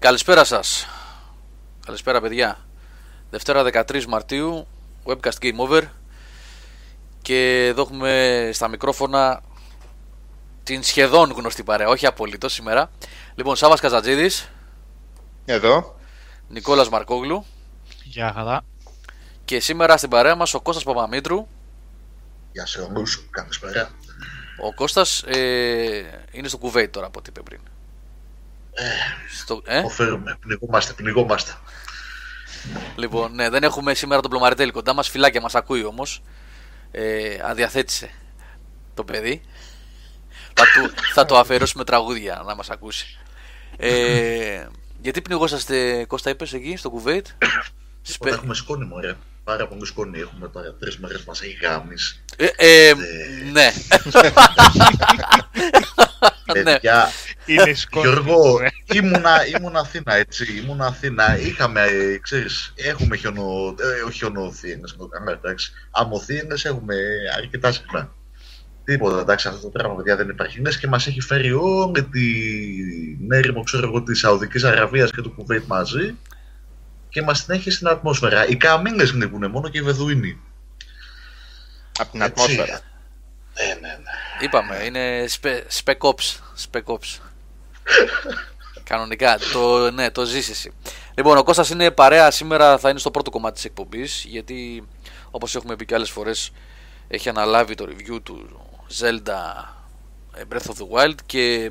[0.00, 0.86] Καλησπέρα σας.
[1.86, 2.58] Καλησπέρα παιδιά.
[3.30, 4.66] Δευτέρα 13 Μαρτίου,
[5.04, 5.82] webcast game over.
[7.22, 9.42] Και εδώ έχουμε στα μικρόφωνα
[10.62, 12.90] την σχεδόν γνωστή παρέα, όχι απολύτως σήμερα.
[13.34, 14.50] Λοιπόν, Σάβας Καζατζίδης.
[15.44, 15.98] Εδώ.
[16.48, 17.44] Νικόλας Μαρκόγλου.
[18.04, 18.64] Γεια χαρά.
[19.44, 21.46] Και σήμερα στην παρέα μας ο Κώστας Παπαμήτρου.
[22.52, 23.90] Γεια σε όλους, καλησπέρα.
[24.62, 27.60] Ο Κώστας ε, είναι στο Κουβέιτ τώρα από ό,τι είπε πριν.
[28.78, 31.52] Ε, στο, ε; Οφέρουμε, πνιγόμαστε, πνιγόμαστε.
[32.96, 36.22] Λοιπόν, ναι, δεν έχουμε σήμερα τον Πλωμαριτέλη κοντά μας, φυλάκια μας ακούει όμως.
[36.90, 38.10] Ε, αδιαθέτησε
[38.94, 39.42] το παιδί.
[40.54, 43.18] θα, του, θα το αφαιρώσουμε τραγούδια να μας ακούσει.
[43.76, 44.66] Ε,
[45.00, 47.26] γιατί πνιγόσαστε, Κώστα, είπες εκεί στο Κουβέιτ;
[48.02, 48.30] Σπε...
[48.30, 49.14] Έχουμε σκόνη, μωρέ.
[49.44, 50.74] Πάρα πολύ σκόνη έχουμε τώρα.
[50.74, 52.22] Τρεις μέρες μας έχει γάμις.
[52.36, 52.94] Ε, ε,
[53.52, 53.72] ναι.
[56.52, 57.10] Παιδιά,
[57.48, 58.06] είναι σκόνη.
[58.06, 58.58] Γιώργο,
[58.92, 60.60] ήμουνα, ήμουν Αθήνα, έτσι.
[60.62, 61.38] Ήμουν Αθήνα.
[61.38, 61.86] Είχαμε,
[62.22, 63.74] ξέρεις, έχουμε χιονο,
[64.06, 64.96] ε, χιονοθύενες,
[65.32, 65.72] εντάξει.
[65.90, 66.94] Αμοθύενες έχουμε
[67.36, 68.12] αρκετά συχνά.
[68.84, 70.60] Τίποτα, εντάξει, αυτό το πράγμα, παιδιά, δεν υπάρχει.
[70.60, 72.26] Ναι, και μας έχει φέρει όλη τη
[73.30, 76.14] έρημο, ξέρω εγώ, της Σαουδικής Αραβίας και του Κουβέιτ μαζί
[77.08, 78.48] και μας την έχει στην ατμόσφαιρα.
[78.48, 80.40] Οι καμίνες γνύβουν μόνο και οι Βεδουίνοι.
[81.98, 82.80] Από την ατμόσφαιρα.
[83.54, 84.44] Ναι, ναι, ναι.
[84.44, 85.24] Είπαμε, είναι
[85.68, 86.42] σπεκόψ.
[86.54, 87.20] Σπεκόψ.
[88.84, 90.72] Κανονικά, το, ναι, το ζήσει εσύ.
[91.14, 94.88] Λοιπόν, ο Κώστας είναι παρέα σήμερα, θα είναι στο πρώτο κομμάτι της εκπομπής, γιατί
[95.30, 96.50] όπως έχουμε πει και άλλες φορές
[97.08, 98.60] έχει αναλάβει το review του
[99.00, 99.64] Zelda
[100.48, 101.70] Breath of the Wild και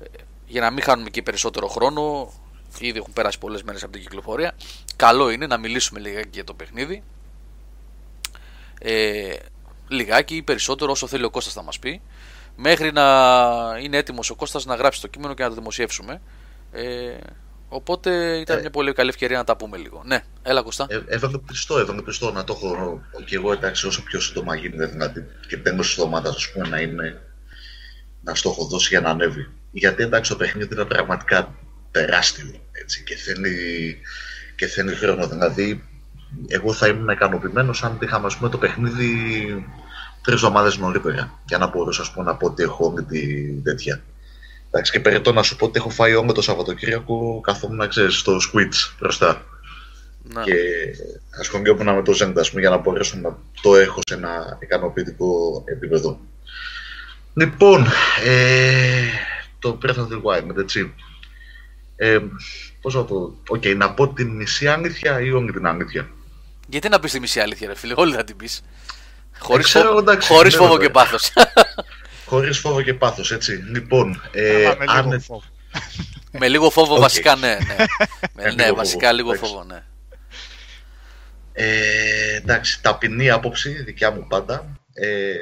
[0.00, 0.04] ε,
[0.46, 2.32] για να μην χάνουμε και περισσότερο χρόνο
[2.78, 4.54] Ήδη έχουν περάσει πολλές μέρες από την κυκλοφορία.
[4.96, 7.02] Καλό είναι να μιλήσουμε λιγάκι για το παιχνίδι.
[8.80, 9.36] Ε,
[9.88, 12.00] λιγάκι ή περισσότερο όσο θέλει ο Κώστας θα μας πει
[12.60, 13.04] μέχρι να
[13.82, 16.20] είναι έτοιμος ο Κώστας να γράψει το κείμενο και να το δημοσιεύσουμε.
[16.72, 17.16] Ε,
[17.68, 20.02] οπότε ήταν ε, μια πολύ καλή ευκαιρία να τα πούμε λίγο.
[20.04, 20.86] Ναι, έλα Κώστα.
[20.88, 22.32] Ε, Έβαλε πιστό, έβαλε πιστό.
[22.32, 26.36] Να το έχω και εγώ εντάξει όσο πιο σύντομα γίνεται δηλαδή και τέλος της εβδομάδας
[26.36, 27.20] ας πούμε να είναι
[28.22, 29.48] να στο έχω δώσει για να ανέβει.
[29.70, 31.54] Γιατί εντάξει το παιχνίδι είναι πραγματικά
[31.90, 33.96] τεράστιο έτσι, και, θέλει,
[34.56, 35.28] και θέλει χρόνο.
[35.28, 35.84] Δηλαδή,
[36.48, 39.08] εγώ θα ήμουν ικανοποιημένος αν είχαμε πούμε, το παιχνίδι
[40.22, 44.02] τρεις εβδομάδε νωρίτερα για να μπορούσα πούμε, να πω ότι έχω με τη τέτοια.
[44.68, 48.36] Εντάξει, και περιττώ να σου πω ότι έχω φάει όμω το Σαββατοκύριακο καθόμουν ξέρεις, στο
[48.36, 49.44] Switch μπροστά.
[50.22, 50.42] Να.
[50.42, 50.54] Και
[51.40, 56.20] ασχολιόμουν με το Zelda για να μπορέσω να το έχω σε ένα ικανοποιητικό επίπεδο.
[57.34, 57.86] Λοιπόν,
[58.24, 59.02] ε,
[59.58, 60.94] το Breath of the Wild, έτσι.
[61.96, 62.18] Ε,
[62.80, 63.34] πώς να το...
[63.48, 66.08] Οκ, okay, να πω την μισή αλήθεια ή όλη την αλήθεια;
[66.68, 68.62] Γιατί να πεις τη μισή αλήθεια ρε φίλε, όλη θα την πεις.
[69.40, 71.32] Χωρίς, ε, ξέρω, εντάξει, χωρίς φόβο και πάθος.
[72.30, 73.52] χωρίς φόβο και πάθος, έτσι.
[73.52, 75.06] Λοιπόν, ε, με, αν...
[75.06, 75.42] λίγο φόβο.
[76.30, 77.00] με λίγο φόβο okay.
[77.00, 77.58] βασικά, ναι.
[78.34, 79.82] Ναι, ναι βασικά φόβο, λίγο φόβο, ναι.
[81.52, 84.80] Ε, εντάξει, ταπεινή άποψη, δικιά μου πάντα.
[84.92, 85.34] Ε,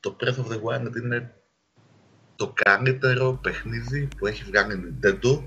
[0.00, 1.34] το Breath of the Wild είναι
[2.36, 5.42] το καλύτερο παιχνίδι που έχει βγάλει η Nintendo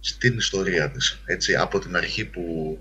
[0.00, 1.20] στην ιστορία της.
[1.24, 2.78] Έτσι, από την αρχή που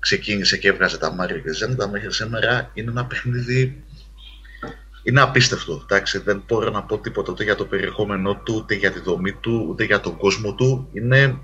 [0.00, 3.84] ξεκίνησε και έβγαζε τα Mario και Zelda μέχρι σήμερα είναι ένα παιχνίδι
[5.02, 5.80] είναι απίστευτο.
[5.82, 9.32] Εντάξει, δεν μπορώ να πω τίποτα ούτε για το περιεχόμενό του, ούτε για τη δομή
[9.32, 10.88] του, ούτε για τον κόσμο του.
[10.92, 11.38] Είναι,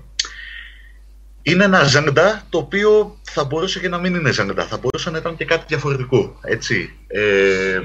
[1.41, 4.65] είναι ένα Zelda το οποίο θα μπορούσε και να μην είναι Zelda.
[4.67, 6.39] Θα μπορούσε να ήταν και κάτι διαφορετικό.
[6.41, 6.93] Έτσι.
[7.07, 7.81] Ε,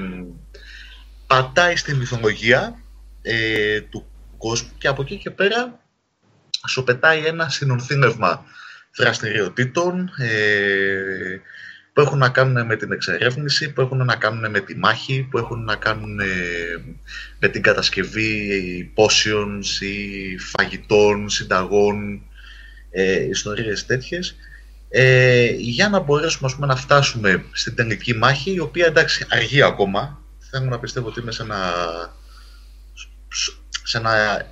[1.27, 2.79] πατάει στη μυθολογία
[3.21, 4.05] ε, του
[4.37, 5.79] κόσμου και από εκεί και πέρα
[6.67, 8.45] σου πετάει ένα συνονθήνευμα
[8.95, 11.39] δραστηριοτήτων ε,
[11.93, 15.37] που έχουν να κάνουν με την εξερεύνηση, που έχουν να κάνουν με τη μάχη, που
[15.37, 16.25] έχουν να κάνουν ε,
[17.39, 22.21] με την κατασκευή πόσιων ή φαγητών, συνταγών,
[22.91, 24.35] ε, ιστορίες τέτοιες,
[24.89, 29.61] ε, για να μπορέσουμε ας πούμε, να φτάσουμε στην τελική μάχη, η οποία εντάξει αργεί
[29.61, 30.21] ακόμα.
[30.39, 31.59] Θέλω να πιστεύω ότι είμαι σε ένα,
[33.83, 34.45] σε ένα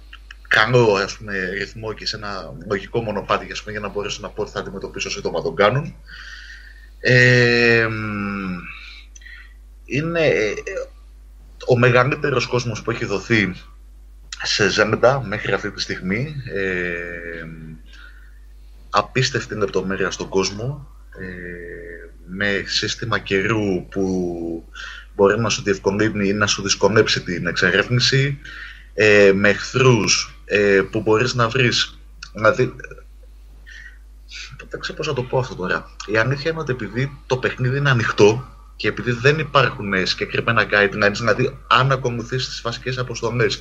[0.52, 4.30] καλό ας πούμε, ρυθμό και σε ένα λογικό μονοπάτι ας πούμε, για να μπορέσω να
[4.30, 5.96] πω ότι θα αντιμετωπίσω σύντομα τον κάνουν.
[7.00, 7.88] Ε,
[9.86, 10.54] είναι ε,
[11.68, 13.56] ο μεγαλύτερος κόσμος που έχει δοθεί
[14.44, 16.36] σε Zelda μέχρι αυτή τη στιγμή.
[16.54, 17.46] Ε,
[18.90, 20.88] απίστευτη λεπτομέρεια στον κόσμο.
[21.20, 24.66] Ε, με σύστημα καιρού που
[25.16, 28.40] μπορεί να σου διευκολύνει ή να σου δυσκολέψει την εξερεύνηση.
[28.94, 32.00] Ε, με εχθρούς ε, που μπορείς να βρεις.
[32.34, 32.76] Δηλαδή,
[34.70, 35.90] δεν ξέρω πώς να το πω αυτό τώρα.
[36.06, 41.16] Η αλήθεια είναι ότι επειδή το παιχνίδι είναι ανοιχτό και επειδή δεν υπάρχουν συγκεκριμένα guidelines,
[41.18, 43.60] δηλαδή αν ακολουθείς τις βασικές αποστολές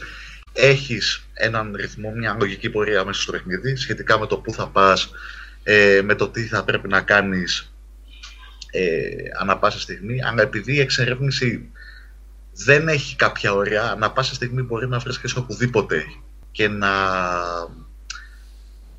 [0.52, 5.10] έχεις έναν ρυθμό, μια λογική πορεία μέσα στο παιχνίδι σχετικά με το πού θα πας,
[5.62, 7.72] ε, με το τι θα πρέπει να κάνεις
[8.70, 9.06] ε,
[9.40, 11.70] ανά πάσα στιγμή, αλλά επειδή η εξερεύνηση
[12.52, 16.04] δεν έχει κάποια ωριά, ανά πάσα στιγμή μπορεί να βρίσκεσαι οπουδήποτε
[16.52, 16.90] και να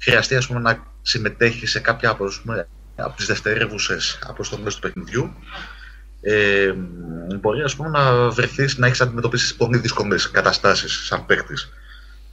[0.01, 5.33] χρειαστεί ας πούμε, να συμμετέχει σε κάποια από, πούμε, από τις δευτερεύουσες αποστολές του παιχνιδιού
[6.21, 6.73] ε,
[7.39, 11.69] μπορεί ας πούμε, να βρεθείς να έχεις να αντιμετωπίσεις πολύ δύσκολες καταστάσεις σαν παίκτης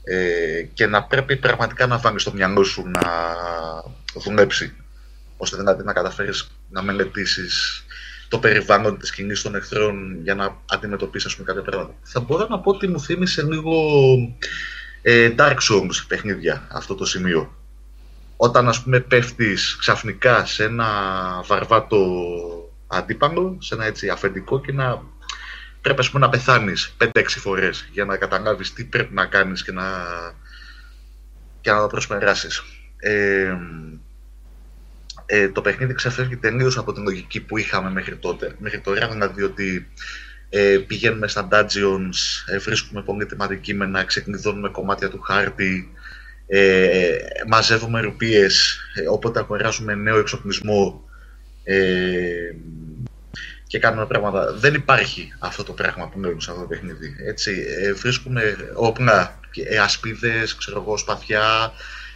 [0.03, 3.33] ε, και να πρέπει πραγματικά να βάλεις στο μυαλό σου να
[4.23, 4.75] δουλέψει
[5.37, 7.83] ώστε δηλαδή να καταφέρεις να μελετήσεις
[8.27, 11.93] το περιβάλλον της κοινή των εχθρών για να αντιμετωπίσεις πούμε, κάποια πράγματα.
[12.03, 13.73] Θα μπορώ να πω ότι μου θύμισε λίγο
[15.01, 17.53] ε, Dark Souls παιχνίδια αυτό το σημείο.
[18.37, 20.87] Όταν ας πούμε πέφτεις ξαφνικά σε ένα
[21.45, 21.99] βαρβάτο
[22.87, 25.03] αντίπαλο, σε ένα έτσι αφεντικό και να
[25.81, 29.71] πρέπει ας πούμε, να πεθάνεις 5-6 φορές για να καταλάβεις τι πρέπει να κάνεις και
[29.71, 29.83] να,
[31.61, 32.63] και να το προσπεράσεις.
[32.97, 33.57] Ε,
[35.25, 38.55] ε, το παιχνίδι ξεφεύγει τελείως από την λογική που είχαμε μέχρι τότε.
[38.59, 39.91] Μέχρι τώρα, δηλαδή ότι
[40.49, 45.93] ε, πηγαίνουμε στα dungeons, ε, βρίσκουμε πολύ θεματική κείμενα, ξεκνιδώνουμε κομμάτια του χάρτη,
[46.47, 47.17] ε,
[47.47, 51.03] μαζεύουμε ρουπίες, ε, οπότε αγοράζουμε νέο εξοπλισμό
[51.63, 52.53] ε,
[53.67, 54.53] και κάνουμε πράγματα.
[54.53, 57.15] Δεν υπάρχει αυτό το πράγμα που λέμε σε αυτό το παιχνίδι.
[57.25, 61.71] Έτσι, ε, βρίσκουμε όπλα, ε, ασπίδες, ξέρω εγώ, σπαθιά,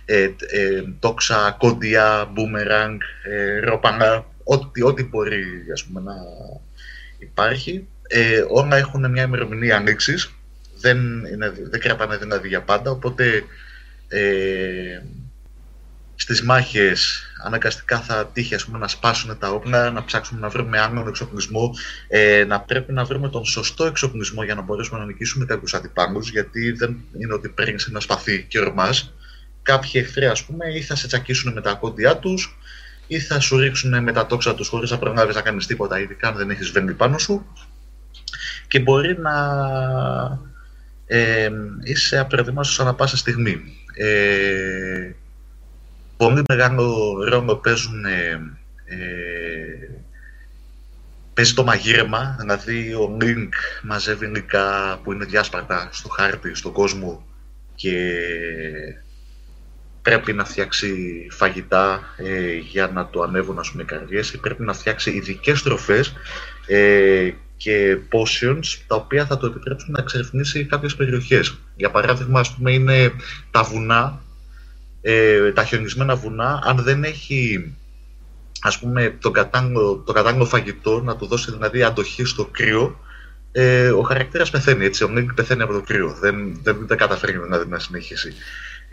[0.05, 5.43] ε, ε, τόξα, κόντια, μπούμεραγκ, ε, ρόπανα, ό,τι, ό,τι μπορεί
[5.73, 6.13] ας πούμε, να
[7.19, 7.87] υπάρχει.
[8.15, 10.33] Ε, όλα έχουν μια ημερομηνία ανοίξης.
[10.79, 13.43] Δεν, είναι, δεν κρατάνε δηλαδή για πάντα, οπότε
[14.07, 15.01] ε,
[16.15, 20.79] στις μάχες αναγκαστικά θα τύχει ας πούμε, να σπάσουν τα όπλα, να ψάξουμε να βρούμε
[20.79, 21.75] άλλον εξοπλισμό,
[22.07, 26.29] ε, να πρέπει να βρούμε τον σωστό εξοπλισμό για να μπορέσουμε να νικήσουμε κάποιους αντιπάλους,
[26.29, 29.13] γιατί δεν είναι ότι παίρνει ένα σπαθί και ορμάς.
[29.61, 32.57] Κάποιοι εχθροί, ας πούμε, ή θα σε τσακίσουν με τα κόντια τους,
[33.07, 36.27] ή θα σου ρίξουν με τα τόξα τους χωρίς να προλάβεις να κάνεις τίποτα, ειδικά
[36.27, 37.45] αν δεν έχεις βένει πάνω σου.
[38.73, 39.35] Και μπορεί να
[41.05, 41.49] ε,
[41.83, 43.61] είσαι απροετοιμάστος ανά πάσα στιγμή.
[43.93, 45.11] Ε,
[46.17, 48.41] πολύ μεγάλο ρόλο παίζουν ε,
[51.33, 53.49] παίζει το μαγείρεμα, δηλαδή ο Link
[53.83, 57.25] μαζεύει υλικά που είναι διάσπαρτα στο χάρτη, στον κόσμο
[57.75, 58.19] και
[60.01, 64.73] πρέπει να φτιάξει φαγητά ε, για να το ανέβουν ας πούμε καρδιές ή πρέπει να
[64.73, 66.13] φτιάξει ειδικές τροφές
[66.67, 67.31] ε,
[67.63, 71.57] και potions τα οποία θα το επιτρέψουν να εξερευνήσει κάποιες περιοχές.
[71.75, 73.11] Για παράδειγμα, ας πούμε, είναι
[73.51, 74.21] τα βουνά,
[75.01, 77.73] ε, τα χιονισμένα βουνά, αν δεν έχει
[78.61, 82.99] ας πούμε, το κατάλληλο, το κατάλληλο φαγητό, να του δώσει δηλαδή αντοχή στο κρύο,
[83.51, 87.31] ε, ο χαρακτήρας πεθαίνει, έτσι, ο Νίκ πεθαίνει από το κρύο, δεν, δεν, δεν καταφέρει
[87.31, 88.33] δηλαδή, να συνεχίσει.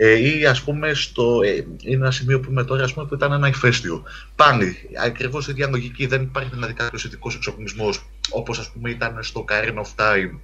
[0.03, 3.15] Ε, ή ας πούμε στο, ε, είναι ένα σημείο που είμαι τώρα ας πούμε, που
[3.15, 4.03] ήταν ένα ηφαίστειο.
[4.37, 9.45] Πάλι, ακριβώς η διαλογική, δεν υπάρχει δηλαδή κάποιος ειδικός εξοπλισμός όπως ας πούμε ήταν στο
[9.49, 10.39] Karen of Time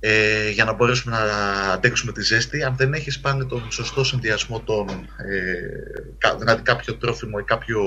[0.00, 1.22] ε, για να μπορέσουμε να
[1.72, 7.38] αντέξουμε τη ζέστη, αν δεν έχεις πάλι τον σωστό συνδυασμό των, ε, δηλαδή κάποιο τρόφιμο
[7.40, 7.80] ή κάποιο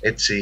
[0.00, 0.36] έτσι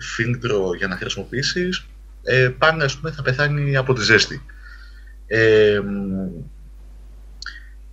[0.00, 1.86] φίλτρο για να χρησιμοποιήσεις,
[2.22, 4.42] ε, πάλι ας πούμε θα πεθάνει από τη ζέστη.
[5.26, 5.80] Ε,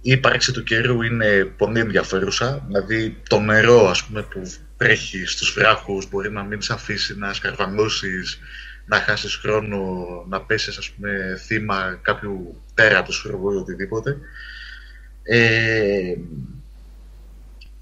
[0.06, 2.64] η ύπαρξη του καιρού είναι πολύ ενδιαφέρουσα.
[2.68, 4.42] Δηλαδή το νερό ας πούμε, που
[4.78, 8.40] τρέχει στους βράχους μπορεί να μην σε αφήσει να σκαρβαλώσεις,
[8.86, 14.18] να χάσεις χρόνο, να πέσεις ας πούμε, θύμα κάποιου τέρατος ή οτιδήποτε.
[15.24, 16.14] Ε,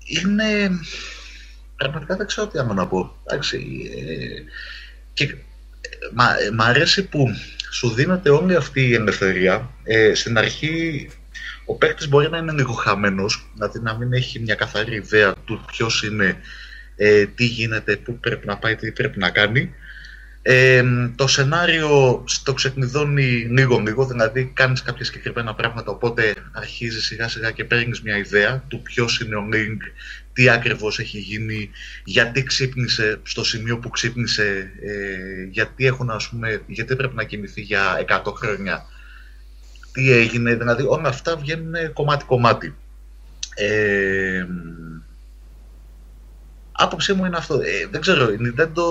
[0.05, 0.69] είναι...
[1.75, 3.15] Πραγματικά δεν ξέρω τι άλλο να πω.
[3.23, 4.41] Εντάξει, ε,
[5.13, 5.35] και
[6.53, 7.27] μ' αρέσει που
[7.71, 9.69] σου δίνεται όλη αυτή η ελευθερία.
[9.83, 11.09] Ε, στην αρχή
[11.65, 15.65] ο παίκτης μπορεί να είναι λίγο χαμένος, δηλαδή να μην έχει μια καθαρή ιδέα του
[15.67, 16.37] ποιος είναι,
[16.95, 19.73] ε, τι γίνεται, πού πρέπει να πάει, τι πρέπει να κάνει.
[20.43, 20.83] Ε,
[21.15, 28.01] το σενάριο το ξεκνιδώνει λίγο-λίγο, δηλαδή κάνεις κάποια συγκεκριμένα πράγματα, οπότε αρχίζεις σιγά-σιγά και παίρνεις
[28.01, 29.79] μια ιδέα του ποιος είναι ο Link,
[30.33, 31.69] τι ακριβώς έχει γίνει,
[32.03, 37.61] γιατί ξύπνησε στο σημείο που ξύπνησε, ε, γιατί, έχουν, ας πούμε, γιατί πρέπει να κινηθεί
[37.61, 38.85] για 100 χρόνια
[39.91, 42.75] τι έγινε, δηλαδή όλα αυτά βγαίνουν κομμάτι-κομμάτι.
[43.55, 44.45] Ε,
[46.71, 47.55] άποψή μου είναι αυτό.
[47.55, 48.83] Ε, δεν ξέρω, η Nintendo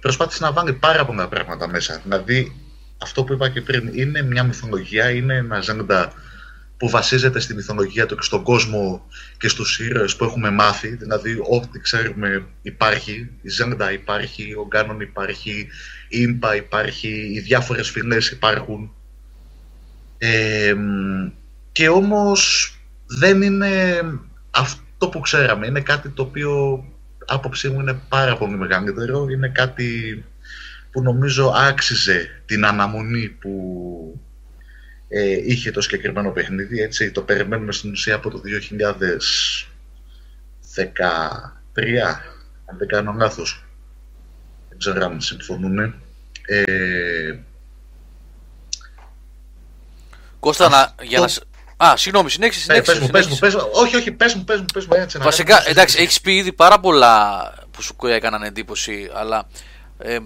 [0.00, 2.00] προσπάθησε να βάλει πάρα πολλά πράγματα μέσα.
[2.02, 2.56] Δηλαδή,
[3.02, 6.08] αυτό που είπα και πριν, είναι μια μυθολογία, είναι ένα Zelda
[6.76, 9.06] που βασίζεται στη μυθολογία του και στον κόσμο
[9.38, 13.12] και στους ήρωες που έχουμε μάθει, δηλαδή ό,τι ξέρουμε υπάρχει,
[13.42, 15.68] η Zelda υπάρχει, ο Ganon υπάρχει,
[16.08, 18.92] η Impa υπάρχει, οι διάφορες φυλές υπάρχουν,
[20.24, 20.74] Ε,
[21.72, 22.72] και όμως
[23.06, 24.02] δεν είναι
[24.50, 25.66] αυτό που ξέραμε.
[25.66, 26.84] Είναι κάτι το οποίο
[27.26, 29.26] άποψή μου είναι πάρα πολύ μεγαλύτερο.
[29.28, 30.24] Είναι κάτι
[30.90, 34.20] που νομίζω άξιζε την αναμονή που
[35.08, 36.80] ε, είχε το συγκεκριμένο παιχνίδι.
[36.80, 38.46] Έτσι, το περιμένουμε στην ουσία από το 2013,
[42.64, 43.64] αν δεν κάνω λάθος.
[44.68, 45.94] Δεν ξέρω αν συμφωνούν.
[46.46, 47.36] Ε,
[50.42, 51.28] Κώστα, να, για να...
[51.28, 51.42] σ-
[51.76, 52.92] Α, συγγνώμη, συνέχισε, ε, συνέχισε.
[52.92, 53.56] πες μου, πες μου, συνέχισε.
[53.58, 53.70] πες μου.
[53.82, 55.18] Όχι, όχι, πες μου, πες μου, πες μου έτσι.
[55.18, 56.02] να Βασικά, κάνουμε εντάξει, συζήτηση.
[56.02, 59.48] έχεις πει ήδη πάρα πολλά που σου έκαναν εντύπωση, αλλά
[59.98, 60.18] ε,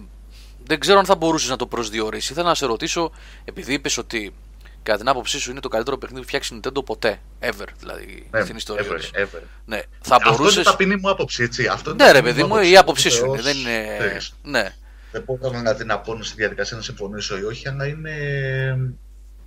[0.65, 2.33] δεν ξέρω αν θα μπορούσες να το προσδιορίσει.
[2.33, 3.13] Ήθελα να σε ρωτήσω,
[3.45, 4.35] επειδή είπες ότι
[4.83, 8.29] κατά την άποψή σου είναι το καλύτερο παιχνίδι που φτιάξει η Nintendo ποτέ, ever δηλαδή
[8.31, 9.11] Ναι, στην ιστορία ever, της.
[9.15, 9.41] ever.
[9.65, 10.63] Ναι, θα Αυτό είναι μπορούσε.
[10.63, 11.67] ταπεινή μου άποψη, έτσι.
[11.67, 12.71] Αυτό είναι Ναι, ρε ταπεινή παιδί μου, άποψη.
[12.73, 13.53] η άποψή σου Βεβαίως, είναι.
[13.53, 13.97] Δεν είναι.
[13.99, 14.33] ξέρεις.
[14.43, 14.75] Ναι.
[15.13, 18.13] Δεν μπορώ δηλαδή να πω στη διαδικασία να συμφωνήσω ή όχι, αλλά είναι,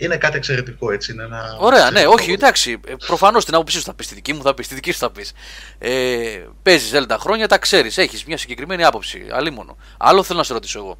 [0.02, 1.12] είναι κάτι εξαιρετικό έτσι.
[1.12, 2.80] Είναι ένα Ωραία, ναι, εξαιρετικό όχι, εντάξει.
[3.06, 5.12] Προφανώς την άποψή σου θα πεις, τη δική μου θα πεις, τη δική σου θα
[5.12, 5.32] πεις.
[5.78, 9.26] Ε, Παίζεις Zelda χρόνια, τα ξέρεις, έχεις μια συγκεκριμένη άποψη.
[9.32, 9.78] Αλίμονο.
[9.98, 10.98] Άλλο θέλω να σε ρωτήσω εγώ.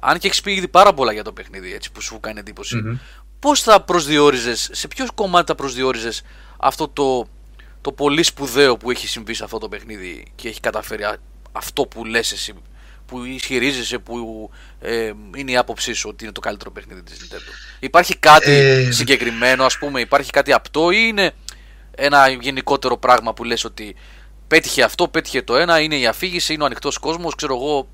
[0.00, 2.76] Αν και έχεις πει ήδη πάρα πολλά για το παιχνίδι, έτσι που σου κάνει εντύπωση,
[2.76, 2.96] Μμμ.
[3.38, 6.22] πώς θα προσδιορίζες, σε ποιο κομμάτι θα προσδιορίζες
[6.58, 7.28] αυτό το,
[7.80, 11.16] το πολύ σπουδαίο που έχει συμβεί σε αυτό το παιχνίδι και έχει καταφέρει α-
[11.52, 12.54] αυτό που λες εσύ,
[13.08, 14.50] που ισχυρίζεσαι, που
[14.80, 17.52] ε, είναι η άποψή σου ότι είναι το καλύτερο παιχνίδι της Nintendo.
[17.80, 21.32] Υπάρχει κάτι Ε, συγκεκριμένο, ας πούμε, υπάρχει κάτι απτό ή είναι
[21.94, 23.94] ένα γενικότερο πράγμα που λες ότι
[24.48, 27.88] πέτυχε αυτό, πέτυχε το ένα, είναι η αφήγηση, είναι ο ανοιχτός κόσμος, ξέρω εγώ.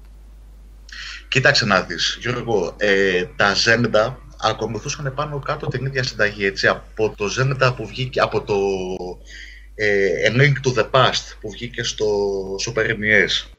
[1.28, 7.14] Κοίταξε να δεις, Γιώργο, ε, τα Zelda ακολουθούσαν πάνω κάτω την ίδια συνταγή, έτσι, από
[7.16, 8.56] το Zelda που βγήκε, από το
[9.75, 12.06] ε, A Link to the Past που βγήκε στο
[12.66, 13.53] Super NES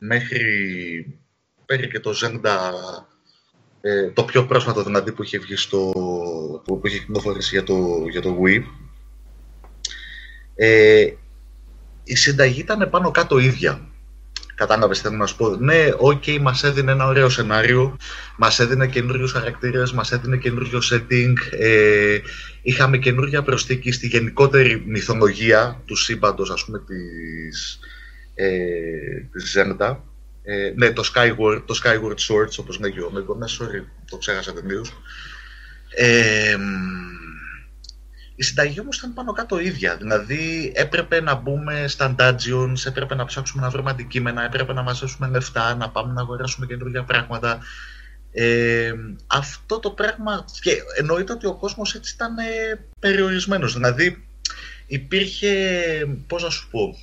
[0.00, 1.20] μέχρι,
[1.66, 2.58] μέχρι και το Zelda
[3.80, 5.90] ε, το πιο πρόσφατο δηλαδή που είχε βγει στο
[6.64, 8.62] που, που είχε κυκλοφορήσει για το, για το Wii
[10.54, 11.06] ε,
[12.04, 13.90] η συνταγή ήταν πάνω κάτω ίδια
[14.60, 15.56] Κατάλαβες, θέλω να σου πω.
[15.56, 17.96] Ναι, οκ, okay, μας έδινε ένα ωραίο σενάριο,
[18.36, 21.34] μας έδινε καινούριους χαρακτήρες, μας έδινε καινούριο setting.
[21.50, 22.18] Ε,
[22.62, 27.78] είχαμε καινούργια προσθήκη στη γενικότερη μυθολογία του σύμπαντος, ας πούμε, τη ε, της
[29.54, 29.96] Zelda.
[30.42, 33.34] Ε, ναι, το Skyward, το Skyward Swords, όπως λέγει ο Μέγκο.
[33.34, 34.92] Ναι, sorry, το ξέχασα τελείως.
[35.94, 36.56] Ε,
[38.34, 39.96] η συνταγή όμως ήταν πάνω κάτω ίδια.
[39.96, 45.28] Δηλαδή έπρεπε να μπούμε στα dungeons, έπρεπε να ψάξουμε να βρούμε αντικείμενα, έπρεπε να μαζέψουμε
[45.28, 47.60] λεφτά, να πάμε να αγοράσουμε καινούργια πράγματα.
[48.32, 48.92] Ε,
[49.26, 50.44] αυτό το πράγμα.
[50.60, 52.42] Και εννοείται ότι ο κόσμος έτσι ήταν ε,
[52.98, 53.72] περιορισμένος.
[53.72, 54.24] Δηλαδή
[54.86, 55.52] υπήρχε.
[56.26, 56.94] πώς να σου πω.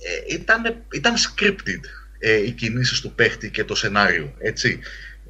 [0.00, 1.80] Ε, ήταν, ήταν scripted
[2.18, 4.34] ε, οι κινήσεις του παίχτη και το σενάριο.
[4.38, 4.80] Έτσι.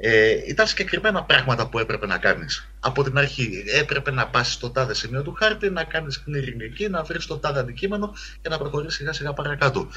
[0.01, 2.69] Ε, ήταν συγκεκριμένα πράγματα που έπρεπε να κάνεις.
[2.81, 6.89] Από την αρχή έπρεπε να πας στο τάδε σημείο του χάρτη, να κάνεις clearing εκεί,
[6.89, 9.89] να βρεις το τάδε αντικείμενο και να προχωρήσεις σιγά σιγά παρακάτω.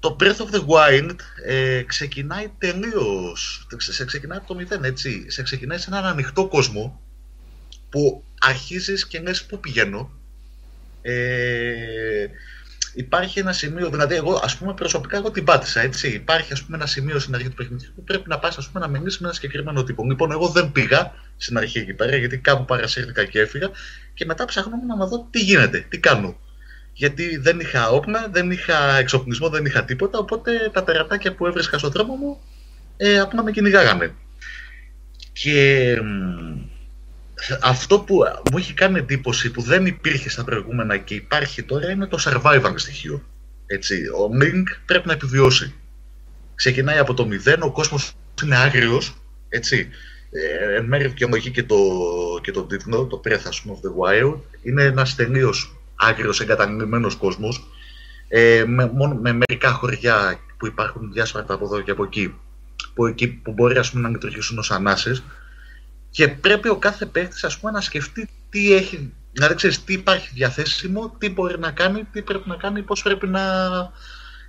[0.00, 5.24] Το Breath of the Wild ε, ξεκινάει τελείως, σε ξεκινάει από το μηδέν, έτσι.
[5.30, 7.00] Σε ξεκινάει σε έναν ανοιχτό κόσμο
[7.88, 10.10] που αρχίζεις και λες πού πηγαίνω;
[11.02, 12.26] Ε,
[12.94, 16.08] υπάρχει ένα σημείο, δηλαδή εγώ ας πούμε προσωπικά εγώ την πάτησα, έτσι.
[16.08, 18.86] Υπάρχει ας πούμε ένα σημείο στην αρχή του παιχνιδιού που πρέπει να πας ας πούμε
[18.86, 20.04] να μιλήσεις με ένα συγκεκριμένο τύπο.
[20.04, 23.70] Λοιπόν, εγώ δεν πήγα στην αρχή εκεί πέρα γιατί κάπου παρασύρθηκα και έφυγα
[24.14, 26.36] και μετά ψαχνόμουν να δω τι γίνεται, τι κάνω.
[26.92, 31.78] Γιατί δεν είχα όπλα, δεν είχα εξοπλισμό, δεν είχα τίποτα, οπότε τα τερατάκια που έβρισκα
[31.78, 32.40] στον δρόμο μου
[32.96, 34.14] ε, απλά με κυνηγάγανε.
[35.32, 36.71] Και μ,
[37.62, 42.06] αυτό που μου έχει κάνει εντύπωση που δεν υπήρχε στα προηγούμενα και υπάρχει τώρα είναι
[42.06, 43.22] το survival στοιχείο.
[43.66, 45.74] Έτσι, ο Link πρέπει να επιβιώσει.
[46.54, 49.14] Ξεκινάει από το μηδέν, ο κόσμος είναι άγριος,
[49.48, 49.88] έτσι.
[50.30, 51.76] Ε, εν μέρει δικαιολογεί και το,
[52.42, 54.38] και το τίτλο, το Breath ας πούμε, of the Wild.
[54.62, 57.70] Είναι ένας τελείως άγριος εγκαταλειμμένος κόσμος,
[58.28, 62.34] ε, με, μόνο, με μερικά χωριά που υπάρχουν διάσπαρτα από εδώ και από εκεί,
[62.94, 65.22] που, εκεί, που μπορεί ας πούμε, να λειτουργήσουν ως ανάσες
[66.12, 70.30] και πρέπει ο κάθε παίκτης ας πούμε, να σκεφτεί τι έχει, δηλαδή ξέρεις τι υπάρχει
[70.34, 73.42] διαθέσιμο, τι μπορεί να κάνει, τι πρέπει να κάνει, πώς πρέπει να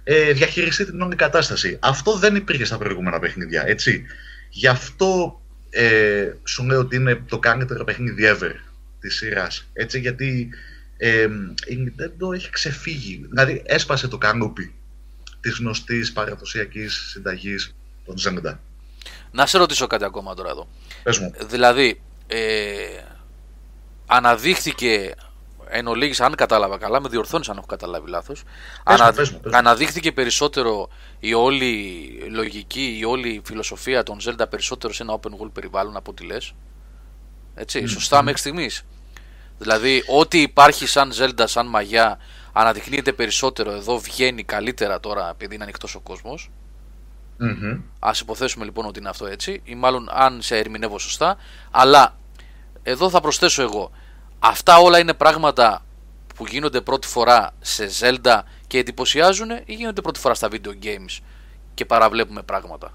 [0.04, 1.78] ε, διαχειριστεί την όλη κατάσταση.
[1.82, 4.06] Αυτό δεν υπήρχε στα προηγούμενα παιχνίδια, έτσι.
[4.50, 8.54] Γι' αυτό ε, σου λέω ότι είναι το καλύτερο παιχνίδι ever
[9.00, 10.50] της σειράς, έτσι, γιατί
[10.98, 11.28] ε,
[11.68, 14.74] η Nintendo έχει ξεφύγει, δηλαδή έσπασε το κανούπι
[15.40, 18.58] της γνωστής παραδοσιακής συνταγής των Zelda.
[19.32, 20.68] Να σε ρωτήσω κάτι ακόμα τώρα εδώ.
[21.04, 21.34] Πες μου.
[21.40, 23.04] Δηλαδή, ε,
[24.06, 25.16] αναδείχθηκε
[25.68, 28.44] εν ολίγης, αν κατάλαβα καλά, με διορθώνεις αν έχω καταλάβει λάθος,
[28.84, 29.58] Πες μου, πες μου, πες μου.
[29.58, 31.74] αναδείχθηκε περισσότερο η όλη
[32.30, 36.54] λογική, η όλη φιλοσοφία των Zelda περισσότερο σε ένα open world περιβάλλον από ό,τι λες.
[37.56, 38.86] Έτσι, σωστά μέχρι στιγμής.
[39.58, 42.20] Δηλαδή, ό,τι υπάρχει σαν Zelda, σαν μαγιά,
[42.54, 46.52] αναδεικνύεται περισσότερο εδώ, βγαίνει καλύτερα τώρα επειδή είναι ανοιχτός ο κόσμος.
[47.46, 47.80] Μμμ.
[48.00, 51.38] Α υποθέσουμε λοιπόν ότι είναι αυτό έτσι, ή μάλλον αν σε ερμηνεύω σωστά.
[51.72, 52.16] Αλλά
[52.84, 53.92] εδώ θα προσθέσω εγώ.
[54.40, 55.86] Αυτά όλα είναι πράγματα
[56.36, 61.20] που γίνονται πρώτη φορά σε Zelda και εντυπωσιάζουν ή γίνονται πρώτη φορά στα video games
[61.74, 62.92] και παραβλέπουμε πράγματα;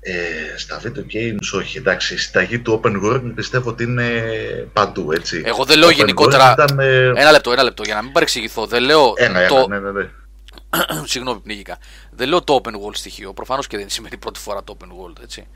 [0.00, 4.10] Ε, στα video games όχι, εντάξει, η συνταγή του open world πιστεύω ότι είναι
[4.72, 5.42] παντού, έτσι.
[5.44, 8.12] Εγώ δεν λέω Open γενικότερα- world Ήταν, ε, Ένα λεπτό, ένα λεπτό για να μην
[8.12, 8.66] παρεξηγηθώ.
[8.66, 9.56] Δεν λέω ένα, το.
[9.56, 10.08] ένα, ναι, ναι, ναι.
[11.04, 11.78] Συγγνώμη, πνίγηκα.
[12.10, 13.32] Δεν λέω το open world στοιχείο.
[13.32, 15.46] Προφανώς και δεν σημαίνει πρώτη φορά το open world, έτσι.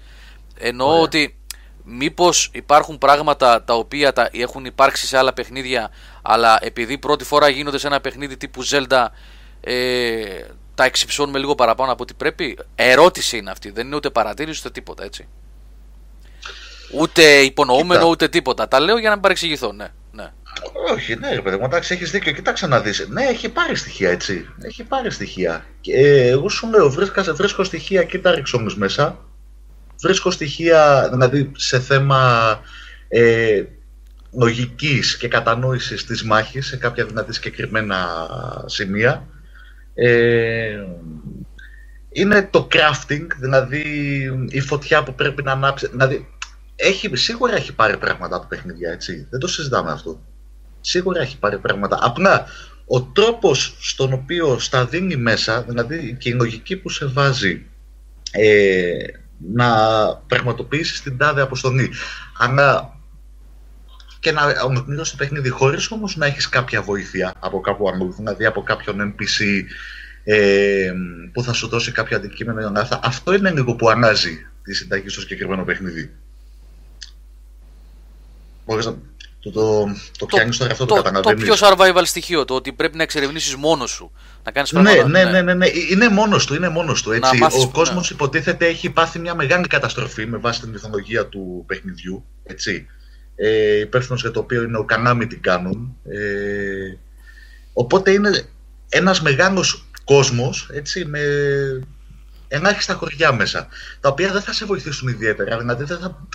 [0.59, 1.01] Εννοώ Ωραία.
[1.01, 1.37] ότι
[1.85, 5.91] μήπως υπάρχουν πράγματα τα οποία τα έχουν υπάρξει σε άλλα παιχνίδια,
[6.23, 9.07] αλλά επειδή πρώτη φορά γίνονται σε ένα παιχνίδι τύπου Zelda,
[9.61, 12.59] ε, τα εξυψώνουμε λίγο παραπάνω από ό,τι πρέπει.
[12.75, 13.71] Ερώτηση είναι αυτή.
[13.71, 15.29] Δεν είναι ούτε παρατήρηση ούτε τίποτα, έτσι.
[16.95, 18.11] Ούτε υπονοούμενο Κοίτα.
[18.11, 18.69] ούτε τίποτα.
[18.69, 19.89] Τα λέω για να μην παρεξηγηθώ, ναι.
[20.59, 20.93] Ναι.
[20.93, 22.33] Όχι, ναι, ρε παιδί μου, εντάξει, έχεις δίκιο.
[22.33, 23.09] Κοιτάξτε να δεις.
[23.09, 24.49] Ναι, έχει πάρει στοιχεία, έτσι.
[24.63, 25.65] Έχει πάρει στοιχεία.
[25.81, 29.19] Και, ε, εγώ σου λέω, βρίσκα, βρίσκω στοιχεία, κοίτα ρίξω όμως μέσα.
[30.03, 32.61] Βρίσκω στοιχεία, δηλαδή, σε θέμα
[33.09, 33.63] ε,
[34.33, 38.07] λογικής και κατανόησης της μάχης, σε κάποια δηλαδή συγκεκριμένα
[38.67, 39.27] σημεία.
[39.95, 40.85] Ε,
[42.13, 43.85] είναι το crafting, δηλαδή
[44.49, 45.89] η φωτιά που πρέπει να ανάψει.
[45.89, 46.29] Δηλαδή,
[46.77, 49.27] έχει, σίγουρα έχει πάρει πράγματα από παιχνίδια, έτσι.
[49.31, 50.21] Δεν το συζητάμε αυτό.
[50.81, 51.99] Σίγουρα έχει πάρει πράγματα.
[52.01, 52.47] Απλά
[52.87, 57.67] ο τρόπος στον οποίο στα δίνει μέσα, δηλαδή και η λογική που σε βάζει
[58.31, 58.97] ε,
[59.55, 59.69] να
[60.27, 61.91] πραγματοποιήσεις την τάδε αποστολή.
[62.39, 62.99] Αλλά
[64.21, 68.47] και να ολοκληρώσεις το παιχνίδι χωρίς όμως να έχεις κάποια βοήθεια από κάπου αλλού, δηλαδή
[68.47, 69.63] από κάποιον NPC
[70.25, 70.93] ε,
[71.33, 73.01] που θα σου δώσει κάποιο αντικείμενο για να αυτά.
[73.03, 76.11] Αυτό είναι λίγο που ανάζει τη συνταγή στο συγκεκριμένο παιχνίδι.
[78.67, 78.97] Μπορείς να
[79.43, 79.87] το, το,
[80.19, 81.45] το πιάνεις τώρα αυτό, το, το, το καταλαβαίνεις.
[81.45, 84.13] πιο survival στοιχείο, το ότι πρέπει να εξερευνήσεις μόνος σου.
[84.45, 85.09] Να κάνεις Ναι, πράγματα.
[85.09, 87.37] ναι, ναι, ναι, ναι, είναι μόνος του, είναι μόνος του, έτσι.
[87.39, 91.65] μάθεις Ο που- κόσμος υποτίθεται έχει πάθει μια μεγάλη καταστροφή με βάση την μυθολογία του
[91.67, 92.87] παιχνιδιού, έτσι.
[93.37, 95.97] Ε, υπεύθυνος για το οποίο είναι ο Κανάμι την κάνουν.
[96.05, 96.97] Ε,
[97.73, 98.43] οπότε είναι
[98.89, 101.21] ένας μεγάλος κόσμος, έτσι, με
[102.49, 103.69] ελάχιστα χωριά μέσα,
[104.01, 106.27] τα οποία δεν θα σε βοηθήσουν ιδιαίτερα, δηλαδή δεν θα,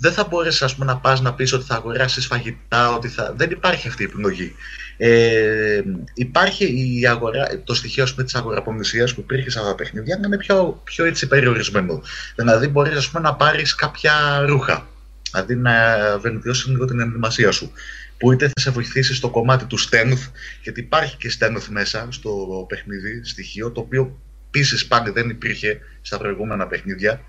[0.00, 3.32] δεν θα μπορέσεις ας πούμε, να πας να πεις ότι θα αγοράσεις φαγητά, ότι θα...
[3.36, 4.54] δεν υπάρχει αυτή η επιλογή.
[4.96, 5.82] Ε,
[6.14, 10.16] υπάρχει η αγορά, το στοιχείο ας πούμε, της αγοραπομισίας που υπήρχε σε αυτά τα παιχνίδια
[10.16, 12.02] να είναι πιο, πιο έτσι περιορισμένο.
[12.36, 14.86] Δηλαδή μπορείς ας πούμε, να πάρεις κάποια ρούχα,
[15.30, 15.72] δηλαδή να
[16.18, 17.72] βελτιώσεις λίγο την ενδυμασία σου
[18.18, 20.30] που είτε θα σε βοηθήσει στο κομμάτι του stealth,
[20.62, 26.18] γιατί υπάρχει και stealth μέσα στο παιχνίδι, στοιχείο, το οποίο επίση πάλι δεν υπήρχε στα
[26.18, 27.20] προηγούμενα παιχνίδια.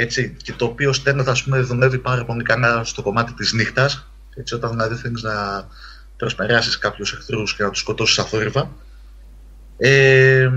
[0.00, 4.06] Έτσι, και το οποίο stealth, ας πούμε, δουλεύει πάρα πολύ καλά στο κομμάτι της νύχτας,
[4.36, 5.66] έτσι, όταν δηλαδή θέλεις να
[6.16, 8.70] προσπεράσεις κάποιους εχθρούς και να τους σκοτώσεις αθόρυβα.
[9.78, 10.50] Ε,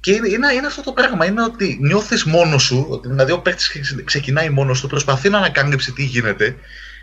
[0.00, 3.40] και είναι, είναι, είναι αυτό το πράγμα, είναι ότι νιώθεις μόνος σου, ότι δηλαδή ο
[3.40, 6.56] παίκτης ξε- ξεκινάει μόνος του, προσπαθεί να ανακάλυψει τι γίνεται,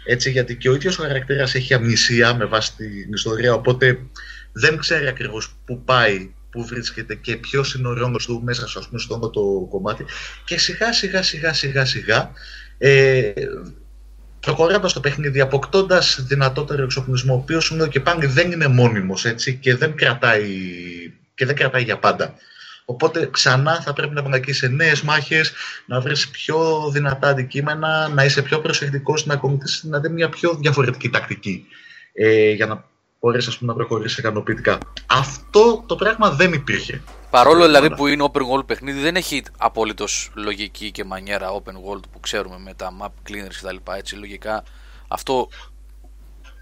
[0.05, 3.99] έτσι, γιατί και ο ίδιος ο χαρακτήρας έχει αμνησία με βάση την ιστορία, οπότε
[4.51, 8.87] δεν ξέρει ακριβώς πού πάει, πού βρίσκεται και ποιος είναι ο ρόλος του μέσα ας
[8.87, 10.05] πούμε, στο όλο το κομμάτι
[10.45, 12.31] και σιγά σιγά σιγά σιγά σιγά
[12.77, 13.33] ε,
[14.39, 19.55] προχωρώντας το παιχνίδι, αποκτώντας δυνατότερο εξοπλισμό, ο οποίος είναι και πάλι δεν είναι μόνιμος έτσι,
[19.55, 20.47] και, δεν κρατάει,
[21.35, 22.33] και δεν κρατάει για πάντα.
[22.85, 25.53] Οπότε ξανά θα πρέπει να βλακείς σε νέες μάχες,
[25.85, 31.09] να βρεις πιο δυνατά αντικείμενα, να είσαι πιο προσεκτικός, να ακολουθήσεις δηλαδή μια πιο διαφορετική
[31.09, 31.65] τακτική
[32.13, 32.85] ε, για να
[33.19, 34.77] μπορέσει ας πούμε, να προχωρήσεις ικανοποιητικά.
[35.07, 37.01] Αυτό το πράγμα δεν υπήρχε.
[37.29, 42.01] Παρόλο δηλαδή που είναι open world παιχνίδι, δεν έχει απολύτω λογική και μανιέρα open world
[42.11, 43.91] που ξέρουμε με τα map cleaners κτλ.
[43.97, 44.63] Έτσι, λογικά
[45.07, 45.49] αυτό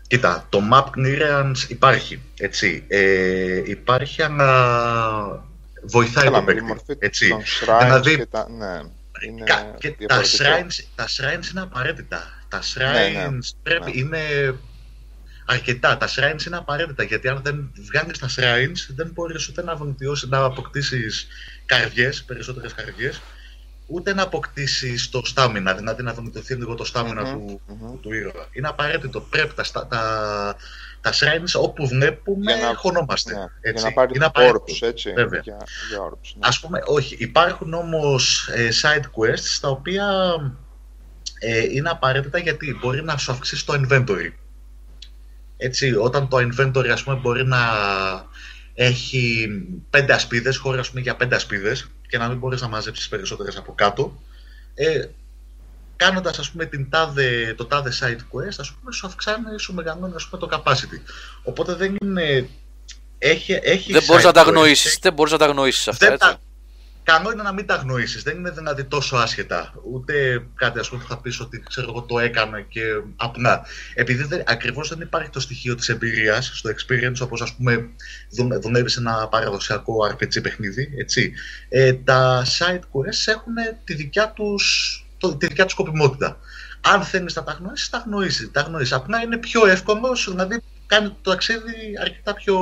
[0.08, 2.84] Κοίτα, το map clearance υπάρχει, έτσι.
[2.88, 5.46] Ε, υπάρχει, αλλά
[5.82, 7.30] βοηθάει Καλά, τον με τη παίκτη, μορφή έτσι.
[7.30, 8.48] των shrines Δηλαδή, και τα...
[8.50, 8.82] Ναι,
[9.28, 10.44] είναι Κα- και τα, διαφορετικό.
[10.44, 12.24] shrines, τα shrines είναι απαραίτητα.
[12.50, 13.38] Τα shrines Ναι, ναι.
[13.64, 13.98] πρέπει, Ναι.
[14.00, 14.20] είναι
[15.46, 15.98] αρκετά.
[15.98, 20.30] Τα shrines είναι απαραίτητα, γιατί αν δεν βγάλεις τα shrines, δεν μπορείς ούτε να βελτιώσεις,
[20.30, 21.28] να αποκτήσεις
[21.66, 23.22] καρδιές, περισσότερες καρδιές,
[23.88, 28.00] ούτε να αποκτήσεις το stamina, δηλαδή να βελτιωθεί λίγο το stamina Μμμ, του, μμμ.
[28.00, 28.48] του ήρωα.
[28.52, 29.20] Είναι απαραίτητο.
[29.22, 30.56] Πρέπει τα, στα- τα,
[31.02, 33.34] τα shrines όπου βλέπουμε Για να- χωνόμαστε.
[33.36, 33.82] Ναι, έτσι.
[33.82, 34.64] για να πάρει είναι απαραίτητο.
[34.68, 35.12] orbs, έτσι.
[35.14, 35.40] Βέβαια.
[35.44, 35.58] Για,
[35.90, 36.48] για orbs, ναι.
[36.48, 37.16] Ας πούμε, όχι.
[37.20, 40.08] Υπάρχουν όμως ε, side quests τα οποία
[41.40, 44.30] ε, είναι απαραίτητα γιατί μπορεί να σου αυξήσει το inventory.
[45.58, 47.60] Έτσι, όταν το inventory ας πούμε μπορεί να
[48.74, 49.48] έχει
[49.90, 53.58] πέντε ασπίδες, χώρια ας πούμε, για πέντε ασπίδες και να μην μπορείς να μαζέψεις περισσότερες
[53.58, 54.22] από κάτω.
[54.76, 55.06] Ε,
[55.96, 60.14] κάνοντας ας πούμε την τάδε, το τάδε side quest, ας πούμε, σου αυξάνει, σου μεγαλώνει
[60.16, 61.00] ας πούμε, το capacity.
[61.44, 62.50] Οπότε δεν είναι...
[63.18, 65.88] Έχει, έχει δεν μπορείς side να τα quest, αγνοήσεις, έχει- δεν μπορείς να τα αγνοήσεις
[65.88, 66.28] αυτά, δεν έτσι.
[66.28, 66.40] τα-
[67.06, 69.74] Καλό είναι να μην τα αγνοήσεις, δεν είναι δηλαδή τόσο άσχετα.
[69.92, 72.82] Ούτε κάτι ας πούμε που θα πεις ότι ξέρω εγώ το έκανα και
[73.16, 73.66] απλά.
[73.94, 77.90] Επειδή δεν, ακριβώς δεν υπάρχει το στοιχείο της εμπειρίας στο experience όπως ας πούμε
[78.30, 81.34] δου- δουλεύεις σε ένα παραδοσιακό RPG παιχνίδι, έτσι.
[81.70, 84.64] Ε, τα side quests έχουν τη δικιά τους,
[85.18, 86.40] το, τη δικιά τους σκοπιμότητα.
[86.82, 88.52] Αν θέλεις να τα γνωρίσεις, τα γνωρίσεις.
[88.52, 88.94] Τα γνωρίσεις.
[88.94, 92.58] Απλά είναι πιο εύκολο, δηλαδή κάνει το ταξίδι αρκετά πιο,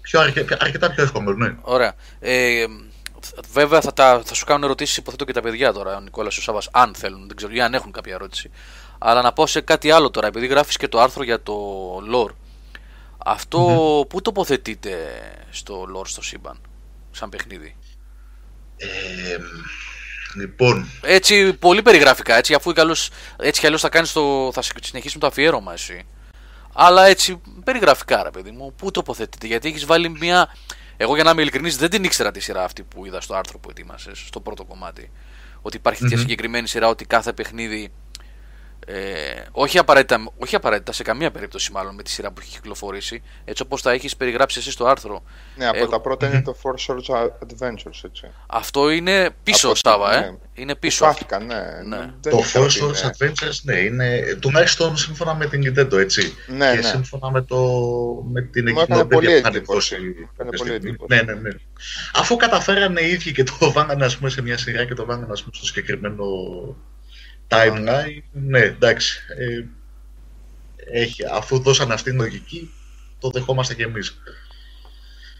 [0.00, 1.54] πιο, αρκε- αρκετά πιο εύκολο, ναι.
[1.60, 1.94] Ωραία.
[2.20, 2.64] Ε,
[3.52, 6.40] βέβαια θα, τα, θα σου κάνουν ερωτήσεις, υποθέτω και τα παιδιά τώρα, ο Νικόλας και
[6.40, 8.50] ο Σάβα, αν θέλουν, δεν ξέρω, ή αν έχουν κάποια ερώτηση.
[8.98, 11.54] Αλλά να πω σε κάτι άλλο τώρα, επειδή γράφεις και το άρθρο για το
[12.12, 12.34] lore.
[13.18, 13.58] Αυτό
[14.08, 14.96] πού τοποθετείται
[15.50, 16.60] στο lore στο σύμπαν,
[17.10, 17.76] σαν παιχνίδι;
[18.76, 19.36] Ε,
[20.36, 25.20] λοιπόν, Έτσι, πολύ περιγραφικά, έτσι, αφού καλώς, έτσι κι αλλιώς θα, κάνεις το, θα συνεχίσουμε
[25.20, 26.06] το αφιέρωμα εσύ.
[26.72, 30.54] Αλλά έτσι, περιγραφικά ρε παιδί μου, πού τοποθετείται, γιατί έχεις βάλει μια...
[31.00, 33.58] Εγώ για να είμαι ειλικρινής δεν την ήξερα τη σειρά αυτή που είδα στο άρθρο
[33.58, 35.10] που ετοίμασες, στο πρώτο κομμάτι.
[35.62, 36.22] Ότι υπάρχει τέτοια Μμμ.
[36.22, 37.92] συγκεκριμένη σειρά, ότι κάθε παιχνίδι
[38.90, 43.22] ε, όχι, απαραίτητα, όχι απαραίτητα σε καμία περίπτωση μάλλον με τη σειρά που έχει κυκλοφορήσει,
[43.44, 45.22] έτσι όπως τα έχεις περιγράψει εσύ στο άρθρο.
[45.56, 48.30] Ναι, από Εγώ- τα πρώτα είναι το Four Swords Adventures, έτσι.
[48.46, 50.20] Αυτό είναι πίσω, Από- Σάβα, ε.
[50.20, 50.36] ναι.
[50.54, 51.04] Είναι Που πίσω.
[51.04, 51.54] Χάθηκαν, ναι.
[51.86, 51.96] Ναι.
[52.20, 53.10] Δεν το ήξερα Four ότι Swords είναι.
[53.18, 56.34] Adventures, ναι, είναι τουλάχιστον σύμφωνα με την Nintendo, έτσι.
[56.46, 56.82] Ναι, και ναι.
[56.82, 57.56] σύμφωνα με, το,
[58.32, 59.94] με την Μου έκανε εκκοινότητα πολύ που είχαν εντύπωση.
[59.94, 60.88] εκδώσει Έκανε κάποια πολύ στιγμή.
[60.88, 61.14] εντύπωση.
[61.24, 61.50] Ναι, ναι, ναι.
[62.14, 65.32] Αφού καταφέρανε οι ίδιοι και το βάλανε ας πούμε, σε μια σειρά και το βάλανε
[65.32, 66.24] ας πούμε, στο συγκεκριμένο
[67.48, 69.20] timeline, ναι, εντάξει.
[69.38, 69.64] Ε,
[71.00, 72.70] έχει, αφού δώσανε αυτή την λογική,
[73.18, 74.20] το δεχόμαστε κι εμείς.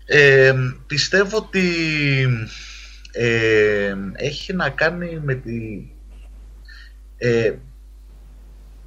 [0.04, 0.54] Ε,
[0.86, 1.68] πιστεύω ότι
[3.12, 5.88] ε, έχει να κάνει με τη...
[7.16, 7.54] Ε,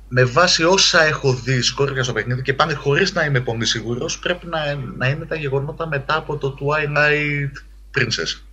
[0.08, 4.20] με βάση όσα έχω δει σκόρπια στο παιχνίδι και πάνε χωρίς να είμαι πολύ σίγουρος,
[4.20, 7.52] πρέπει να, να είναι τα γεγονότα μετά από το Twilight
[7.98, 8.51] Princess.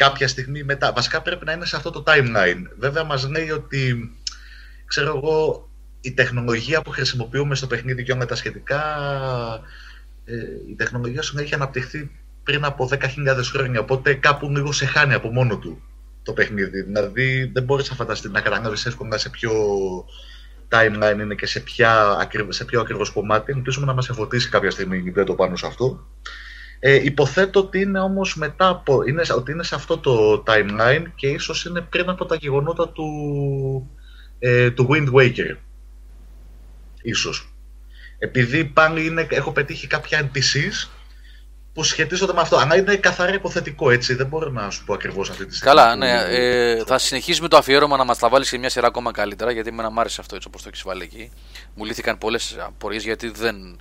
[0.00, 0.92] Κάποια στιγμή μετά.
[0.92, 2.62] Βασικά πρέπει να είναι σε αυτό το timeline.
[2.78, 4.12] Βέβαια μας λέει ότι,
[4.86, 5.68] ξέρω εγώ,
[6.00, 8.82] η τεχνολογία που χρησιμοποιούμε στο παιχνίδι και όλα τα σχετικά,
[10.24, 10.34] ε,
[10.68, 12.10] η τεχνολογία σου έχει αναπτυχθεί
[12.42, 15.82] πριν από 10.000 χρόνια, οπότε κάπου λίγο σε χάνει από μόνο του
[16.22, 16.82] το παιχνίδι.
[16.82, 19.52] Δηλαδή δεν μπορείς να φανταστείς να καταλάβεις εύκολα σε ποιο
[20.68, 23.52] timeline είναι και σε, ποια, ακρι- σε ποιο ακριβώς κομμάτι.
[23.52, 26.06] Ελπίζουμε να μας εφωτίσει κάποια στιγμή η Nintendo πάνω σε αυτό.
[26.82, 31.26] Ε, υποθέτω ότι είναι όμως μετά από, είναι, ότι είναι σε αυτό το timeline και
[31.26, 33.06] ίσως είναι πριν από τα γεγονότα του,
[34.38, 35.56] ε, του Wind Waker.
[37.02, 37.52] Ίσως.
[38.18, 40.88] Επειδή πάλι είναι, έχω πετύχει κάποια NPCs
[41.72, 42.56] που σχετίζονται με αυτό.
[42.56, 44.14] Αλλά είναι καθαρά υποθετικό έτσι.
[44.14, 45.74] Δεν μπορώ να σου πω ακριβώς αυτή τη στιγμή.
[45.74, 46.10] Καλά, που- ναι.
[46.28, 49.68] Ε, θα συνεχίσουμε το αφιέρωμα να μας τα βάλεις σε μια σειρά ακόμα καλύτερα γιατί
[49.68, 51.30] εμένα μου άρεσε αυτό έτσι όπως το έχεις βάλει εκεί.
[51.74, 53.80] Μου λύθηκαν πολλές απορίες γιατί δεν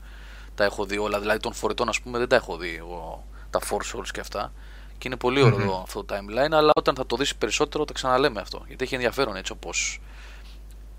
[0.60, 1.20] τα έχω δει όλα.
[1.20, 4.54] Δηλαδή των φορητών, ας πούμε, δεν τα έχω δει εγώ τα Force Souls και αυτά.
[4.98, 8.42] Και είναι πολύ ωραίο αυτό το timeline, αλλά όταν θα το δεις περισσότερο τα ξαναλέμε
[8.42, 8.64] αυτό.
[8.68, 10.02] Γιατί έχει ενδιαφέρον έτσι όπως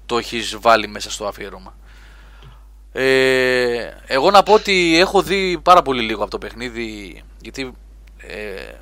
[0.07, 1.77] το έχεις βάλει μέσα στο αφιέρωμα.
[2.93, 7.73] Ε, εγώ να πω ότι έχω δει πάρα πολύ λίγο από το παιχνίδι γιατί
[8.17, 8.73] ε,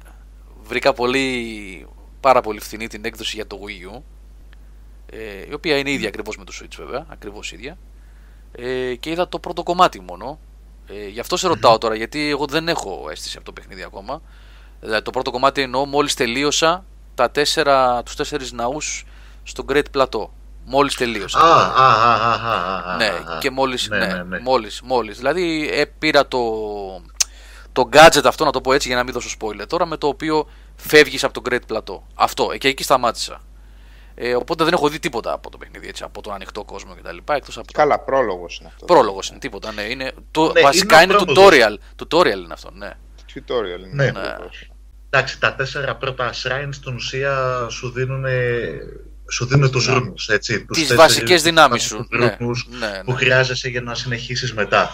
[0.62, 1.86] βρήκα πολύ,
[2.20, 4.00] πάρα πολύ φθηνή την έκδοση για το Wii U
[5.06, 7.78] ε, η οποία είναι ίδια ακριβώς με το Switch βέβαια, ακριβώς ίδια
[8.52, 10.38] ε, και είδα το πρώτο κομμάτι μόνο
[10.88, 14.22] ε, γι' αυτό σε ρωτάω τώρα γιατί εγώ δεν έχω αίσθηση από το παιχνίδι ακόμα
[14.80, 19.06] δηλαδή το πρώτο κομμάτι εννοώ μόλις τελείωσα τα τέσσερα, τους τέσσερις ναούς
[19.42, 20.28] στο Great Plateau
[20.64, 23.38] μόλις τελείωσα Α, α, α, α, α, α, ναι, α, α.
[23.38, 24.38] και μόλις, ναι, Ναι, ναι, ναι.
[24.38, 25.16] μόλις, μόλις.
[25.16, 26.40] Δηλαδή ε, πήρα το,
[27.72, 30.06] το gadget αυτό, να το πω έτσι για να μην δώσω spoiler τώρα, με το
[30.06, 32.00] οποίο φεύγεις από το Great Plateau.
[32.14, 33.40] Αυτό, ε, και εκεί σταμάτησα.
[34.20, 37.16] Ε, οπότε δεν έχω δει τίποτα από το παιχνίδι, έτσι, από τον ανοιχτό κόσμο κτλ.
[37.32, 38.84] Εκτός από το Καλά, πρόλογος είναι αυτό.
[38.84, 39.82] πρόλογος είναι, τίποτα, ναι.
[39.82, 41.78] Είναι, το, Ναι, βασικά είναι είναι, ο πρόλογος.
[41.96, 42.90] tutorial, tutorial είναι αυτό, ναι.
[43.34, 44.10] Tutorial είναι.
[44.10, 44.20] Ναι.
[44.24, 44.70] ακριβώς.
[45.10, 48.24] Εντάξει, τα τέσσερα πρώτα shrines στην ουσία σου δίνουν,
[49.30, 50.04] σου δίνουν τους δυνάμεις.
[50.04, 50.64] ρούμους, έτσι.
[50.64, 53.16] Τους Τις τέσσερις βασικές δυνάμεις σου, ναι, ρούμους ναι, που ναι.
[53.18, 54.90] χρειάζεσαι για να συνεχίσεις μετά.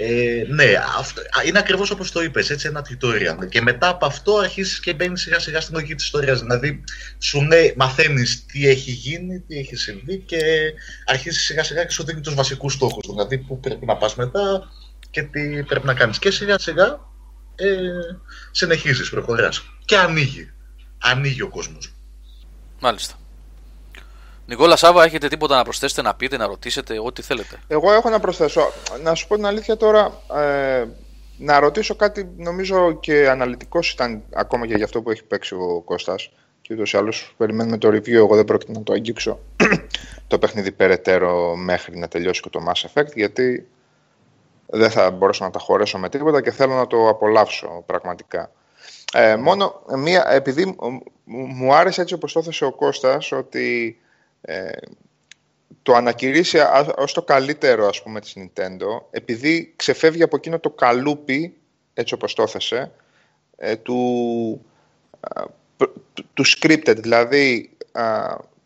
[0.00, 0.64] Ε, ναι,
[0.98, 3.48] αυτό, α, είναι ακριβώς όπως το είπες, έτσι, ένα tutorial.
[3.48, 6.40] Και μετά από αυτό αρχίσεις και μπαίνεις σιγά σιγά στην λογική της ιστορίας.
[6.40, 6.84] Δηλαδή,
[7.18, 10.38] σου λέει, μαθαίνεις τι έχει γίνει, τι έχει συμβεί και
[11.04, 13.06] αρχίσεις σιγά σιγά και σου δίνει τους βασικούς στόχους.
[13.08, 14.70] Δηλαδή, πού πρέπει να πας μετά
[15.10, 16.18] και τι πρέπει να κάνεις.
[16.18, 17.00] Και σιγά σιγά
[17.54, 17.66] ε,
[18.50, 19.62] συνεχίζεις, προχωράς.
[19.84, 20.50] Και ανοίγει.
[20.98, 21.92] Ανοίγει ο κόσμος.
[22.80, 23.14] Μάλιστα.
[24.48, 27.58] Νικόλα Σάβα, έχετε τίποτα να προσθέσετε, να πείτε, να ρωτήσετε, ό,τι θέλετε.
[27.68, 28.72] Εγώ έχω να προσθέσω.
[29.02, 30.22] Να σου πω την αλήθεια τώρα.
[30.34, 30.84] Ε,
[31.38, 35.82] να ρωτήσω κάτι, νομίζω και αναλυτικός ήταν ακόμα και για αυτό που έχει παίξει ο
[35.84, 36.30] Κώστας
[36.60, 39.38] και ούτως ή άλλως περιμένουμε το review, εγώ δεν πρόκειται να το αγγίξω
[40.28, 43.68] το παιχνίδι περαιτέρω μέχρι να τελειώσει και το Mass Effect γιατί
[44.66, 48.50] δεν θα μπορέσω να τα χωρέσω με τίποτα και θέλω να το απολαύσω πραγματικά.
[49.12, 50.76] Ε, μόνο μία, επειδή
[51.24, 53.96] μου άρεσε έτσι όπως το έθεσε ο Κώστας ότι
[54.40, 54.70] ε,
[55.82, 56.58] το ανακηρύσει
[56.96, 61.56] ως το καλύτερο ας πούμε της Nintendo επειδή ξεφεύγει από εκείνο το καλούπι
[61.94, 62.92] έτσι όπως το έθεσε
[63.56, 64.64] ε, του,
[66.34, 67.76] του, scripted δηλαδή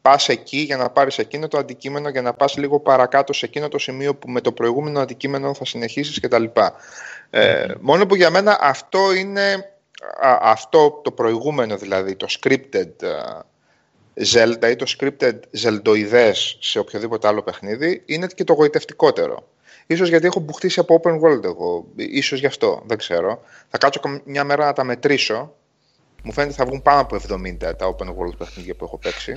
[0.02, 3.68] πας εκεί για να πάρεις εκείνο το αντικείμενο για να πας λίγο παρακάτω σε εκείνο
[3.68, 6.44] το σημείο που με το προηγούμενο αντικείμενο θα συνεχίσεις κτλ.
[7.30, 9.72] Ε, μόνο που για μένα αυτό είναι
[10.40, 12.92] αυτό το προηγούμενο δηλαδή, το scripted
[14.14, 19.48] Zelda ή το scripted Zeldoides σε οποιοδήποτε άλλο παιχνίδι είναι και το γοητευτικότερο.
[19.87, 23.42] Ίσως γιατί έχω μπουχτίσει από open world εγώ, ίσως γι' αυτό, δεν ξέρω.
[23.68, 25.55] Θα κάτσω μια μέρα να τα μετρήσω.
[26.22, 29.33] Μου φαίνεται θα βγουν πάνω από 70 τα open world παιχνίδια που έχω παίξει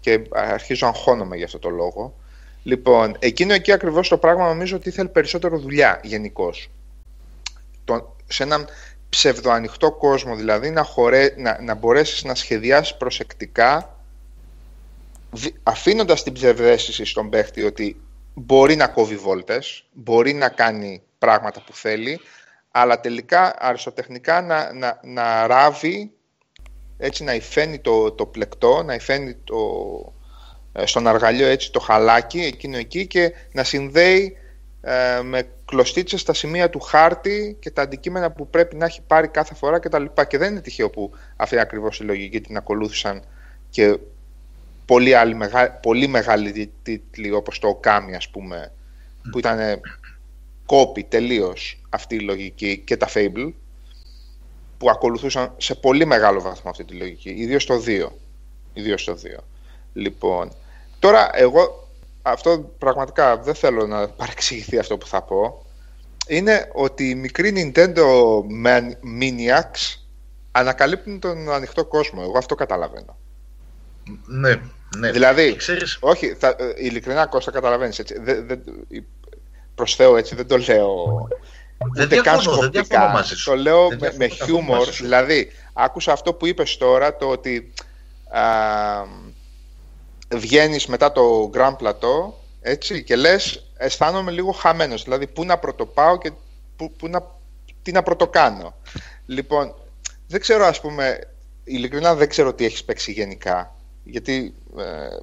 [0.00, 2.14] και αρχίζω να αγχώνομαι για αυτό το λόγο.
[2.62, 6.50] Λοιπόν, εκείνο εκεί ακριβώς το πράγμα νομίζω ότι ήθελε περισσότερο δουλειά γενικώ.
[8.26, 8.68] Σε έναν
[9.08, 13.99] ψευδοανοιχτό κόσμο, δηλαδή να, χωρέ, να, να μπορέσεις να σχεδιάσεις προσεκτικά
[15.62, 18.00] αφήνοντας την ψευδέστηση στον παίχτη ότι
[18.34, 22.20] μπορεί να κόβει βόλτες, μπορεί να κάνει πράγματα που θέλει,
[22.70, 26.12] αλλά τελικά αριστοτεχνικά να, να, να ράβει
[26.98, 29.56] έτσι να υφαίνει το, το πλεκτό, να υφαίνει το,
[30.72, 34.36] ε, στον αργαλείο έτσι το χαλάκι εκείνο εκεί και να συνδέει
[34.80, 39.28] ε, με κλωστίτσες στα σημεία του χάρτη και τα αντικείμενα που πρέπει να έχει πάρει
[39.28, 40.04] κάθε φορά κτλ.
[40.04, 43.24] Και, και δεν είναι τυχαίο που αυτή ακριβώς η λογική την ακολούθησαν
[43.70, 43.98] και
[44.90, 45.36] πολύ, άλλοι,
[45.82, 48.72] πολύ μεγάλοι τίτλοι όπως το Okami ας πούμε
[49.30, 49.80] που ήταν
[50.66, 53.52] κόπη τελείως αυτή η λογική και τα Fable
[54.78, 58.08] που ακολουθούσαν σε πολύ μεγάλο βαθμό αυτή τη λογική, ιδίως το 2.
[58.72, 59.42] Ιδίως το 2.
[59.92, 60.52] Λοιπόν,
[60.98, 61.88] τώρα εγώ
[62.22, 65.66] αυτό πραγματικά δεν θέλω να παρεξηγηθεί αυτό που θα πω.
[66.26, 68.04] Είναι ότι οι μικροί Nintendo
[69.20, 69.96] Maniacs
[70.52, 72.20] ανακαλύπτουν τον ανοιχτό κόσμο.
[72.22, 73.16] Εγώ αυτό καταλαβαίνω.
[74.26, 74.60] Ναι,
[74.96, 75.10] ναι.
[75.10, 75.96] Δηλαδή, Ξέρεις...
[76.00, 78.20] όχι, θα, ε, ειλικρινά Κώστα καταλαβαίνεις έτσι.
[78.20, 78.62] Δεν, δεν,
[79.74, 81.28] προσθέω έτσι, δεν το λέω
[81.94, 83.50] δεν διαφωνώ, δεν διαφωνώ μαζί σου.
[83.50, 84.88] Το λέω με, με χιούμορ.
[84.90, 87.72] Δηλαδή, άκουσα αυτό που είπες τώρα, το ότι
[88.28, 88.42] α,
[90.34, 95.02] βγαίνεις μετά το Grand Plateau έτσι, και λες αισθάνομαι λίγο χαμένος.
[95.02, 96.32] Δηλαδή, πού να πρωτοπάω και
[96.76, 97.22] πού, πού να,
[97.82, 98.74] τι να πρωτοκάνω.
[99.26, 99.74] Λοιπόν,
[100.26, 101.18] δεν ξέρω ας πούμε,
[101.64, 103.74] ειλικρινά δεν ξέρω τι έχεις παίξει γενικά.
[104.04, 105.16] Γιατί ε,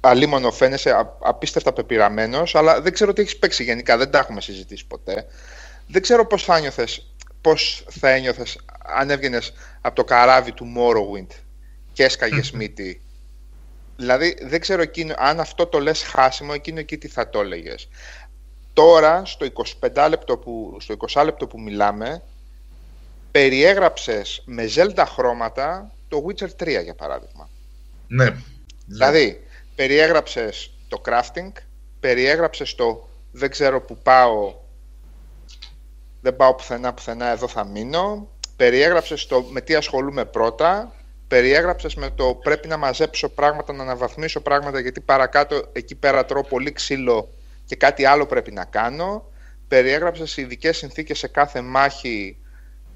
[0.00, 3.96] αλίμονο φαίνεσαι απίστευτα πεπειραμένος, αλλά δεν ξέρω τι έχεις παίξει γενικά.
[3.96, 5.26] Δεν τα έχουμε συζητήσει ποτέ.
[5.86, 6.86] Δεν ξέρω πώς θα ένιωθε
[7.42, 11.34] πώς θα ένιωθες αν έβγαινες από το καράβι του Morrowind
[11.92, 13.00] και έσκαγες μύτη.
[13.96, 17.88] Δηλαδή δεν ξέρω εκείνο, αν αυτό το λες χάσιμο, εκείνο εκεί τι θα το έλεγες.
[18.72, 19.46] Τώρα, στο
[19.80, 22.22] 25 λεπτό που, στο 20 λεπτό που μιλάμε,
[23.30, 27.48] περιέγραψες με Zelda χρώματα το Witcher 3 για παράδειγμα.
[28.08, 28.34] Ναι.
[28.86, 31.52] Δηλαδή, περιέγραψες το crafting,
[32.00, 34.54] περιέγραψες το δεν ξέρω που πάω,
[36.20, 40.94] δεν πάω πουθενά, πουθενά, εδώ θα μείνω, περιέγραψες το με τι ασχολούμαι πρώτα,
[41.28, 46.44] περιέγραψες με το πρέπει να μαζέψω πράγματα, να αναβαθμίσω πράγματα γιατί παρακάτω εκεί πέρα τρώω
[46.44, 47.28] πολύ ξύλο
[47.64, 49.30] και κάτι άλλο πρέπει να κάνω,
[49.68, 52.36] περιέγραψες ειδικές συνθήκες σε κάθε μάχη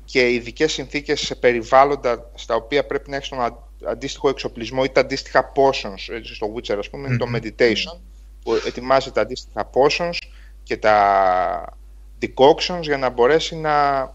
[0.07, 5.01] και ειδικές συνθήκες σε περιβάλλοντα στα οποία πρέπει να έχεις τον αντίστοιχο εξοπλισμό ή τα
[5.01, 8.01] αντίστοιχα potions, έτσι στο Witcher ας πούμε, το meditation,
[8.42, 10.16] που ετοιμάζει τα αντίστοιχα potions
[10.62, 11.79] και τα
[12.21, 14.14] decoctions για να μπορέσει να...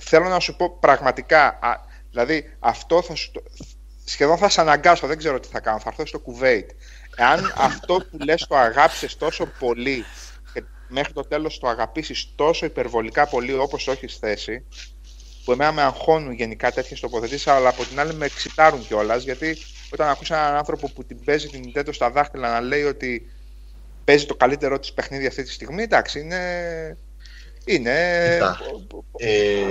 [0.00, 1.58] Θέλω να σου πω πραγματικά,
[2.10, 3.32] δηλαδή αυτό θα σου...
[4.04, 6.66] Σχεδόν θα σε αναγκάσω, δεν ξέρω τι θα κάνω, θα έρθω στο Kuwait.
[7.16, 10.23] Εάν αυτό που λες το αγάπησες τόσο πολύ και
[10.94, 14.64] μέχρι το τέλος το αγαπήσεις τόσο υπερβολικά πολύ όπως το έχεις θέσει,
[15.44, 19.22] που εμένα με αγχώνουν γενικά τέτοιες τοποθετήσεις, αλλά από την άλλη με εξητάρουν κιόλας.
[19.22, 19.56] Γιατί
[19.90, 23.30] όταν ακούσα έναν άνθρωπο που την παίζει την Nintendo στα δάχτυλα να λέει ότι
[24.04, 26.96] παίζει το καλύτερό της παιχνίδι αυτή τη στιγμή, εντάξει, είναι.
[27.64, 28.36] Είναι.
[29.16, 29.66] Ε...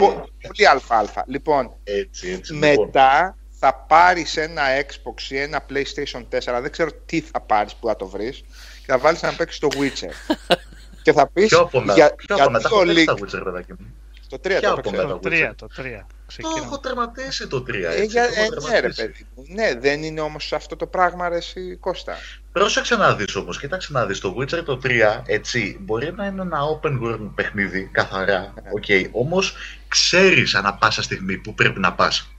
[0.48, 1.24] Πολύ αλφα-αλφα.
[1.28, 2.70] Λοιπόν, έτσι, έτσι, λοιπόν.
[2.70, 7.88] μετά θα πάρεις ένα Xbox ή ένα PlayStation 4, δεν ξέρω τι θα πάρεις που
[7.88, 8.44] θα το βρεις,
[8.80, 10.12] και θα βάλεις να παίξεις το Witcher.
[11.04, 11.48] και θα πεις.
[11.48, 11.94] Πιο πολλά.
[11.94, 12.60] Για, πιο πολλά.
[12.60, 13.94] Τα έχω Witcher, παιδάκι μου.
[14.30, 16.06] Το 3 το Το 3, το 3.
[16.38, 17.74] Το έχω τερματίσει το 3.
[17.74, 19.26] Ε, για, ε, ναι, ρε, παιδί.
[19.48, 22.18] ναι, δεν είναι όμως αυτό το πράγμα, ρε, εσύ, Κώστα.
[22.52, 24.20] Πρόσεξε να δεις όμως, κοίταξε να δεις.
[24.20, 28.39] Το Witcher το 3, έτσι, μπορεί να είναι ένα open world παιχνίδι, καθαρά.
[28.39, 28.70] Ναι.
[28.74, 29.56] Οκ, okay, όμως
[29.88, 32.30] ξέρεις ανά πάσα στιγμή που πρέπει να πας.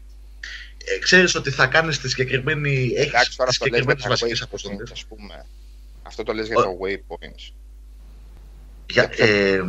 [0.84, 2.92] Ε, ξέρεις ότι θα κάνεις τη συγκεκριμένη.
[2.96, 5.06] Έχεις τις συγκεκριμένες βασικές αποστολές.
[6.02, 7.52] Αυτό το λες για το waypoints.
[8.90, 9.60] Για, ε,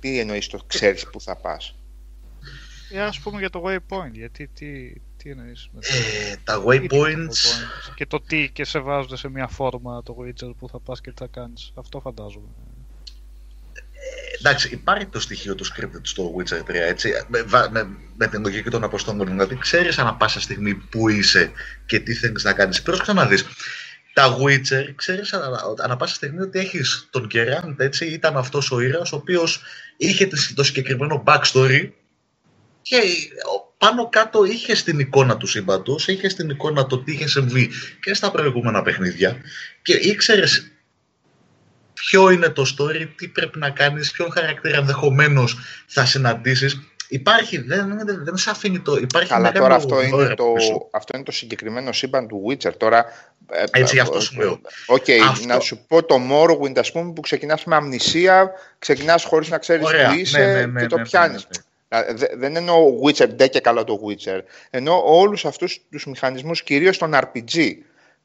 [0.00, 1.74] τι εννοείς το ξέρεις που θα πας;
[2.90, 5.88] Για ας πούμε για το waypoint, γιατί τι, τι εννοείς με το...
[5.90, 7.38] Ε, τα waypoints...
[7.94, 11.10] Και το τι και σε βάζουν σε μια φόρμα το Witcher που θα πας και
[11.10, 11.72] τι θα κάνεις.
[11.74, 12.48] Αυτό φαντάζομαι.
[13.74, 18.40] Ε, εντάξει, υπάρχει το στοιχείο του scripted στο Witcher 3, έτσι, με, με, με την
[18.40, 19.26] λογική των αποστόλων.
[19.26, 21.52] Δηλαδή, ξέρεις ανά πάσα στιγμή που είσαι
[21.86, 22.82] και τι θέλεις να κάνεις.
[22.82, 23.44] Πρόσεξε να δεις
[24.18, 25.32] τα Witcher, ξέρεις
[25.82, 29.62] ανά πάσα στιγμή ότι έχεις τον Geralt, έτσι, ήταν αυτός ο ήρωας, ο οποίος
[29.96, 31.90] είχε το συγκεκριμένο backstory
[32.82, 33.00] και
[33.78, 38.14] πάνω κάτω είχε στην εικόνα του σύμπαντος, είχε στην εικόνα το τι είχε συμβεί και
[38.14, 39.36] στα προηγούμενα παιχνίδια
[39.82, 40.70] και ήξερες
[41.94, 48.00] ποιο είναι το story, τι πρέπει να κάνεις, ποιον χαρακτήρα ενδεχομένως θα συναντήσεις Υπάρχει, δεν,
[48.04, 48.96] δεν, δεν σε αφήνει το.
[48.96, 50.52] Υπάρχει Αλλά τώρα αυτό είναι, το,
[50.92, 52.72] αυτό είναι το συγκεκριμένο σύμπαν του Witcher.
[52.76, 53.37] Τώρα, ε,
[53.70, 54.60] Έτσι, γι' αυτό σου λέω.
[54.86, 55.46] Okay, αυτό...
[55.46, 59.86] Να σου πω το Morrowind, ας πούμε, που ξεκινάς με αμνησία, ξεκινάς χωρίς να ξέρεις
[59.86, 61.46] που είσαι ναι, ναι, ναι, και το ναι, πιάνεις.
[61.88, 62.36] Ναι, ναι.
[62.36, 64.40] Δεν εννοώ Witcher, ντε και καλά το Witcher.
[64.70, 67.72] Εννοώ όλους αυτούς τους μηχανισμούς, κυρίως των RPG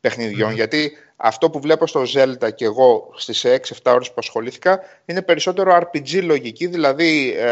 [0.01, 0.51] παιχνιδιών.
[0.51, 0.55] Mm.
[0.55, 5.77] Γιατί αυτό που βλέπω στο Zelda και εγώ στις 6-7 ώρες που ασχολήθηκα είναι περισσότερο
[5.77, 7.51] RPG λογική, δηλαδή ε,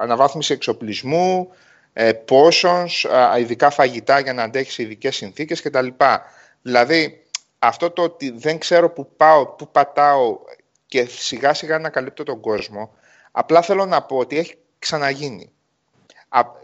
[0.00, 1.48] αναβάθμιση εξοπλισμού,
[1.92, 5.86] ε, potions, ε, ειδικά φαγητά για να αντέχεις ειδικές συνθήκες κτλ.
[6.66, 7.22] Δηλαδή
[7.58, 10.38] αυτό το ότι δεν ξέρω που πάω, που πατάω
[10.86, 12.94] και σιγά σιγά ανακαλύπτω τον κόσμο,
[13.32, 15.52] απλά θέλω να πω ότι έχει ξαναγίνει.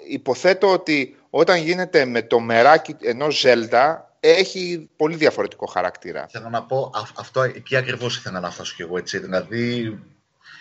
[0.09, 6.27] υποθέτω ότι όταν γίνεται με το μεράκι ενός Zelda έχει πολύ διαφορετικό χαρακτήρα.
[6.31, 9.19] Θέλω να πω, αυτό εκεί ακριβώς ήθελα να φτάσω κι εγώ έτσι.
[9.19, 9.99] Δηλαδή.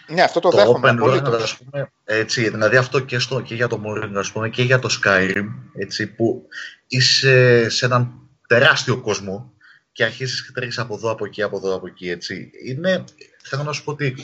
[0.07, 0.95] Ναι, αυτό το, το δέχομαι.
[0.99, 4.49] Open world, ας πούμε, έτσι, δηλαδή αυτό και, στο, και για το Morning, ας πούμε,
[4.49, 6.47] και για το Skyrim, έτσι, που
[6.87, 9.53] είσαι σε έναν τεράστιο κόσμο
[9.91, 12.51] και αρχίζεις και τρέχεις από εδώ, από εκεί, από εδώ, από εκεί, έτσι.
[12.65, 13.03] Είναι,
[13.43, 14.15] θέλω να σου πω ότι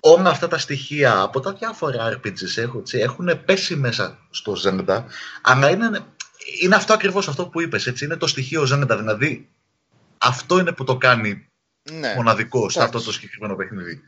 [0.00, 5.04] όλα αυτά τα στοιχεία από τα διάφορα RPGs έχουν, έχουν πέσει μέσα στο Zelda,
[5.42, 6.04] αλλά είναι
[6.60, 8.04] είναι αυτό ακριβώς αυτό που είπες, έτσι.
[8.04, 9.48] Είναι το στοιχείο Ζένετα, δηλαδή
[10.18, 11.46] αυτό είναι που το κάνει
[11.92, 12.14] ναι.
[12.14, 14.00] μοναδικό σε αυτό το συγκεκριμένο παιχνίδι.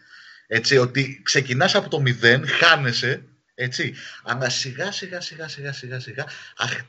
[0.46, 6.26] Έτσι, ότι ξεκινάς από το μηδέν, χάνεσαι, έτσι, αλλά σιγά σιγά σιγά σιγά σιγά σιγά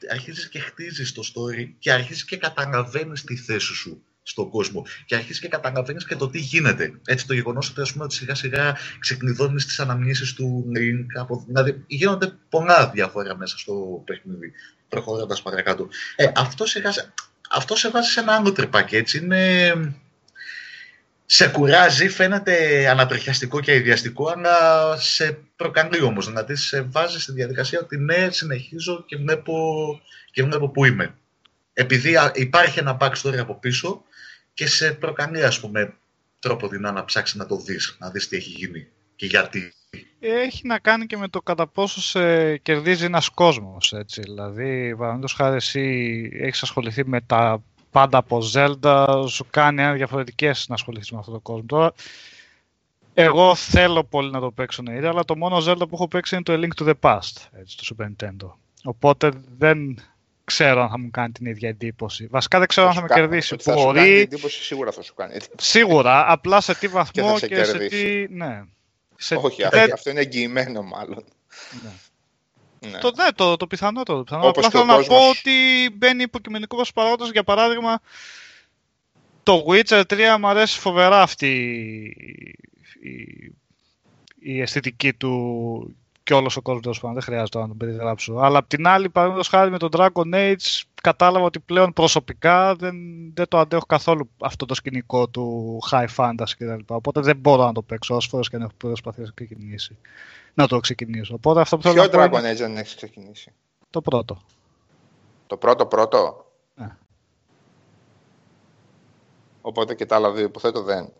[0.09, 4.85] αρχίζεις και χτίζεις το story και αρχίζεις και καταλαβαίνεις τη θέση σου στον κόσμο.
[5.05, 6.99] Και αρχίζεις και καταλαβαίνεις και το τι γίνεται.
[7.05, 11.27] Έτσι, το γεγονός ότι, ας πούμε, ότι σιγά σιγά ξεκνιδώνει τις αναμνήσεις του Link.
[11.47, 14.51] Δηλαδή, γίνονται πολλά διάφορα μέσα στο παιχνίδι
[14.89, 15.87] προχωρώντας παρακάτω.
[16.15, 17.13] Ε, αυτό, σε,
[17.49, 19.17] αυτό σε βάζει σε ένα άλλο τρυπάκι, έτσι.
[19.17, 19.73] Είναι...
[21.25, 26.27] Σε κουράζει, φαίνεται ανατριχιαστικό και ιδιαστικό, αλλά σε προκαλεί όμως.
[26.27, 29.53] Δηλαδή, σε βάζει στη διαδικασία ότι ναι, συνεχίζω και βλέπω,
[30.31, 31.15] και βλέπω που είμαι.
[31.73, 34.03] Επειδή υπάρχει ένα backstory από πίσω
[34.53, 35.93] και σε προκαλεί, ας πούμε,
[36.39, 39.73] τρόπο δεινά να ψάξει να το δεις, να δεις τι έχει γίνει και γιατί.
[40.19, 44.21] Έχει να κάνει και με το κατά πόσο σε κερδίζει ένας κόσμος, έτσι.
[44.21, 50.65] Δηλαδή, παραδείγματος χάρη εσύ έχεις ασχοληθεί με τα πάντα από Zelda, σου κάνει ένα διαφορετικές
[50.67, 51.65] να ασχοληθείς με αυτόν τον κόσμο.
[51.65, 51.93] Τώρα,
[53.13, 56.43] εγώ θέλω πολύ να το παίξω ναι, αλλά το μόνο Zelda που έχω παίξει είναι
[56.43, 58.51] το A Link to the Past, έτσι, το Super Nintendo.
[58.83, 59.99] Οπότε δεν
[60.43, 62.27] ξέρω αν θα μου κάνει την ίδια εντύπωση.
[62.27, 63.55] Βασικά δεν ξέρω θα αν θα με κερδίσει.
[63.59, 63.99] Θα Μπορεί...
[63.99, 65.35] Σου κάνει εντύπωση, σίγουρα θα σου κάνει.
[65.57, 68.27] Σίγουρα, απλά σε τι βαθμό και, και σε τι.
[68.29, 68.63] Ναι.
[69.15, 69.35] Σε...
[69.35, 69.93] Όχι, δεν...
[69.93, 71.23] αυτό είναι εγγυημένο μάλλον.
[71.83, 71.91] Ναι.
[72.91, 72.99] Ναι.
[72.99, 74.47] Το, ναι, το, το πιθανό το πιθανό.
[74.47, 75.51] Απλά θέλω να πω ότι
[75.93, 77.99] μπαίνει υποκειμενικός μας παράγοντας, για παράδειγμα,
[79.43, 81.47] το Witcher 3 μου αρέσει φοβερά αυτή
[83.01, 83.55] η,
[84.39, 87.15] η αισθητική του και όλος ο κόσμος τέλος πάντων.
[87.15, 88.33] Δεν χρειάζεται να τον περιγράψω.
[88.33, 92.95] Αλλά απ' την άλλη, παραδείγματος χάρη με τον Dragon Age, κατάλαβα ότι πλέον προσωπικά δεν,
[93.33, 96.79] δεν το αντέχω καθόλου αυτό το σκηνικό του high fantasy κτλ.
[96.85, 99.97] Οπότε δεν μπορώ να το παίξω όσε φορές και αν έχω προσπαθήσει να ξεκινήσει.
[100.53, 101.33] Να το ξεκινήσω.
[101.33, 103.53] Οπότε αυτό που Ποιο Dragon Age δεν έχεις ξεκινήσει;
[103.89, 104.41] Το πρώτο.
[105.47, 106.97] Το πρώτο πρώτο; Ναι.
[109.61, 111.13] Οπότε και τα άλλα δύο υποθέτω δεν.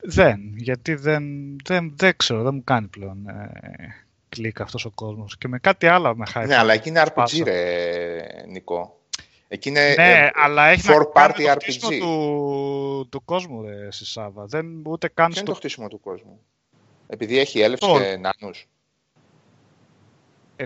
[0.00, 5.38] Δεν, γιατί δεν, δεν, δεν ξέρω, δεν μου κάνει πλέον ε, κλικ αυτός ο κόσμος.
[5.38, 6.46] Και με κάτι άλλο με χάρη.
[6.46, 9.00] Ναι, αλλά εκεί είναι RPG ρε, Νικό.
[9.48, 14.46] Εκεί είναι ναι, ε, αλλά έχει να κάνει το χτίσιμο του, του κόσμου, ρε, Σάβα.
[14.46, 15.40] Δεν, ούτε καν Ποιο στο...
[15.40, 16.40] είναι το χτίσιμο του κόσμου;
[17.06, 18.68] Επειδή έχει έλευση και νάνους.
[20.56, 20.64] Ε,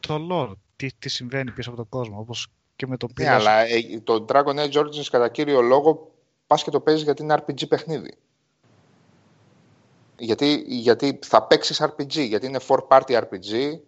[0.00, 0.52] το lore,
[0.98, 3.28] τι, συμβαίνει πίσω από τον κόσμο, όπως και με τον πίσω.
[3.28, 6.14] Ναι, αλλά ε, το Dragon Age Origins κατά κύριο λόγο
[6.46, 8.16] πας και το παίζεις γιατί είναι RPG παιχνίδι.
[10.18, 13.78] Γιατί, γιατί θα παίξεις RPG, γιατί είναι 4-party RPG,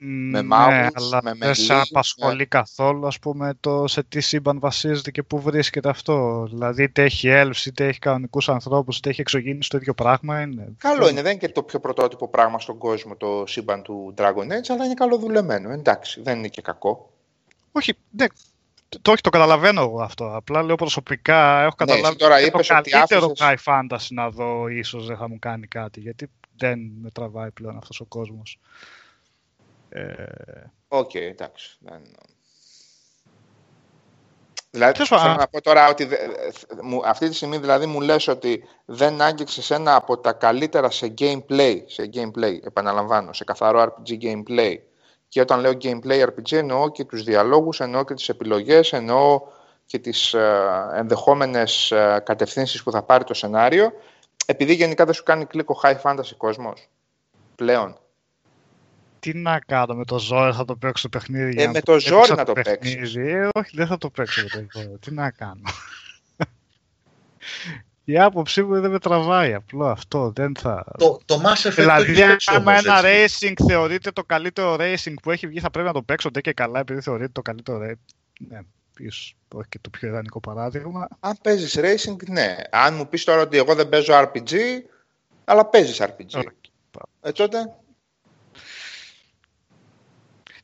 [0.00, 2.44] με μάγους, ναι, αλλά με δεν σε απασχολεί ναι.
[2.44, 6.46] καθόλου ας πούμε το σε τι σύμπαν βασίζεται και πού βρίσκεται αυτό.
[6.50, 10.72] Δηλαδή είτε έχει elves, είτε έχει κανονικούς ανθρώπους, είτε έχει εξωγήινους, το ίδιο πράγμα είναι.
[10.78, 14.46] Καλό είναι, δεν είναι και το πιο πρωτότυπο πράγμα στον κόσμο το σύμπαν του Dragon
[14.46, 17.12] Age, αλλά είναι καλοδουλεμένο, εντάξει, δεν είναι και κακό.
[17.72, 18.26] Όχι, ναι,
[19.02, 20.36] το, όχι, το καταλαβαίνω εγώ αυτό.
[20.36, 23.64] Απλά λέω προσωπικά, έχω ναι, καταλάβει ναι, τώρα το καλύτερο άφησες...
[23.64, 27.76] high fantasy να δω ίσως δεν θα μου κάνει κάτι, γιατί δεν με τραβάει πλέον
[27.76, 28.58] αυτός ο κόσμος.
[29.88, 30.24] Ε,
[30.88, 31.78] OK, okay, εντάξει.
[34.70, 36.08] Δηλαδή, θέλω να πω τώρα ότι
[37.04, 41.82] αυτή τη στιγμή δηλαδή μου λες ότι δεν άγγιξες ένα από τα καλύτερα σε gameplay,
[41.86, 44.74] σε gameplay, επαναλαμβάνω, σε καθαρό RPG gameplay.
[45.28, 49.40] Και όταν λέω gameplay RPG εννοώ και τους διαλόγους, εννοώ και τις επιλογές, εννοώ
[49.86, 53.92] και τις ε, ενδεχόμενες ε, κατευθύνσεις που θα πάρει το σενάριο,
[54.46, 56.88] επειδή γενικά δεν σου κάνει κλικ high fantasy κόσμος
[57.54, 57.98] πλέον
[59.20, 61.62] τι να κάνω με το ζόρι θα το παίξω το παιχνίδι.
[61.62, 63.16] Ε, με το, ζόρι να το παίξεις.
[63.16, 64.98] Ε, όχι, δεν θα το παίξω το ζόρι.
[65.00, 65.62] τι να κάνω.
[68.04, 70.32] Η άποψή μου δεν με τραβάει απλό αυτό.
[70.34, 70.84] Δεν θα...
[70.98, 75.60] Το, το Mass Effect Δηλαδή, άμα ένα racing θεωρείται το καλύτερο racing που έχει βγει,
[75.60, 78.14] θα πρέπει να το παίξω και καλά επειδή θεωρείται το καλύτερο racing.
[78.48, 78.58] Ναι,
[78.98, 81.08] ίσως όχι και το πιο ιδανικό παράδειγμα.
[81.20, 82.56] Αν παίζεις racing, ναι.
[82.70, 84.52] Αν μου πεις τώρα ότι εγώ δεν παίζω RPG,
[85.44, 86.38] αλλά παίζεις RPG.
[86.38, 86.68] Okay.
[87.20, 87.74] Ε, τότε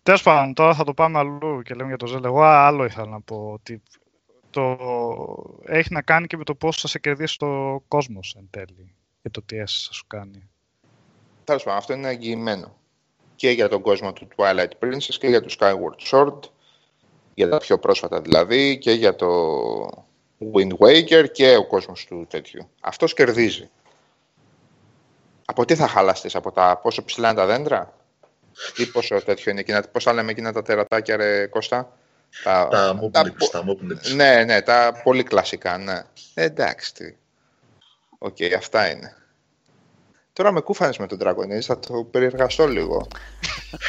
[0.04, 2.24] Τέλος πάντων, τώρα θα το πάμε αλλού και λέμε για το Zelda.
[2.24, 3.50] Εγώ άλλο ήθελα να πω.
[3.52, 3.82] Ότι
[4.50, 4.76] το...
[5.64, 8.94] έχει να κάνει και με το πώς θα σε κερδίσει το κόσμος εν τέλει.
[9.22, 10.48] Και το τι θα σου κάνει.
[11.44, 12.76] Τέλος πάντων, αυτό είναι εγγυημένο.
[13.36, 16.38] Και για τον κόσμο του Twilight Princess και για το Skyward Sword.
[17.34, 18.78] Για τα πιο πρόσφατα δηλαδή.
[18.78, 19.28] Και για το
[20.52, 22.68] Wind Waker και ο κόσμος του τέτοιου.
[22.80, 23.70] Αυτός κερδίζει.
[25.44, 27.94] Από τι θα χαλαστείς, από τα πόσο ψηλά είναι τα δέντρα;
[28.76, 31.96] Ή πόσο τέτοιο είναι εκείνα, πώς θα λέμε εκείνα τα τερατάκια ρε Κώστα;
[32.42, 32.98] Τα, τα,
[33.50, 33.64] τα,
[34.14, 36.02] Ναι, ναι, τα πολύ κλασικά, ναι.
[36.34, 37.14] Ε, εντάξει, τι.
[38.18, 39.16] OK, okay, αυτά είναι.
[40.32, 43.06] Τώρα με κούφανες με τον Dragon θα το περιεργαστώ λίγο.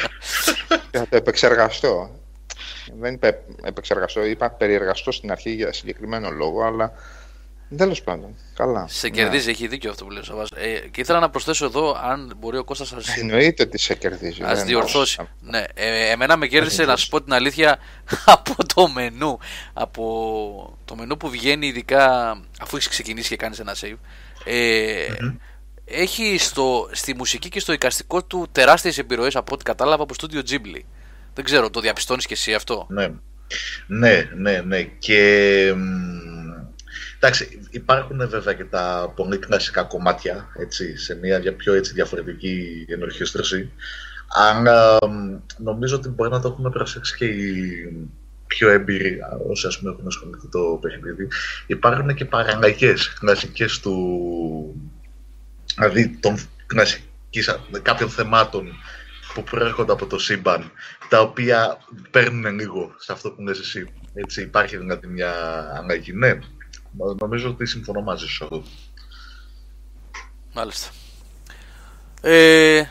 [0.92, 2.20] θα το επεξεργαστώ.
[2.98, 6.92] Δεν είπα επεξεργαστώ, είπα περιεργαστώ στην αρχή για συγκεκριμένο λόγο, αλλά
[7.76, 8.36] Τέλος πάντων.
[8.54, 8.86] Καλά.
[8.88, 9.50] Σε κερδίζει, ναι.
[9.50, 10.22] έχει δίκιο αυτό που λέει
[10.54, 14.42] ε, και ήθελα να προσθέσω εδώ, αν μπορεί ο Κώστας να Εννοείται ότι σε κερδίζει.
[14.42, 15.28] Α διορθώσει.
[15.40, 17.78] Ναι, ε, εμένα με κέρδισε να σου πω την αλήθεια
[18.24, 19.38] από το μενού.
[19.72, 23.96] Από το μενού που βγαίνει, ειδικά αφού έχεις ξεκινήσει και κάνεις ένα save.
[24.44, 25.06] Ε,
[25.84, 30.26] Έχει στο, στη μουσική και στο εικαστικό του τεράστιες επιρροές από ό,τι κατάλαβα από το
[30.30, 30.80] Studio Ghibli.
[31.34, 33.08] Δεν ξέρω, το διαπιστώνεις και εσύ αυτό; Ναι,
[33.86, 34.60] ναι, ναι.
[34.60, 34.82] ναι.
[34.82, 35.72] Και
[37.26, 43.70] Εντάξει, υπάρχουν βέβαια και τα πολύ κλασικά κομμάτια έτσι, σε μια πιο έτσι, διαφορετική ενορχιστρωσή.
[44.28, 44.98] Αλλά
[45.58, 48.08] νομίζω ότι μπορεί να το έχουμε προσέξει και οι
[48.46, 49.18] πιο έμπειροι
[49.48, 51.28] όσοι ας πούμε έχουν ασχοληθεί το παιχνίδι.
[51.66, 54.92] Υπάρχουν και παραλλαγές κλασικές του...
[55.76, 56.36] δηλαδή των
[57.82, 58.72] κάποιων θεμάτων
[59.34, 60.70] που προέρχονται από το σύμπαν,
[61.08, 61.78] τα οποία
[62.10, 63.88] παίρνουν λίγο σε αυτό που λες εσύ.
[64.14, 65.32] Έτσι, υπάρχει δηλαδή μια
[65.76, 66.12] αλλαγή.
[66.12, 66.38] Ναι,
[67.20, 68.62] Νομίζω ότι συμφωνώ μαζί σου εδώ.
[70.54, 70.88] Μάλιστα.
[72.20, 72.84] Ε,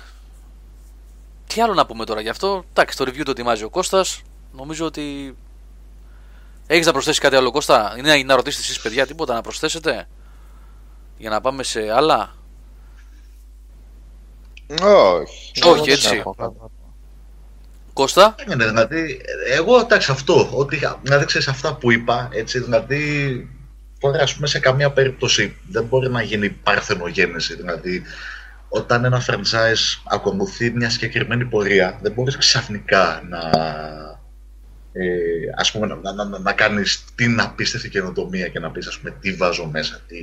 [1.47, 4.21] τι άλλο να πούμε τώρα γι' αυτό; Εντάξει, το review το ετοιμάζει ο Κώστας.
[4.53, 5.35] Νομίζω ότι...
[6.67, 10.07] Έχεις να προσθέσεις κάτι άλλο Κώστα; Είναι να ρωτήσετε εσείς παιδιά τίποτα να προσθέσετε;
[11.17, 12.35] Για να πάμε σε άλλα;
[14.81, 15.63] Όχι.
[15.63, 16.23] Όχι έτσι.
[17.93, 23.49] Κώστα; Ναι, ναι, δηλαδή, εγώ εντάξει αυτό, ότι, δηλαδή ξέρεις αυτά που είπα, έτσι, δηλαδή
[24.05, 27.55] τώρα ας πούμε σε καμία περίπτωση δεν μπορεί να γίνει παρθενογένεση.
[27.55, 28.01] Δηλαδή
[28.69, 33.39] όταν ένα franchise ακολουθεί μια συγκεκριμένη πορεία δεν μπορείς ξαφνικά να,
[34.91, 35.09] ε,
[35.55, 39.33] ας πούμε, να, να, να, κάνεις την απίστευτη καινοτομία και να πεις ας πούμε τι
[39.33, 40.17] βάζω μέσα, τι,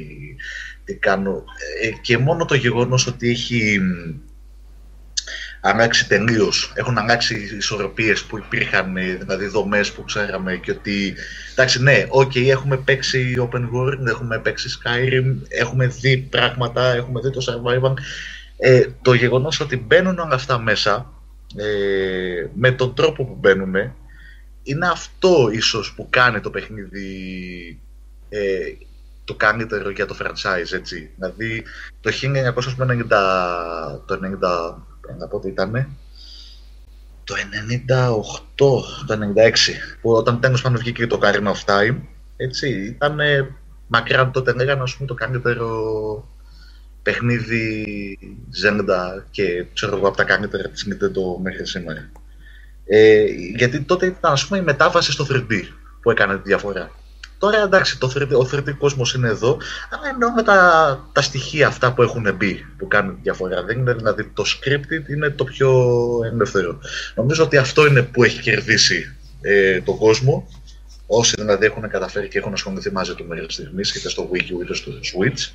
[0.85, 1.45] τι κάνω.
[1.83, 3.81] Ε, και μόνο το γεγονός ότι έχει
[5.65, 6.73] αλλάξει τελείως.
[6.75, 11.15] Έχουν αλλάξει οι ισορροπίες που υπήρχαν, δηλαδή δομές που ξέραμε και ότι.
[11.53, 17.31] Εντάξει, ναι, οκ, έχουμε παίξει Open World, έχουμε παίξει Skyrim, έχουμε δει πράγματα, έχουμε δει
[17.31, 17.93] το Survivor.
[18.57, 21.13] Ε, το γεγονός ότι μπαίνουν όλα αυτά μέσα
[21.57, 23.75] ε, με τον τρόπο που μπαίνουν
[24.63, 27.81] είναι αυτό ίσως που κάνει το παιχνίδι
[28.29, 28.41] ε,
[29.25, 31.11] το καλύτερο για το franchise, έτσι.
[31.17, 31.63] Δηλαδή,
[32.01, 33.09] το 1990,
[34.07, 34.15] το
[35.15, 35.97] 90, να πω ότι ήταν.
[37.25, 39.51] το 98, το 96,
[40.01, 41.97] που όταν τέλος πάνω βγήκε το Karina of Time,
[42.37, 43.19] έτσι, ήταν
[43.87, 45.69] μακράν τότε λέγανε ας πούμε το καλύτερο
[47.03, 48.19] παιχνίδι
[48.63, 52.11] Zelda και ξέρω εγώ από τα καλύτερα της Nintendo μέχρι σήμερα.
[52.85, 53.25] Ε,
[53.57, 55.63] γιατί τότε ήταν ας πούμε η μετάβαση στο 3D
[56.03, 56.91] που έκανε τη διαφορά.
[57.43, 59.59] Τώρα εντάξει, το 3D, ο 3D κόσμος είναι εδώ,
[59.91, 63.63] αλλά εννοώ με τα, τα στοιχεία αυτά που έχουν μπει που κάνουν τη διαφορά.
[63.63, 65.71] Δεν είναι δηλαδή το scripted είναι το πιο
[66.33, 66.79] ελεύθερο.
[67.15, 70.49] Νομίζω ότι αυτό είναι που έχει κερδίσει ε, τον κόσμο.
[71.07, 74.63] Όσοι δηλαδή έχουν καταφέρει και έχουν ασχοληθεί μαζί του μέχρι στιγμής, είτε στο Wii U
[74.63, 75.51] είτε στο Switch.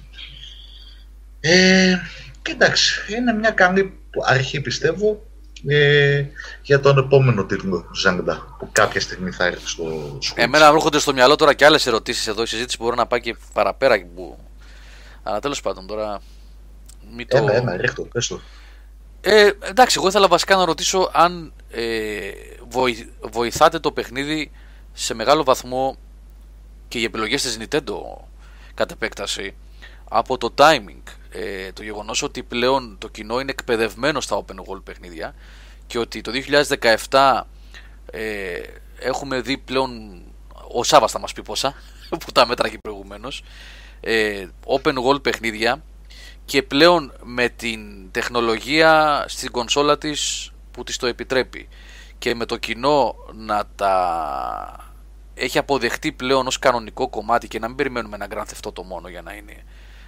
[1.40, 1.96] Ε,
[2.42, 5.27] και εντάξει, είναι μια καλή αρχή πιστεύω
[5.68, 6.26] ε,
[6.62, 9.84] για τον επόμενο τίτλο Zelda που κάποια στιγμή θα έρθει στο
[10.22, 10.34] Switch.
[10.36, 12.42] Εμένα μου έρχονται στο μυαλό τώρα και άλλες ερωτήσεις εδώ.
[12.42, 14.06] Η συζήτηση μπορεί να πάει και παραπέρα.
[14.16, 14.38] Που...
[15.24, 16.22] Αλλά τέλος πάντων τώρα.
[17.16, 17.38] Μην το...
[17.38, 18.42] Ένα, ένα, ρίχτω, πες το.
[19.22, 22.32] Ε, εντάξει, εγώ ήθελα βασικά να ρωτήσω αν ε,
[23.32, 24.52] βοηθάτε το παιχνίδι
[24.94, 25.98] σε μεγάλο βαθμό
[26.88, 27.96] και οι επιλογές της Nintendo
[28.74, 29.56] κατ' επέκταση
[30.10, 34.84] από το timing ε, το γεγονός ότι πλέον το κοινό είναι εκπαιδευμένο στα open world
[34.84, 35.36] παιχνίδια
[35.88, 36.32] και ότι το
[37.10, 37.42] 2017
[38.12, 38.62] ε,
[39.00, 40.22] έχουμε δει πλέον
[40.74, 41.74] ο Σάββας θα μας πει πόσα
[42.26, 43.44] που τα μέτραγε προηγουμένως
[44.00, 45.84] ε, open world παιχνίδια
[46.46, 51.68] και πλέον με την τεχνολογία στην κονσόλα της που της το επιτρέπει
[52.18, 54.92] και με το κοινό να τα
[55.34, 59.08] έχει αποδεχτεί πλέον ως κανονικό κομμάτι και να μην περιμένουμε ένα Grand Theft Auto μόνο
[59.08, 59.64] για να είναι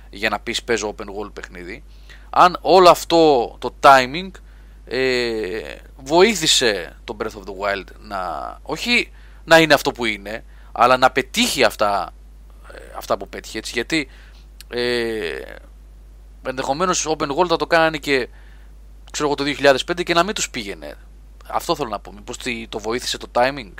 [0.09, 1.83] για να πεις παίζω open world παιχνίδι.
[2.29, 4.31] Αν όλο αυτό το timing
[4.85, 8.19] ε, βοήθησε το Breath of the Wild να
[8.61, 9.11] όχι
[9.43, 12.13] να είναι αυτό που είναι αλλά να πετύχει αυτά,
[12.73, 14.09] ε, αυτά που πέτυχε έτσι, γιατί
[14.69, 15.41] ε,
[16.47, 18.27] ενδεχομένως open world θα το κάνανε και
[19.11, 19.43] ξέρω εγώ το
[19.91, 20.95] 2005 και να μην τους πήγαινε.
[21.47, 22.11] Αυτό θέλω να πω.
[22.13, 22.37] Μήπως
[22.69, 23.73] το βοήθησε το timing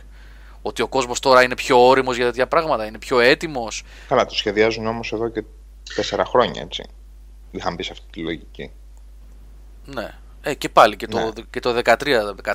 [0.62, 3.84] ότι ο κόσμος τώρα είναι πιο όριμος για τέτοια πράγματα είναι πιο έτοιμος.
[4.08, 5.44] Καλά το σχεδιάζουν όμως εδώ και
[5.96, 6.84] τέσσερα χρόνια, έτσι.
[7.52, 8.72] Είχαν μπει σε αυτή τη λογική.
[9.86, 10.14] Ναι.
[10.42, 11.30] Ε, και πάλι και το, ναι.
[11.50, 11.94] και το 13,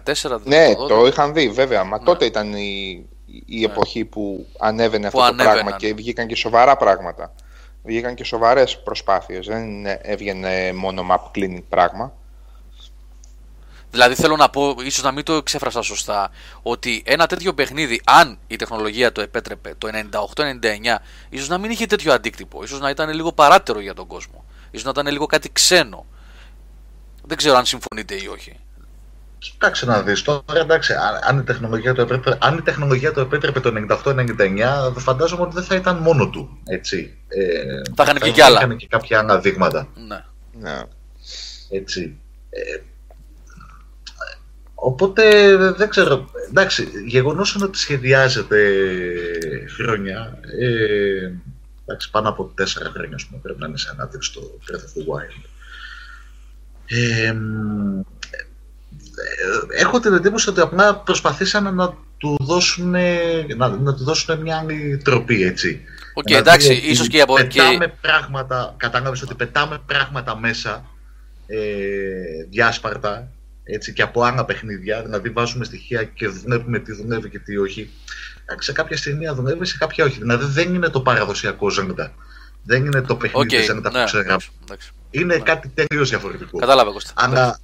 [0.05, 1.85] 14, Ναι, το, το είχαν δει βέβαια.
[1.85, 2.05] Μα ναι.
[2.05, 3.07] τότε ήταν η,
[3.47, 3.65] η ναι.
[3.65, 7.35] εποχή που ανέβαινε αυτό το πράγμα και βγήκαν και σοβαρά πράγματα.
[7.83, 9.47] Βγήκαν και σοβαρές προσπάθειες.
[9.47, 12.13] Δεν έβγαινε μόνο map cleaning πράγμα.
[13.95, 16.31] Δηλαδή θέλω να πω, ίσως να μην το εξέφρασα σωστά,
[16.63, 19.89] ότι ένα τέτοιο παιχνίδι, αν η τεχνολογία το επέτρεπε το
[20.37, 20.97] 98-99,
[21.29, 22.63] ίσως να μην είχε τέτοιο αντίκτυπο.
[22.63, 24.45] ίσως να ήταν λίγο παράτερο για τον κόσμο.
[24.71, 26.07] ίσως να ήταν λίγο κάτι ξένο.
[27.25, 28.57] Δεν ξέρω αν συμφωνείτε ή όχι.
[29.39, 30.95] Κοιτάξτε να δεις, τώρα εντάξει,
[31.29, 33.73] αν η τεχνολογία το επέτρεπε, αν η τεχνολογία το, επέτρεπε το
[34.07, 37.17] 98-99, φαντάζομαι ότι δεν θα ήταν μόνο του, έτσι.
[37.29, 38.61] Ε, θα είχαν και, και άλλα.
[38.61, 39.89] Θα και κάποια άλλα δείγματα.
[39.95, 40.25] Ναι.
[40.53, 40.83] ναι.
[41.71, 42.17] Έτσι.
[42.51, 42.81] Ε,
[44.87, 46.31] Οπότε δεν ξέρω.
[46.49, 48.59] Εντάξει, γεγονός είναι ότι σχεδιάζεται
[49.77, 50.39] χρόνια.
[50.61, 51.33] Ε,
[51.85, 55.15] εντάξει, πάνω από τέσσερα χρόνια πούμε, πρέπει να είναι σε ανάπτυξη το Breath of the
[55.15, 55.45] Wild.
[56.87, 57.35] Ε,
[59.77, 62.91] έχω την εντύπωση ότι απλά προσπαθήσαν να του δώσουν,
[63.57, 65.81] να, να του δώσουν μια άλλη τροπή, έτσι.
[66.15, 70.85] OK, okay, εντάξει, ίσως και από Πετάμε πράγματα, κατάλαβες ότι πετάμε πράγματα μέσα,
[71.47, 71.59] ε,
[72.51, 73.29] διάσπαρτα,
[73.65, 77.91] έτσι, και από άλλα παιχνίδια, δηλαδή βάζουμε στοιχεία και δουλεύουμε τι δουλεύει και τι όχι.
[78.59, 80.19] Σε κάποια στιγμή δουλεύει, σε κάποια όχι.
[80.19, 82.09] Δηλαδή δεν είναι το παραδοσιακό Zelda.
[82.63, 84.37] Δεν είναι το παιχνίδι okay, Zelda ναι, που ξέρω.
[85.11, 85.43] Είναι ναι.
[85.43, 86.59] κάτι τελείως διαφορετικό.
[86.59, 87.13] Κατάλαβα, Κώστα.
[87.15, 87.59] Αλλά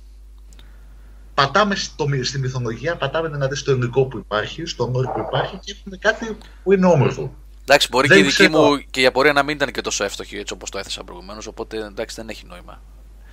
[1.34, 5.76] πατάμε στο, στη μυθολογία, πατάμε δηλαδή στο υλικό που υπάρχει, στο lore που υπάρχει και
[5.78, 7.34] έχουμε κάτι που είναι όμορφο.
[7.62, 10.05] Εντάξει, μπορεί δεν και η δική μου και η απορία να μην ήταν και τόσο
[10.05, 12.82] εύστοχη έτσι όπως το έθεσα προηγουμένως, οπότε εντάξει δεν έχει νόημα.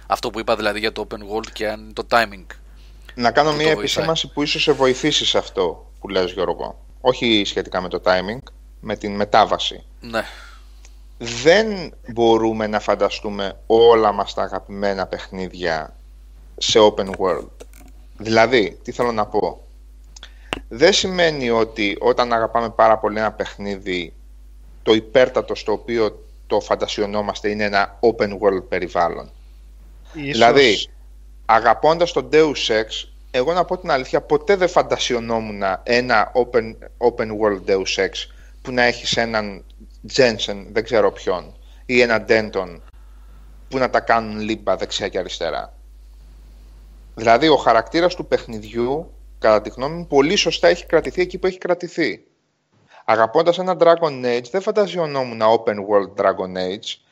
[0.07, 2.45] Αυτό που είπα δηλαδή για το open world και αν το timing.
[3.15, 6.79] Να κάνω μια επισήμανση που ίσως σε βοηθήσει σε αυτό που λες Γιώργο.
[7.01, 8.39] Όχι σχετικά με το timing,
[8.79, 9.83] με την μετάβαση.
[9.99, 10.23] Ναι.
[11.17, 15.95] Δεν μπορούμε να φανταστούμε όλα μας τα αγαπημένα παιχνίδια
[16.57, 17.49] σε open world.
[18.17, 19.61] Δηλαδή, τι θέλω να πω;
[20.67, 24.13] Δεν σημαίνει ότι όταν αγαπάμε πάρα πολύ ένα παιχνίδι,
[24.83, 29.31] το υπέρτατο στο οποίο το φαντασιωνόμαστε είναι ένα open world περιβάλλον.
[30.17, 30.31] Ίσως...
[30.31, 30.89] Δηλαδή,
[31.45, 37.27] αγαπώντας τον Deus Ex, εγώ να πω την αλήθεια, ποτέ δεν φαντασιωνόμουν ένα open, open
[37.41, 38.11] world Deus Ex
[38.61, 39.63] που να έχεις έναν
[40.15, 41.55] Jensen, δεν ξέρω ποιον,
[41.85, 42.79] ή ένα Denton
[43.69, 45.73] που να τα κάνουν λίμπα δεξιά και αριστερά.
[47.15, 51.47] Δηλαδή, ο χαρακτήρας του παιχνιδιού, κατά τη γνώμη μου, πολύ σωστά έχει κρατηθεί εκεί που
[51.47, 52.23] έχει κρατηθεί.
[53.05, 57.06] Αγαπώντας ένα Dragon Age, δεν φαντασιωνόμουν open world Dragon Age,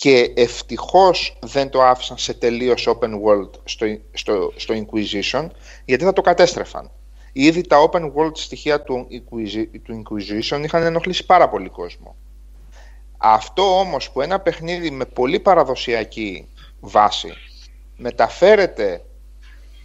[0.00, 5.46] και ευτυχώς δεν το άφησαν σε τελείως open world στο, στο, στο Inquisition
[5.84, 6.90] γιατί θα το κατέστρεφαν.
[7.32, 9.06] Ήδη τα open world στοιχεία του,
[9.82, 12.16] του Inquisition είχαν ενοχλήσει πάρα πολύ κόσμο.
[13.16, 16.48] Αυτό όμως που ένα παιχνίδι με πολύ παραδοσιακή
[16.80, 17.32] βάση
[17.96, 19.04] μεταφέρεται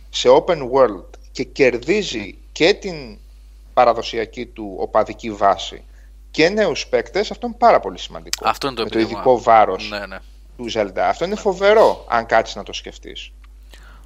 [0.09, 3.18] σε open world και κερδίζει και την
[3.74, 5.84] παραδοσιακή του οπαδική βάση
[6.36, 8.48] και νέους παίκτες, αυτό είναι πάρα πολύ σημαντικό.
[8.48, 10.18] Αυτό είναι το, με το ειδικό βάρος ναι, ναι.
[10.58, 10.98] του Zelda.
[10.98, 13.32] Αυτό είναι φοβερό, αν κάτσεις να το σκεφτείς.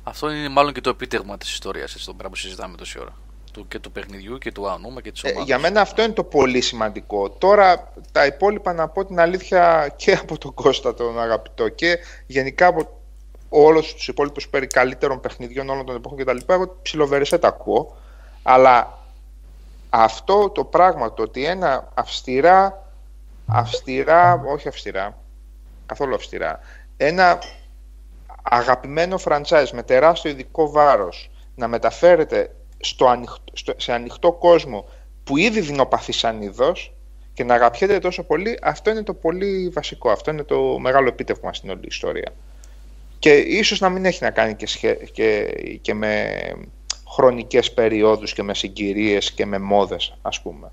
[0.03, 3.13] Αυτό είναι μάλλον και το επίτευγμα της ιστορίας, έτσι, το πράγμα που συζητάμε τόση ώρα.
[3.53, 5.41] Του, και του παιχνιδιού και του Ανούμα και της ομάδας.
[5.41, 7.29] Ε, για μένα αυτό είναι το πολύ σημαντικό.
[7.29, 12.67] Τώρα τα υπόλοιπα να πω την αλήθεια και από τον Κώστα τον αγαπητό και γενικά
[12.67, 13.01] από
[13.49, 16.37] όλους τους υπόλοιπους περί καλύτερων παιχνιδιών όλων των εποχών κτλ.
[16.45, 17.97] Εγώ ψιλοβερεσέ τα ακούω,
[18.43, 18.98] αλλά
[19.89, 22.91] αυτό το πράγμα, το ότι ένα αυστηρά,
[23.47, 25.17] αυστηρά, όχι αυστηρά,
[25.85, 26.59] καθόλου αυστηρά,
[26.97, 27.39] ένα
[28.41, 33.21] αγαπημένο franchise με τεράστιο ειδικό βάρος να μεταφέρεται στο
[33.77, 34.85] σε ανοιχτό κόσμο
[35.23, 36.93] που ήδη δεινοπαθεί σαν είδος
[37.33, 41.53] και να αγαπιέται τόσο πολύ, αυτό είναι το πολύ βασικό, αυτό είναι το μεγάλο επίτευγμα
[41.53, 42.33] στην όλη ιστορία.
[43.19, 45.45] Και ίσως να μην έχει να κάνει και, και,
[45.81, 46.27] και με
[47.11, 50.71] χρονικές περιόδους και με συγκυρίες και με μόδες ας πούμε.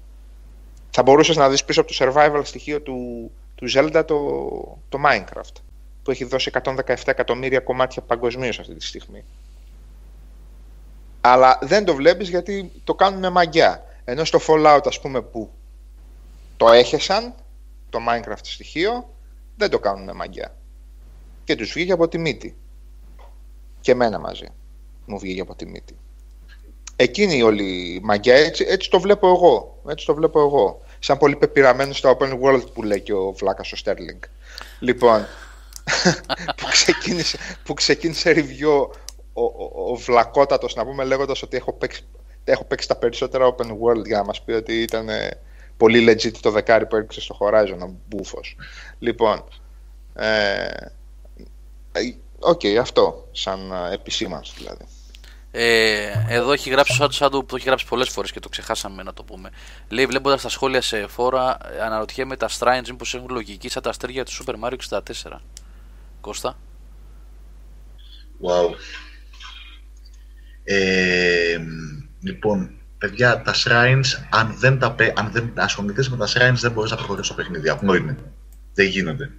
[0.91, 4.18] Θα μπορούσες να δεις πίσω από το survival στοιχείο του, του Zelda το,
[4.89, 5.61] το Minecraft
[6.03, 9.24] που έχει δώσει 117 εκατομμύρια κομμάτια παγκοσμίως αυτή τη στιγμή.
[11.20, 13.84] Αλλά δεν το βλέπεις γιατί το κάνουν με μαγιά.
[14.05, 15.51] Ενώ στο Fallout ας πούμε που
[16.57, 17.34] το έχεσαν,
[17.91, 19.09] το Minecraft στοιχείο,
[19.57, 20.57] δεν το κάνουν με μαγιά.
[21.45, 22.57] Και τους βγήκε από τη μύτη.
[23.80, 24.47] Και εμένα μαζί
[25.07, 25.97] μου βγήκε από τη μύτη.
[26.97, 29.80] Εκείνη η όλη μαγιά, έτσι, έτσι το βλέπω εγώ.
[29.88, 30.80] Έτσι το βλέπω εγώ.
[30.99, 34.22] Σαν πολύ πεπειραμένος στο open world που λέει και ο Βλάκας ο Στέρλινγκ.
[34.80, 35.26] Λοιπόν,
[36.57, 38.88] που, ξεκίνησε, που ξεκίνησε review
[39.32, 42.07] ο, ο, ο Βλακότατος να πούμε λέγοντας ότι έχω παίξει,
[42.44, 45.09] έχω παίξει τα περισσότερα open world για να μας πει ότι ήταν
[45.76, 48.57] πολύ legit το δεκάρι που έριξε στο Horizon ο Μπούφος.
[48.99, 49.44] Λοιπόν,
[50.14, 50.66] ε,
[52.39, 54.84] OK, okay, αυτό σαν επισήμανση δηλαδή.
[55.59, 59.03] Ε, εδώ έχει γράψει ο Σάντου που το έχει γράψει πολλές φορές και το ξεχάσαμε
[59.03, 59.51] να το πούμε.
[59.89, 64.25] Λέει, βλέποντας τα σχόλια σε φόρα, αναρωτιέμαι τα shrines μήπως έχουν λογική σαν τα αστέρια
[64.25, 65.41] του Super Mario 64.
[66.21, 66.59] Κώστα.
[68.43, 68.75] Wow.
[70.65, 71.59] Ε,
[72.21, 76.91] λοιπόν, παιδιά, τα shrines, αν δεν, τα, αν δεν ασχοληθείς με τα shrines, δεν μπορείς
[76.91, 77.69] να προχωρήσεις στο παιχνίδι.
[77.69, 78.17] Αυτό είναι.
[78.75, 79.31] Δεν γίνονται.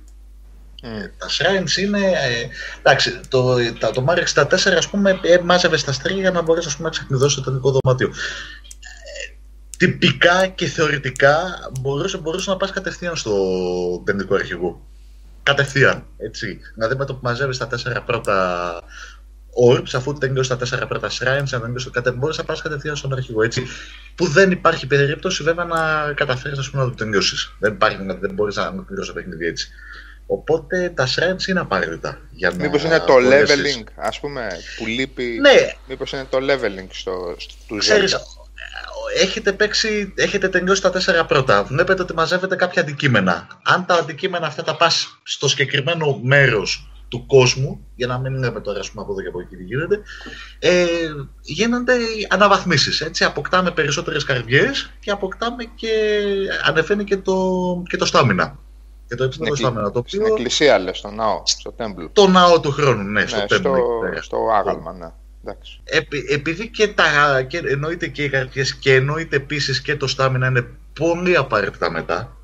[0.84, 1.09] Mm.
[1.17, 1.99] Τα shrines είναι.
[1.99, 2.49] Ε,
[2.80, 6.82] εντάξει, το, το, το Mario 64 ας πούμε ε, μάζευε στα αστέρια για να μπορέσει
[6.82, 8.07] να ξεκνιδώσει το τελικό δωμάτιο.
[8.07, 9.36] Ε,
[9.78, 11.39] τυπικά και θεωρητικά
[11.82, 13.34] μπορούσε, μπορούσε να πας κατευθείαν στο
[14.05, 14.88] τεχνικό αρχηγό.
[15.43, 16.59] Κατευθείαν, έτσι.
[16.73, 18.82] Δηλαδή με το που μαζεύεις τα τέσσερα πρώτα
[19.71, 23.13] orbs, αφού τελειώσει τα τέσσερα πρώτα shrines, αν τελειώσει κάτι, μπορείς να πας κατευθείαν στον
[23.13, 23.43] αρχηγό.
[23.43, 23.67] Έτσι.
[24.15, 27.55] Που δεν υπάρχει περίπτωση βέβαια να καταφέρεις να το τελειώσεις.
[27.59, 29.69] Δεν, υπάρχει, δεν μπορείς να ολοκληρώσει το παιχνίδι έτσι.
[30.28, 32.17] Οπότε τα shrines είναι απαραίτητα.
[32.32, 34.47] Για να μήπως είναι το leveling, ας πούμε,
[34.78, 35.38] που λείπει.
[35.41, 35.73] Ναι.
[35.88, 38.17] Μήπως είναι το leveling στο, στο Ξέρεις,
[39.15, 41.63] έχετε, παίξει, έχετε τελειώσει τα τέσσερα πρώτα.
[41.63, 43.47] Βλέπετε ότι μαζεύετε κάποια αντικείμενα.
[43.63, 48.61] Αν τα αντικείμενα αυτά τα πας στο συγκεκριμένο μέρος του κόσμου, για να μην λέμε
[48.61, 50.01] τώρα πούμε, από εδώ και από εκεί τι γίνεται,
[50.59, 50.86] ε,
[51.41, 51.95] γίνονται
[52.30, 53.01] αναβαθμίσεις.
[53.01, 55.91] Έτσι, αποκτάμε περισσότερες καρδιές και αποκτάμε και
[56.63, 57.38] ανεβαίνει και το,
[57.89, 58.59] και το στάμινα.
[59.07, 59.91] Και το επίπεδο στάμινα.
[59.91, 60.19] Το οποίο...
[60.19, 62.09] Στην εκκλησία λες, στο ναό, στο τέμπλο.
[62.13, 63.75] Το ναό του χρόνου, ναι, στο, ναι, στο,
[64.21, 65.11] στο άγαλμα, ναι.
[65.83, 70.47] Επει, επειδή και, τα, και εννοείται και οι καρδιές και εννοείται επίσης και το στάμινα
[70.47, 72.37] είναι πολύ απαραίτητα μετά,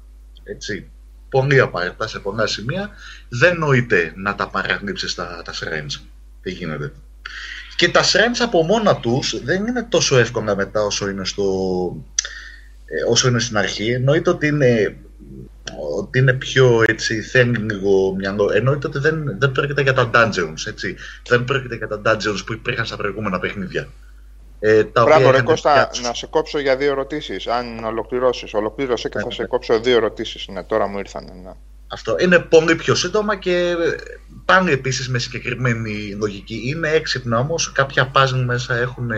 [0.43, 0.89] έτσι,
[1.29, 2.89] πολύ απαραίτητα σε πολλά σημεία,
[3.29, 6.01] δεν νοείται να τα παραγνύψεις τα, τα shrines.
[6.41, 6.91] Δεν γίνεται.
[7.75, 11.43] Και τα shrines από μόνα τους δεν είναι τόσο εύκολα μετά όσο είναι, στο,
[12.85, 13.91] ε, όσο είναι στην αρχή.
[13.91, 14.97] Εννοείται ότι είναι
[15.97, 18.51] ότι είναι πιο έτσι, θέλει λίγο μυαλό.
[18.53, 20.95] Εννοείται ότι δεν, δεν πρόκειται για τα dungeons, έτσι.
[21.27, 23.87] Δεν πρόκειται για τα dungeons που υπήρχαν στα προηγούμενα παιχνίδια.
[24.59, 27.47] Ε, τα Μπράβο, ρε Κώστα, να σε κόψω για δύο ερωτήσεις.
[27.47, 30.47] Αν ολοκληρώσεις, ολοκλήρωσε και θα σε κόψω δύο ερωτήσεις.
[30.47, 31.23] Ναι, τώρα μου ήρθαν.
[31.43, 31.51] Ναι.
[31.87, 33.75] Αυτό είναι πολύ πιο σύντομα και
[34.45, 36.61] πάνε επίσης με συγκεκριμένη λογική.
[36.65, 39.11] Είναι έξυπνα όμως, κάποια puzzle μέσα έχουν,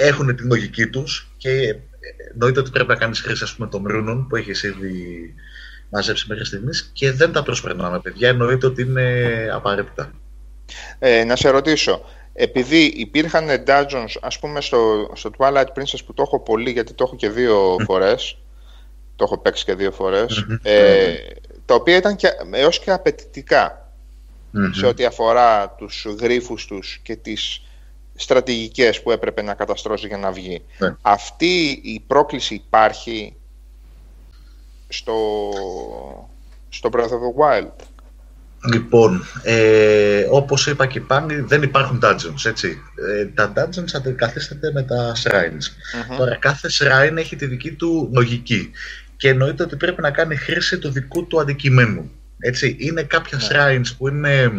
[0.00, 1.76] έχουν την λογική τους και
[2.32, 5.34] εννοείται ότι πρέπει να κάνεις χρήση ας πούμε, των ρούνων που έχεις ήδη
[5.90, 8.28] μαζέψει μέχρι στιγμής και δεν τα προσπερνάμε, παιδιά.
[8.28, 10.12] Εννοείται ότι είναι απαραίτητα.
[10.98, 16.22] Ε, να σε ρωτήσω, επειδή υπήρχαν dungeons, ας πούμε στο, στο Twilight Princess που το
[16.22, 18.38] έχω πολύ γιατί το έχω και δύο φορές,
[19.16, 21.14] το έχω παίξει και δύο φορές, ε,
[21.64, 23.92] τα οποία ήταν και, έως και απαιτητικα
[24.72, 27.62] σε ό,τι αφορά τους γρίφους τους και τις
[28.18, 30.62] στρατηγικές που έπρεπε να καταστρώσει για να βγει.
[30.78, 30.94] Ναι.
[31.02, 33.34] Αυτή η πρόκληση υπάρχει
[34.88, 35.50] στο,
[36.68, 37.72] στο Breath of the Wild.
[38.72, 42.78] Λοιπόν, ε, όπως είπα και πάλι, δεν υπάρχουν dungeons, έτσι.
[43.08, 45.64] Ε, τα dungeons αντικαθίσταται με τα shrines.
[46.16, 48.70] Τώρα, κάθε shrine έχει τη δική του λογική
[49.16, 52.10] και εννοείται ότι πρέπει να κάνει χρήση του δικού του αντικειμένου.
[52.38, 53.46] Έτσι, είναι κάποια ναι.
[53.50, 54.52] shrines που, είναι,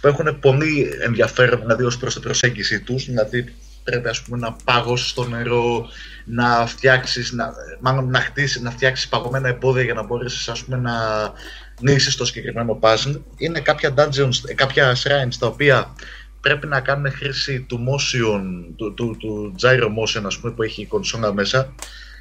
[0.00, 4.56] που έχουν πολύ ενδιαφέρον, δηλαδή ως προς την προσέγγιση τους, δηλαδή πρέπει ας πούμε, να
[4.64, 5.88] πάγωσεις το νερό,
[6.24, 10.76] να φτιάξεις, να, μάλλον να χτίσεις, να φτιάξεις παγωμένα εμπόδια για να μπορέσεις ας πούμε,
[10.76, 10.92] να
[11.80, 13.20] λύσεις το συγκεκριμένο puzzle.
[13.36, 15.94] Είναι κάποια dungeons, κάποια shrines τα οποία
[16.40, 18.40] πρέπει να κάνουν χρήση του motion,
[18.76, 21.74] του, του, του gyro motion ας πούμε, που έχει η κονσόλα μέσα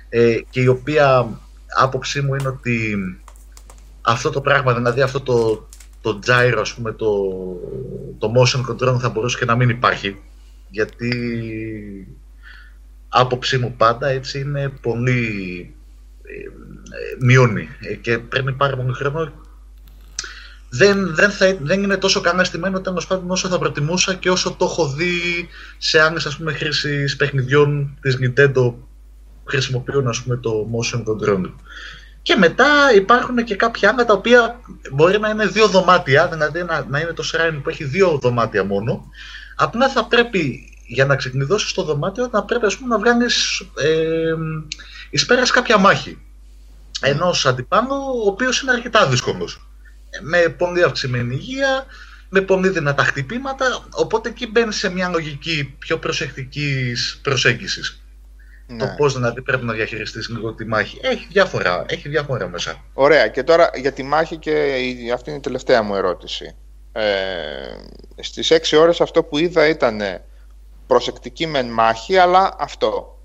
[0.09, 1.29] ε, και η οποία
[1.77, 2.95] άποψή μου είναι ότι
[4.01, 5.67] αυτό το πράγμα, δηλαδή αυτό το,
[6.13, 7.31] το gyro, ας πούμε, το,
[8.17, 10.17] το motion control θα μπορούσε και να μην υπάρχει
[10.69, 11.11] γιατί
[13.09, 15.21] άποψή μου πάντα έτσι είναι πολύ
[16.23, 19.31] ε, μειώνει ε, και παίρνει πάρα πολύ χρόνο
[20.69, 24.51] δεν, δεν, θα, δεν είναι τόσο καλά στημένο τέλος πάντων όσο θα προτιμούσα και όσο
[24.51, 25.47] το έχω δει
[25.77, 28.87] σε άλλες ας πούμε χρήσεις παιχνιδιών της Nintendo που
[29.45, 31.51] χρησιμοποιούν ας πούμε το motion control.
[32.27, 34.59] Και μετά υπάρχουν και κάποια άλλα τα οποία
[34.91, 38.63] μπορεί να είναι δύο δωμάτια, δηλαδή να, να είναι το shrine που έχει δύο δωμάτια
[38.63, 39.09] μόνο.
[39.55, 44.33] Απλά θα πρέπει για να ξεκινήσει το δωμάτιο να πρέπει ας πούμε, να βγάλεις ε,
[45.09, 46.21] εις πέρας κάποια μάχη.
[47.01, 49.67] Ενός αντιπάνου ο οποίος είναι αρκετά δύσκολος
[50.21, 51.85] με πολύ αυξημένη υγεία,
[52.29, 58.01] με πολύ δυνατά χτυπήματα, οπότε εκεί μπαίνει σε μια λογική πιο προσεκτικής προσέγγισης.
[58.67, 58.77] Ναι.
[58.77, 60.99] Το πώ δηλαδή πρέπει να διαχειριστείς λίγο τη μάχη.
[61.01, 62.83] Έχει διάφορα, έχει διάφορα μέσα.
[62.93, 63.27] Ωραία.
[63.27, 64.51] Και τώρα για τη μάχη, και
[65.13, 66.55] αυτή είναι η τελευταία μου ερώτηση.
[66.91, 67.03] Ε,
[68.21, 70.01] στις 6 ώρες αυτό που είδα ήταν
[70.87, 73.19] προσεκτική μεν μάχη, αλλά αυτό.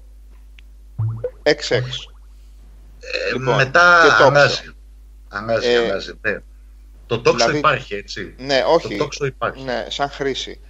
[1.43, 1.53] 6-6.
[3.01, 4.75] Ε, λοιπόν, μετά ανάζει.
[5.29, 6.13] Ανάζει, ε, ανάζει.
[6.21, 6.39] Ναι.
[7.07, 8.35] Το τόξο δηλαδή, υπάρχει, έτσι.
[8.39, 8.97] Ναι, όχι.
[8.97, 9.65] Το τόξο υπάρχει.
[9.65, 10.61] Ναι, σαν χρήση.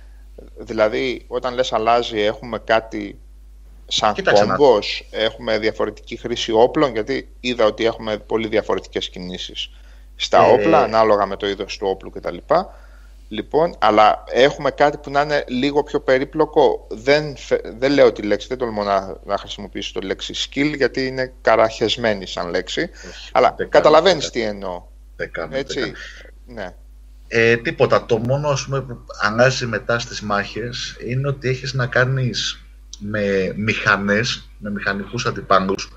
[0.57, 3.20] Δηλαδή, όταν λες αλλάζει, έχουμε κάτι
[3.93, 9.70] σαν κόμπος, έχουμε διαφορετική χρήση όπλων, γιατί είδα ότι έχουμε πολύ διαφορετικές κινήσεις
[10.16, 10.53] στα ε...
[10.53, 12.36] όπλα, ανάλογα με το είδος του όπλου κτλ.
[13.28, 16.86] Λοιπόν, αλλά έχουμε κάτι που να είναι λίγο πιο περίπλοκο.
[16.90, 17.36] Δεν,
[17.78, 22.26] δεν λέω τη λέξη, δεν τολμώ να, να χρησιμοποιήσω το λέξη skill, γιατί είναι καραχεσμένη
[22.26, 22.90] σαν λέξη.
[23.32, 24.82] αλλά καταλαβαίνεις τι εννοώ.
[25.51, 25.93] Έτσι.
[26.47, 26.74] Ναι.
[27.28, 28.07] Ε, τίποτα.
[28.07, 32.62] Το μόνο ας πούμε, που αλλάζει μετά στις μάχες είναι ότι έχεις να κάνεις
[33.03, 35.88] με μηχανές, με μηχανικούς αντιπάλους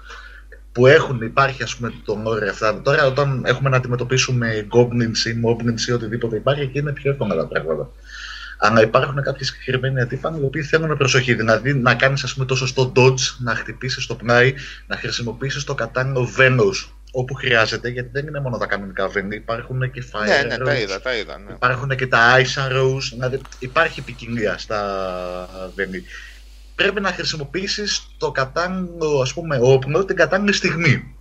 [0.72, 2.82] που έχουν, υπάρχει ας πούμε το όριο αυτά.
[2.82, 7.36] Τώρα όταν έχουμε να αντιμετωπίσουμε goblins ή moblins ή οτιδήποτε υπάρχει εκεί είναι πιο εύκολα
[7.36, 7.90] τα πράγματα.
[8.58, 11.34] Αλλά υπάρχουν κάποιοι συγκεκριμένοι αντίπαλοι οι οποίοι θέλουν προσοχή.
[11.34, 14.54] Δηλαδή να κάνεις το σωστό dodge, να χτυπήσεις το πλάι,
[14.88, 19.92] να χρησιμοποιήσεις το κατάλληλο βένος όπου χρειάζεται, γιατί δεν είναι μόνο τα κανονικά βένη, υπάρχουν
[19.92, 21.54] και fire ναι, ναι, τα είδα, τα είδα, ναι.
[21.54, 24.82] υπάρχουν και τα ice arrows, δηλαδή υπάρχει ποικιλία στα
[25.76, 26.04] βένη.
[26.76, 31.16] Πρέπει να χρησιμοποιήσεις το κατάλληλο, ας πούμε, όπνο την κατάλληλη στιγμή.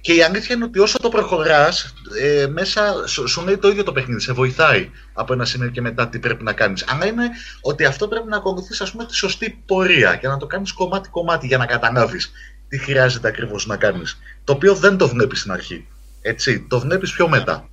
[0.00, 3.82] Και η αλήθεια είναι ότι όσο το προχωράς, ε, μέσα σου, σου λέει το ίδιο
[3.82, 4.20] το παιχνίδι.
[4.20, 6.84] Σε βοηθάει από ένα σημείο και μετά τι πρέπει να κάνεις.
[6.88, 7.30] Αλλά είναι
[7.60, 11.46] ότι αυτό πρέπει να ακολουθείς, ας πούμε, τη σωστή πορεία και να το κάνεις κομμάτι-κομμάτι
[11.46, 12.32] για να καταλάβεις
[12.68, 14.18] τι χρειάζεται ακριβώς να κάνεις.
[14.44, 15.86] Το οποίο δεν το βλέπεις στην αρχή.
[16.22, 17.68] Έτσι, το βλέπεις πιο μετά.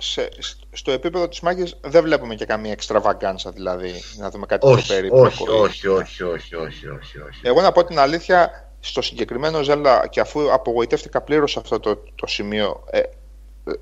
[0.00, 0.40] Πάντω,
[0.72, 4.94] στο επίπεδο της μάχης δεν βλέπουμε και καμία εξτραβαγκάνσα, δηλαδή να δούμε κάτι όχι, πιο
[4.94, 5.26] περίπλοκο.
[5.26, 7.40] Όχι, όχι, όχι, όχι, όχι, όχι, όχι.
[7.42, 12.26] Εγώ να πω την αλήθεια, στο συγκεκριμένο Zelda, και αφού απογοητεύτηκα πλήρως αυτό το, το
[12.26, 13.00] σημείο, ε,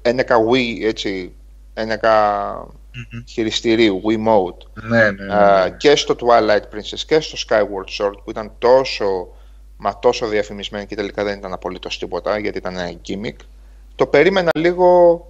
[0.02, 1.32] ένεκα Wii, έτσι,
[1.74, 3.22] ένεκα mm-hmm.
[3.28, 8.52] χειριστηρίου, Wiimote, ναι, ναι, ναι, και στο Twilight Princess και στο Skyward Sword που ήταν
[8.58, 9.28] τόσο,
[9.76, 13.36] μα τόσο διαφημισμένο και τελικά δεν ήταν απολύτως τίποτα γιατί ήταν ένα gimmick,
[13.94, 15.20] το περίμενα λίγο,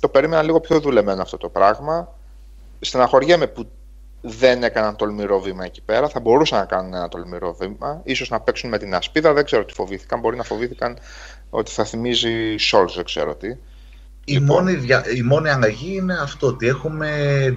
[0.00, 2.14] το περίμενα λίγο πιο δουλεμένο αυτό το πράγμα.
[2.80, 3.70] Στεναχωριέμαι που
[4.20, 6.08] δεν έκαναν τολμηρό βήμα εκεί πέρα.
[6.08, 8.00] Θα μπορούσαν να κάνουν ένα τολμηρό βήμα.
[8.04, 9.32] Ίσως να παίξουν με την ασπίδα.
[9.32, 10.20] Δεν ξέρω τι φοβήθηκαν.
[10.20, 10.98] Μπορεί να φοβήθηκαν
[11.50, 13.48] ότι θα θυμίζει Souls, δεν ξέρω τι.
[13.48, 13.58] Η,
[14.32, 14.62] λοιπόν.
[14.62, 14.86] μόνη,
[15.16, 17.08] η μόνη αλλαγή είναι αυτό ότι έχουμε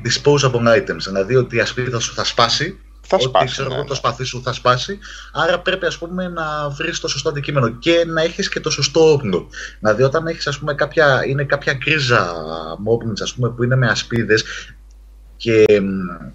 [0.06, 1.02] disposable items.
[1.06, 2.80] Δηλαδή ότι η ασπίδα σου θα σπάσει.
[3.08, 3.96] Θα ότι σπάσει, ξέρω, ναι, το ναι.
[3.96, 5.00] σπαθί σου θα σπάσει.
[5.34, 9.12] Άρα πρέπει ας πούμε, να βρεις το σωστό αντικείμενο και να έχεις και το σωστό
[9.12, 9.48] όπνο.
[9.80, 12.34] Δηλαδή, όταν έχεις κάποια, είναι κάποια γκρίζα
[12.88, 14.44] moblins που είναι με ασπίδες,
[15.44, 15.66] και,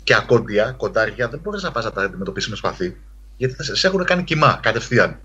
[0.02, 2.96] και ακόντια, κοντάρια, δεν μπορείς να πας να τα αντιμετωπίσεις με σπαθί.
[3.36, 5.18] Γιατί θα σε έχουν κάνει κιμά κατευθείαν.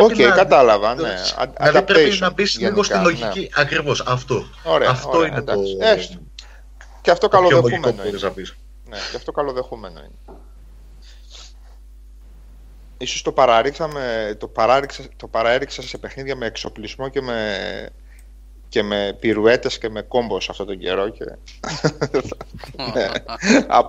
[0.00, 0.30] OK, okay, να...
[0.30, 1.14] κατάλαβα, ναι.
[1.58, 3.40] Δηλαδή πρέπει να μπεις λίγο στη λογική.
[3.40, 3.46] Ναι.
[3.54, 4.46] Ακριβώς, αυτό.
[4.62, 5.76] Ωραία, αυτό ωραία, είναι εντάξει.
[5.78, 5.86] το...
[5.86, 6.18] Έστω.
[7.02, 8.18] Και αυτό καλοδεχούμενο είναι.
[8.92, 10.38] Ναι, και αυτό καλοδεχούμενο είναι.
[12.98, 17.90] Ίσως το παραρίξαμε, το, παράριξα, το παραέριξα σε παιχνίδια με εξοπλισμό και με,
[18.68, 21.24] και με πυρουέτες και με κόμπος αυτό τον καιρό και...
[22.94, 23.08] ναι.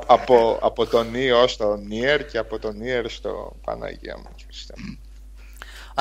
[0.07, 4.29] από, από τον Νίο στο Νίερ και από τον Νίερ στο Παναγία μου.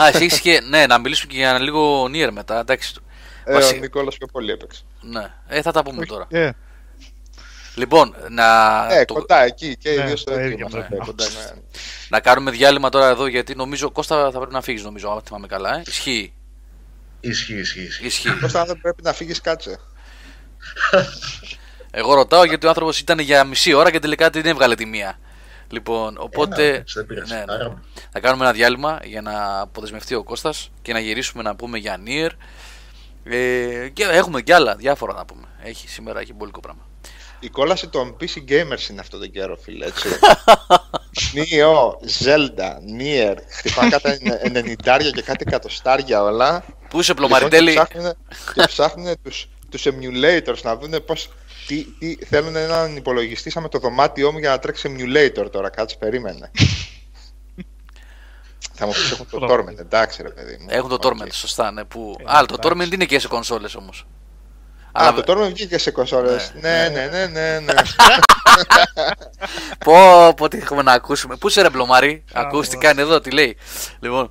[0.01, 0.61] Α, εσύ έχεις και...
[0.61, 2.95] ναι, να μιλήσουμε και για λίγο Νίερ μετά, εντάξει.
[3.45, 3.77] Ε, Βασί...
[3.77, 4.83] Ο Νικόλας πιο πολύ έπαιξε.
[5.01, 6.27] Ναι, ε, θα τα πούμε τώρα.
[6.31, 6.51] Yeah.
[7.75, 8.87] Λοιπόν, να.
[8.91, 9.15] Ε, το...
[9.15, 10.69] κοντά εκεί και οι ναι, δύο στο ίδιο.
[10.71, 10.79] Ναι.
[10.79, 11.61] Ναι.
[12.09, 15.47] Να κάνουμε διάλειμμα τώρα εδώ γιατί νομίζω Κώστα θα πρέπει να φύγεις, νομίζω, αν θυμάμαι
[15.47, 15.75] καλά.
[15.75, 15.83] Ε.
[15.87, 16.33] Ισχύει.
[17.21, 18.07] Ισχύει, ισχύει.
[18.07, 18.31] ισχύει.
[18.41, 19.79] Κώστα δεν πρέπει να φύγεις, κάτσε.
[21.91, 25.19] Εγώ ρωτάω γιατί ο άνθρωπος ήταν για μισή ώρα και τελικά την έβγαλε τη μία.
[25.69, 26.83] Λοιπόν, οπότε ε,
[27.29, 27.75] ναι, ναι.
[28.11, 32.01] θα κάνουμε ένα διάλειμμα για να αποδεσμευτεί ο Κώστας και να γυρίσουμε να πούμε για
[32.07, 32.31] Nier.
[33.25, 35.47] Ε, και έχουμε κι άλλα διάφορα να πούμε.
[35.63, 36.87] Έχει σήμερα έχει πολύ πράγμα.
[37.43, 40.09] Η κόλαση των PC Gamers είναι αυτό τον καιρό, φίλε, έτσι.
[41.35, 46.65] Νίο, Zelda, Nier, χτυπά κατά 90 και κάτι εκατοστάρια όλα.
[46.89, 47.71] Πού είσαι πλωμαριτέλη.
[47.71, 47.87] Λοιπόν,
[48.55, 51.29] και ψάχνουν, και τους, τους emulators να δουν πώς,
[51.67, 55.71] τι, τι, θέλουν έναν υπολογιστή σαν με το δωμάτιό μου για να τρέξει emulator τώρα,
[55.71, 56.51] κάτσε περίμενε.
[58.75, 60.67] Θα μου πεις έχουν το Torment, εντάξει ρε παιδί μου.
[60.69, 61.85] Έχουν το Torment, σωστά, ναι.
[61.85, 62.17] Που...
[62.27, 64.07] Ε, Α, το Torment είναι και σε κονσόλες όμως.
[64.93, 66.53] Α, το τώρα βγήκε σε κονσόλες.
[66.61, 67.59] Ναι, ναι, ναι, ναι.
[67.61, 67.75] ναι.
[69.85, 69.95] πω,
[70.37, 71.37] πω, τι έχουμε να ακούσουμε.
[71.37, 73.57] Πού είσαι ρε Μπλομάρι, ακούς τι κάνει εδώ, τι λέει.
[74.01, 74.31] Λοιπόν.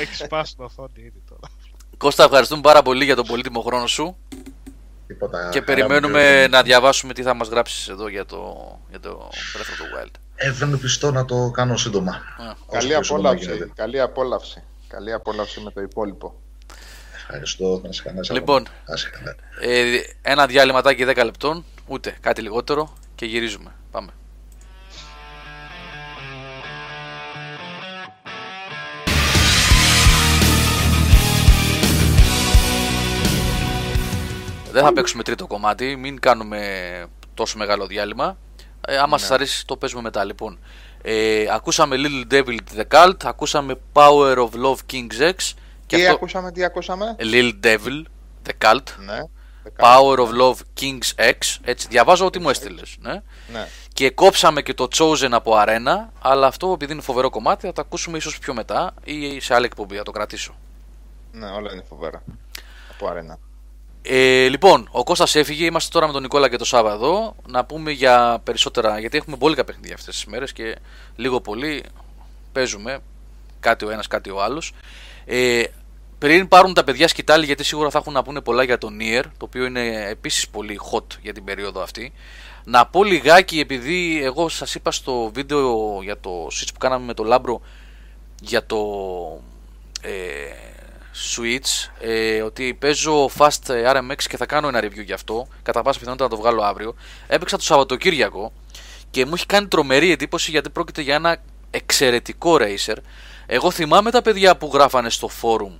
[0.00, 1.52] Έχεις σπάσει το οθόνη ήδη τώρα.
[1.96, 4.16] Κώστα, ευχαριστούμε πάρα πολύ για τον πολύτιμο χρόνο σου.
[5.50, 8.56] και περιμένουμε να διαβάσουμε τι θα μας γράψεις εδώ για το,
[8.90, 10.10] για το Breath of the Wild.
[10.34, 12.20] Ε, δεν πιστώ να το κάνω σύντομα.
[12.70, 14.62] Καλή απόλαυση, καλή απόλαυση.
[14.88, 16.34] Καλή απόλαυση με το υπόλοιπο.
[17.32, 17.80] Ευχαριστώ.
[17.84, 18.22] Να σε καλά.
[18.30, 18.66] Λοιπόν,
[19.60, 23.74] ε, ένα διάλειμματάκι 10 λεπτών, ούτε κάτι λιγότερο και γυρίζουμε.
[23.90, 24.12] Πάμε.
[34.72, 36.60] Δεν θα παίξουμε τρίτο κομμάτι, μην κάνουμε
[37.34, 38.38] τόσο μεγάλο διάλειμμα.
[38.86, 39.18] Ε, άμα ναι.
[39.18, 40.58] σας αρέσει το παίζουμε μετά λοιπόν.
[41.02, 45.54] Ε, ακούσαμε Little Devil The Cult, ακούσαμε Power of Love King's X
[45.90, 46.14] και τι αυτό...
[46.14, 48.02] ακούσαμε, τι ακούσαμε; Lil Devil,
[48.46, 48.82] The Cult.
[49.06, 49.18] Ναι.
[49.78, 51.58] Power of Love King's X.
[51.62, 52.96] Έτσι, διαβάζω ό,τι μου έστειλες.
[53.00, 53.22] Ναι.
[53.52, 53.68] ναι.
[53.92, 56.08] Και κόψαμε και το Chosen από Arena.
[56.20, 59.64] Αλλά αυτό επειδή είναι φοβερό κομμάτι θα το ακούσουμε ίσως πιο μετά ή σε άλλη
[59.64, 59.96] εκπομπή.
[59.96, 60.54] Θα το κρατήσω.
[61.32, 62.22] Ναι, όλα είναι φοβερά.
[62.90, 63.36] Από Arena.
[64.02, 65.64] Ε, λοιπόν, ο Κώστας έφυγε.
[65.64, 67.36] Είμαστε τώρα με τον Νικόλα και το Σάββα.
[67.46, 68.98] Να πούμε για περισσότερα.
[68.98, 70.76] Γιατί έχουμε πολύ παιχνίδια αυτές τις μέρες και
[71.16, 71.84] λίγο πολύ
[72.52, 72.98] παίζουμε.
[73.60, 74.72] Κάτι ο ένας, κάτι ο άλλος.
[75.24, 75.62] Ε,
[76.20, 79.22] πριν πάρουν τα παιδιά σκυτάλη, γιατί σίγουρα θα έχουν να πούνε πολλά για το Nier,
[79.22, 82.12] το οποίο είναι επίσης πολύ hot για την περίοδο αυτή.
[82.64, 87.14] Να πω λιγάκι, επειδή εγώ σας είπα στο βίντεο για το Switch που κάναμε με
[87.14, 87.60] το Λάμπρο
[88.40, 88.78] για το
[90.00, 90.10] ε,
[91.36, 95.98] Switch, ε, ότι παίζω Fast RMX και θα κάνω ένα review γι' αυτό, κατά πάσα
[95.98, 96.94] πιθανότητα να το βγάλω αύριο.
[97.26, 98.52] Έπαιξα το Σαββατοκύριακο
[99.10, 102.96] και μου έχει κάνει τρομερή εντύπωση γιατί πρόκειται για ένα εξαιρετικό racer.
[103.46, 105.72] Εγώ θυμάμαι τα παιδιά που γράφανε στο forum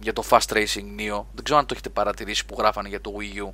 [0.00, 1.24] για το Fast Racing Neo.
[1.32, 3.50] Δεν ξέρω αν το έχετε παρατηρήσει που γράφανε για το Wii U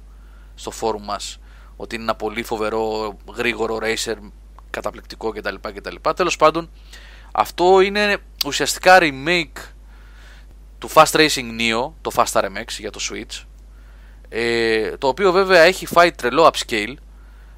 [0.55, 1.39] στο forum μας.
[1.77, 4.17] Ότι είναι ένα πολύ φοβερό, γρήγορο racer,
[4.71, 5.55] καταπληκτικό κτλ.
[5.75, 5.95] κτλ.
[6.17, 6.71] Τέλος πάντων,
[7.33, 8.17] αυτό είναι
[8.47, 9.59] ουσιαστικά remake
[10.79, 13.45] του Fast Racing Neo, το Fast RMX για το Switch.
[14.29, 16.95] Ε, το οποίο βέβαια έχει φάει τρελό upscale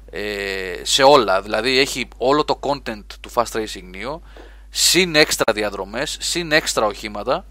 [0.09, 1.41] ε, σε όλα.
[1.41, 4.19] Δηλαδή έχει όλο το content του Fast Racing Neo,
[4.69, 7.45] συν έξτρα διαδρομές, συν έξτρα οχήματα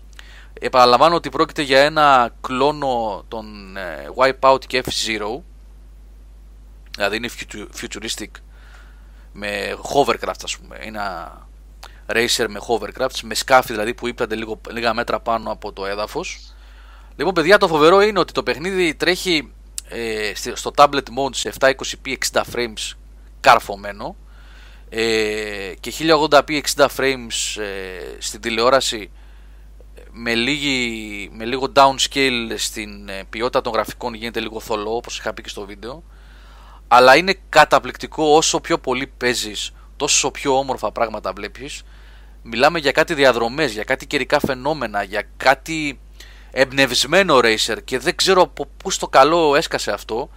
[0.60, 5.40] Επαναλαμβάνω ότι πρόκειται για ένα κλόνο των ε, Wipeout και F-Zero.
[6.96, 7.28] Δηλαδή είναι
[7.80, 8.30] futuristic
[9.32, 10.78] με hovercraft ας πούμε.
[10.84, 11.46] Είναι ένα
[12.06, 16.54] racer με hovercraft με σκάφη δηλαδή που ύπτανται λίγο, λίγα μέτρα πάνω από το έδαφος.
[17.16, 19.52] Λοιπόν παιδιά το φοβερό είναι ότι το παιχνίδι τρέχει
[19.88, 22.96] ε, στο tablet mode σε 720p 60 frames
[23.40, 24.16] καρφωμένο
[24.88, 29.10] ε, και 1080p 60 frames ε, στην τηλεόραση
[30.12, 35.34] με, λίγη, με λίγο downscale στην ε, ποιότητα των γραφικών γίνεται λίγο θολό όπως είχα
[35.34, 36.02] πει και στο βίντεο
[36.88, 41.82] αλλά είναι καταπληκτικό όσο πιο πολύ παίζεις τόσο πιο όμορφα πράγματα βλέπεις
[42.42, 46.00] μιλάμε για κάτι διαδρομές, για κάτι καιρικά φαινόμενα, για κάτι
[46.50, 50.30] εμπνευσμένο racer και δεν ξέρω από πού στο καλό έσκασε αυτό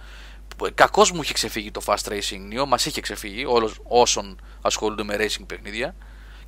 [0.74, 5.16] Κακώς μου είχε ξεφύγει το fast racing νέο, μας είχε ξεφύγει όλος όσων ασχολούνται με
[5.18, 5.94] racing παιχνίδια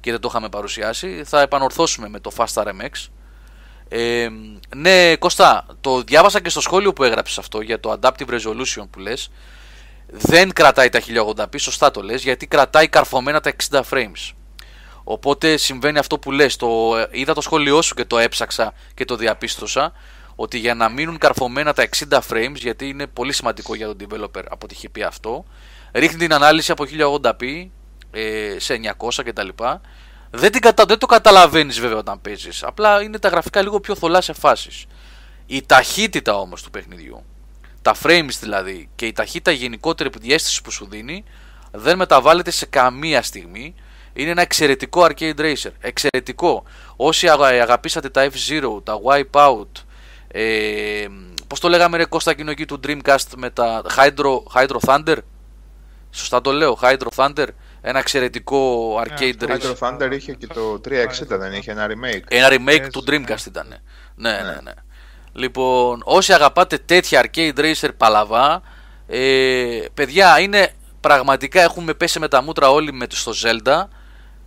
[0.00, 1.22] και δεν το είχαμε παρουσιάσει.
[1.24, 3.08] Θα επανορθώσουμε με το Fast RMX.
[3.88, 4.28] Ε,
[4.76, 8.98] ναι, Κώστα, το διάβασα και στο σχόλιο που έγραψες αυτό για το Adaptive Resolution που
[8.98, 9.30] λες.
[10.10, 14.32] Δεν κρατάει τα 1080p, σωστά το λες, γιατί κρατάει καρφωμένα τα 60 frames.
[15.04, 19.16] Οπότε συμβαίνει αυτό που λες, το, είδα το σχόλιο σου και το έψαξα και το
[19.16, 19.92] διαπίστωσα,
[20.34, 24.42] ότι για να μείνουν καρφωμένα τα 60 frames, γιατί είναι πολύ σημαντικό για τον developer
[24.48, 25.44] από τη πει αυτό,
[25.92, 26.84] ρίχνει την ανάλυση από
[27.22, 27.68] 1080p
[28.10, 29.48] ε, σε 900 κτλ.
[30.30, 30.84] Δεν, την κατα...
[30.84, 32.62] δεν το καταλαβαίνεις βέβαια όταν παίζεις.
[32.62, 34.86] Απλά είναι τα γραφικά λίγο πιο θολά σε φάσεις.
[35.46, 37.24] Η ταχύτητα όμως του παιχνιδιού,
[37.82, 41.24] τα frames δηλαδή και η ταχύτητα γενικότερη διέστηση που σου δίνει,
[41.72, 43.74] δεν μεταβάλλεται σε καμία στιγμή.
[44.12, 45.70] Είναι ένα εξαιρετικό arcade racer.
[45.80, 46.64] Εξαιρετικό.
[46.96, 49.82] Όσοι αγαπήσατε τα F-Zero, τα Wipeout,
[50.28, 51.06] ε,
[51.48, 55.16] Πώς το λέγαμε ρε Κώστα κοινό του Dreamcast με τα Hydro, Hydro Thunder;
[56.10, 57.46] Σωστά το λέω, Hydro Thunder.
[57.80, 59.60] Ένα εξαιρετικό arcade racer.
[59.60, 62.22] Hydro Thunder είχε και το 360, δεν είχε ένα remake.
[62.28, 63.66] Ένα remake του Dreamcast ήταν.
[64.14, 64.72] Ναι, ναι, ναι, ναι.
[65.32, 68.62] Λοιπόν, όσοι αγαπάτε τέτοια arcade racer παλαβά,
[69.06, 73.84] ε, παιδιά, είναι πραγματικά έχουμε πέσει με τα μούτρα όλοι με, στο Zelda.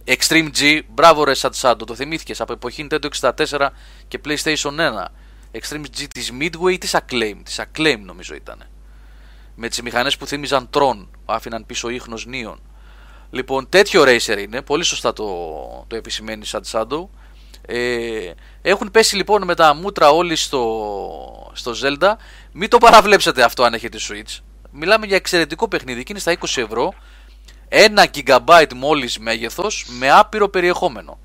[0.05, 3.67] Extreme G, μπράβο ρε Σατσάντο, το θυμήθηκες από εποχή Nintendo 64
[4.07, 5.05] και PlayStation 1.
[5.51, 7.35] Extreme G της Midway ή της Acclaim.
[7.43, 8.63] Της Acclaim νομίζω ήταν.
[9.55, 12.57] Με τις μηχανές που θύμιζαν Tron, άφηναν πίσω ίχνος Neon.
[13.31, 15.25] Λοιπόν, τέτοιο racer είναι, πολύ σωστά το,
[15.87, 17.07] το επισημαίνει σαν Shadow.
[17.65, 22.13] Ε, έχουν πέσει λοιπόν με τα μούτρα όλοι στο, στο Zelda.
[22.51, 24.39] Μην το παραβλέψετε αυτό αν έχετε Switch.
[24.71, 26.93] Μιλάμε για εξαιρετικό παιχνίδι και είναι στα 20 ευρώ.
[27.69, 31.19] 1 GB μόλις μέγεθος με άπειρο περιεχόμενο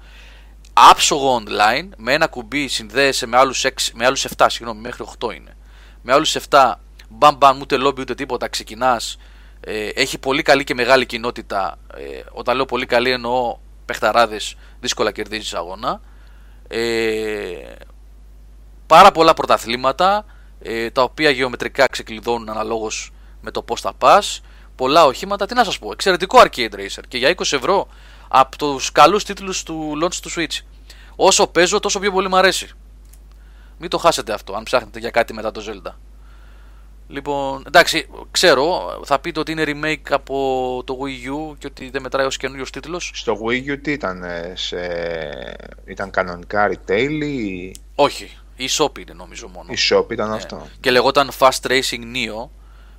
[0.78, 5.34] άψογο online με ένα κουμπί συνδέεσαι με άλλους, 6, με άλλους 7, συγγνώμη, μέχρι 8
[5.34, 5.57] είναι.
[6.02, 6.72] Με άλλους 7,
[7.09, 9.18] μπαμ μπαμ, ούτε λόμπι ούτε τίποτα, ξεκινάς.
[9.61, 11.78] Ε, έχει πολύ καλή και μεγάλη κοινότητα.
[11.96, 16.00] Ε, όταν λέω πολύ καλή εννοώ παιχταράδες, δύσκολα κερδίζεις αγώνα.
[16.68, 17.74] Ε,
[18.86, 20.24] πάρα πολλά πρωταθλήματα,
[20.61, 24.40] ε, τα οποία γεωμετρικά ξεκλειδώνουν αναλόγως με το πώς θα πας.
[24.76, 27.88] Πολλά οχήματα, τι να σας πω, εξαιρετικό arcade racer και για 20 ευρώ
[28.28, 30.61] από τους καλούς τίτλους του launch του Switch.
[31.16, 32.70] Όσο παίζω, τόσο πιο πολύ μου αρέσει.
[33.78, 35.92] Μην το χάσετε αυτό, αν ψάχνετε για κάτι μετά το Zelda.
[37.09, 42.02] Λοιπόν, εντάξει, ξέρω, θα πείτε ότι είναι remake από το Wii U και ότι δεν
[42.02, 43.11] μετράει ως καινούριος τίτλος.
[43.14, 44.76] Στο Wii U τι ήταν, σε...
[45.84, 47.74] ήταν κανονικά retail ή...
[47.94, 49.68] Όχι, η shop είναι νομίζω μόνο.
[49.72, 50.36] Η shop ήταν ναι.
[50.36, 50.66] αυτό.
[50.80, 52.48] Και λεγόταν Fast Racing Neo,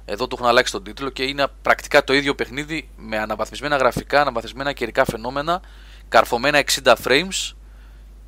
[0.05, 4.21] εδώ του έχουν αλλάξει τον τίτλο και είναι πρακτικά το ίδιο παιχνίδι με αναβαθμισμένα γραφικά,
[4.21, 5.61] αναβαθμισμένα καιρικά φαινόμενα,
[6.09, 7.53] καρφωμένα 60 frames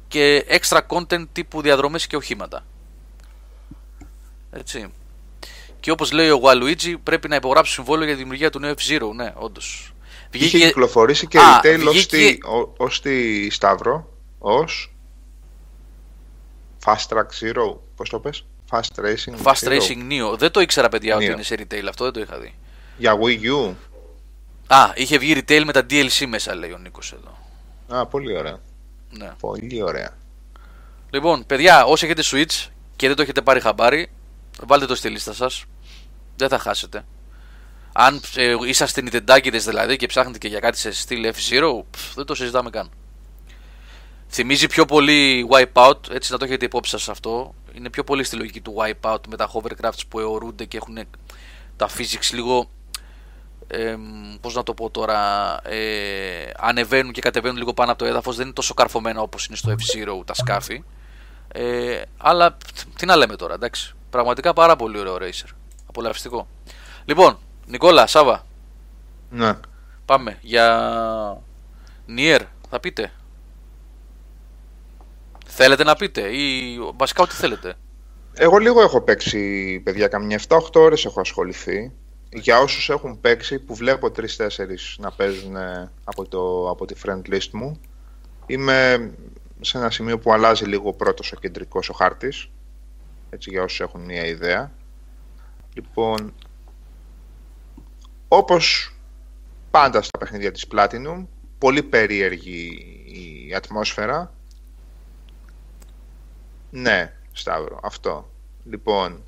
[0.07, 2.65] και extra content τύπου διαδρομές και οχήματα.
[4.51, 4.91] Έτσι.
[5.79, 9.13] Και όπως λέει ο Waluigi πρέπει να υπογράψει συμβόλαιο για τη δημιουργία του νέου F-Zero,
[9.15, 9.93] ναι, όντως.
[10.31, 12.37] Είχε κυκλοφορήσει και Α, retail βγήκε...
[12.77, 14.09] ως, τη, Σταύρο,
[14.39, 14.93] ως
[16.85, 20.37] Fast Track Zero, πώς το πες; Fast Racing Fast Racing Neo.
[20.37, 22.55] Δεν το ήξερα, παιδιά, ότι είναι σε retail αυτό, δεν το είχα δει.
[22.97, 23.73] Για Wii U.
[24.67, 27.37] Α, είχε βγει retail με τα DLC μέσα, λέει ο Νίκος εδώ.
[27.99, 28.59] Α, πολύ ωραία.
[29.09, 29.31] Ναι.
[29.39, 30.17] Πολύ ωραία.
[31.09, 34.09] Λοιπόν, παιδιά, όσοι έχετε Switch και δεν το έχετε πάρει χαμπάρι,
[34.67, 35.63] βάλτε το στη λίστα σας.
[36.35, 37.05] Δεν θα χάσετε.
[37.93, 41.83] Αν ε, είσαστε νητεντάκιδες δηλαδή και ψάχνετε και για κάτι σε στυλ F-Zero,
[42.15, 42.89] δεν το συζητάμε καν.
[44.29, 47.53] Θυμίζει πιο πολύ Wipeout, έτσι να το έχετε υπόψη σας αυτό.
[47.73, 50.97] Είναι πιο πολύ στη λογική του Wipeout με τα hovercrafts που αιωρούνται και έχουν
[51.75, 52.69] τα physics λίγο
[53.67, 53.97] ε,
[54.41, 55.19] πώς να το πω τώρα
[55.63, 59.55] ε, ανεβαίνουν και κατεβαίνουν λίγο πάνω από το έδαφος δεν είναι τόσο καρφωμένα όπως είναι
[59.55, 60.83] στο F-Zero τα σκάφη
[61.47, 62.57] ε, αλλά
[62.95, 65.49] τι να λέμε τώρα εντάξει πραγματικά πάρα πολύ ωραίο racer
[65.85, 66.47] απολαυστικό
[67.05, 68.45] λοιπόν Νικόλα, Σάβα
[69.29, 69.53] ναι.
[70.05, 71.41] πάμε για
[72.17, 73.11] Nier θα πείτε
[75.61, 77.75] Θέλετε να πείτε ή βασικά ό,τι θέλετε.
[78.33, 81.91] Εγώ λίγο έχω παίξει, παιδιά, καμιά 7-8 ώρες έχω ασχοληθεί.
[82.33, 84.21] Για όσους έχουν παίξει, που βλέπω 3-4
[84.97, 87.79] να παίζουν ε, από, το, από τη friend list μου,
[88.45, 89.11] είμαι
[89.61, 92.49] σε ένα σημείο που αλλάζει λίγο πρώτος ο κεντρικός ο χάρτης.
[93.29, 94.71] Έτσι για όσους έχουν μια ιδέα.
[95.73, 96.33] Λοιπόν,
[98.27, 98.95] όπως
[99.71, 101.25] πάντα στα παιχνίδια της Platinum,
[101.57, 102.67] πολύ περίεργη
[103.47, 104.33] η ατμόσφαιρα
[106.69, 108.29] ναι, Σταύρο, αυτό.
[108.63, 109.23] Λοιπόν,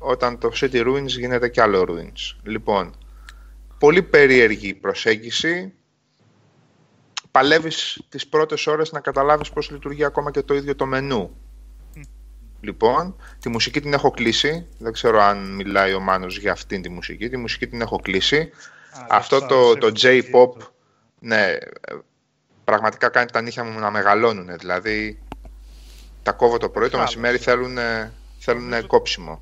[0.00, 2.38] όταν το City Ruins γίνεται κι άλλο Ruins.
[2.42, 2.94] Λοιπόν,
[3.78, 5.72] πολύ περίεργη προσέγγιση.
[7.30, 11.36] Παλεύεις τις πρώτες ώρες να καταλάβεις πώς λειτουργεί ακόμα και το ίδιο το μενού.
[12.60, 14.66] Λοιπόν, τη μουσική την έχω κλείσει.
[14.78, 17.28] Δεν ξέρω αν μιλάει ο Μάνος για αυτήν τη μουσική.
[17.28, 18.50] Τη μουσική την έχω κλείσει.
[19.08, 20.66] Αυτό το, το J-pop,
[21.18, 21.56] ναι,
[22.64, 24.58] πραγματικά κάνει τα νύχια μου να μεγαλώνουν.
[24.58, 25.18] Δηλαδή,
[26.22, 27.78] τα κόβω το πρωί, το μεσημέρι θέλουν,
[28.38, 29.38] θέλουν κόψιμο.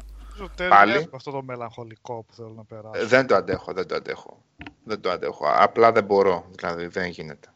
[0.68, 1.08] Πάλι.
[1.12, 3.02] αυτό το μελαγχολικό που θέλω να περάσω.
[3.02, 4.42] Ε, δεν το αντέχω, δεν το αντέχω.
[4.84, 5.44] Δεν το αντέχω.
[5.48, 7.48] Απλά δεν μπορώ, δηλαδή δεν γίνεται.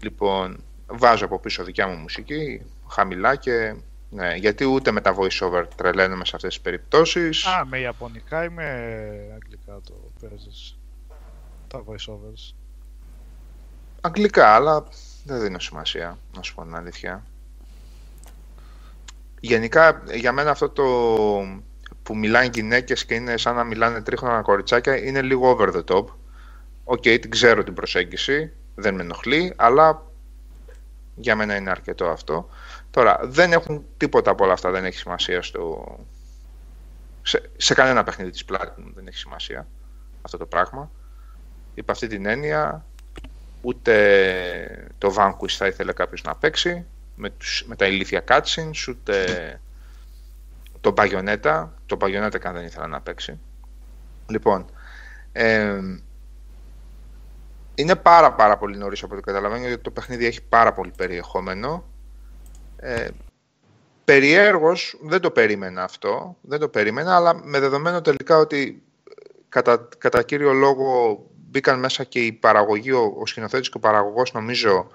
[0.00, 3.76] Λοιπόν, βάζω από πίσω δικιά μου μουσική, χαμηλά και...
[4.16, 7.46] Ναι, γιατί ούτε με τα voice-over τρελαίνουμε σε αυτές τις περιπτώσεις.
[7.46, 8.64] Α, με ιαπωνικά ή με
[9.34, 10.78] αγγλικά το παίζεις,
[11.68, 12.54] τα voice-overs.
[14.00, 14.86] Αγγλικά, αλλά
[15.24, 17.24] δεν δίνω σημασία, να σου πω την αλήθεια.
[19.40, 20.84] Γενικά, για μένα αυτό το
[22.02, 26.04] που μιλάνε γυναίκες και είναι σαν να μιλάνε τρίχρονα κοριτσάκια είναι λίγο over the top.
[26.84, 30.02] OK, okay, την ξέρω την προσέγγιση, δεν με ενοχλεί, αλλά
[31.14, 32.48] για μένα είναι αρκετό αυτό.
[32.96, 35.84] Τώρα, δεν έχουν τίποτα από όλα αυτά, δεν έχει σημασία στο...
[37.22, 39.66] Σε, σε κανένα παιχνίδι της Platinum δεν έχει σημασία
[40.22, 40.90] αυτό το πράγμα.
[41.74, 42.84] Υπ' αυτή την έννοια,
[43.62, 49.60] ούτε το Vanquish θα ήθελε κάποιος να παίξει με, τους, με τα ηλίθια cutscenes, ούτε
[50.80, 53.38] το Bayonetta, το Bayonetta καν δεν ήθελα να παίξει.
[54.26, 54.64] Λοιπόν,
[55.32, 55.80] ε,
[57.74, 61.84] είναι πάρα πάρα πολύ νωρίς από το καταλαβαίνω γιατί το παιχνίδι έχει πάρα πολύ περιεχόμενο.
[62.76, 63.08] Ε,
[64.04, 68.82] περιέργως δεν το περίμενα αυτό, δεν το περίμενα, αλλά με δεδομένο τελικά ότι
[69.48, 71.18] κατά, κατά κύριο λόγο
[71.50, 74.86] μπήκαν μέσα και η παραγωγή, ο, ο σκηνοθέτης και ο παραγωγός νομίζω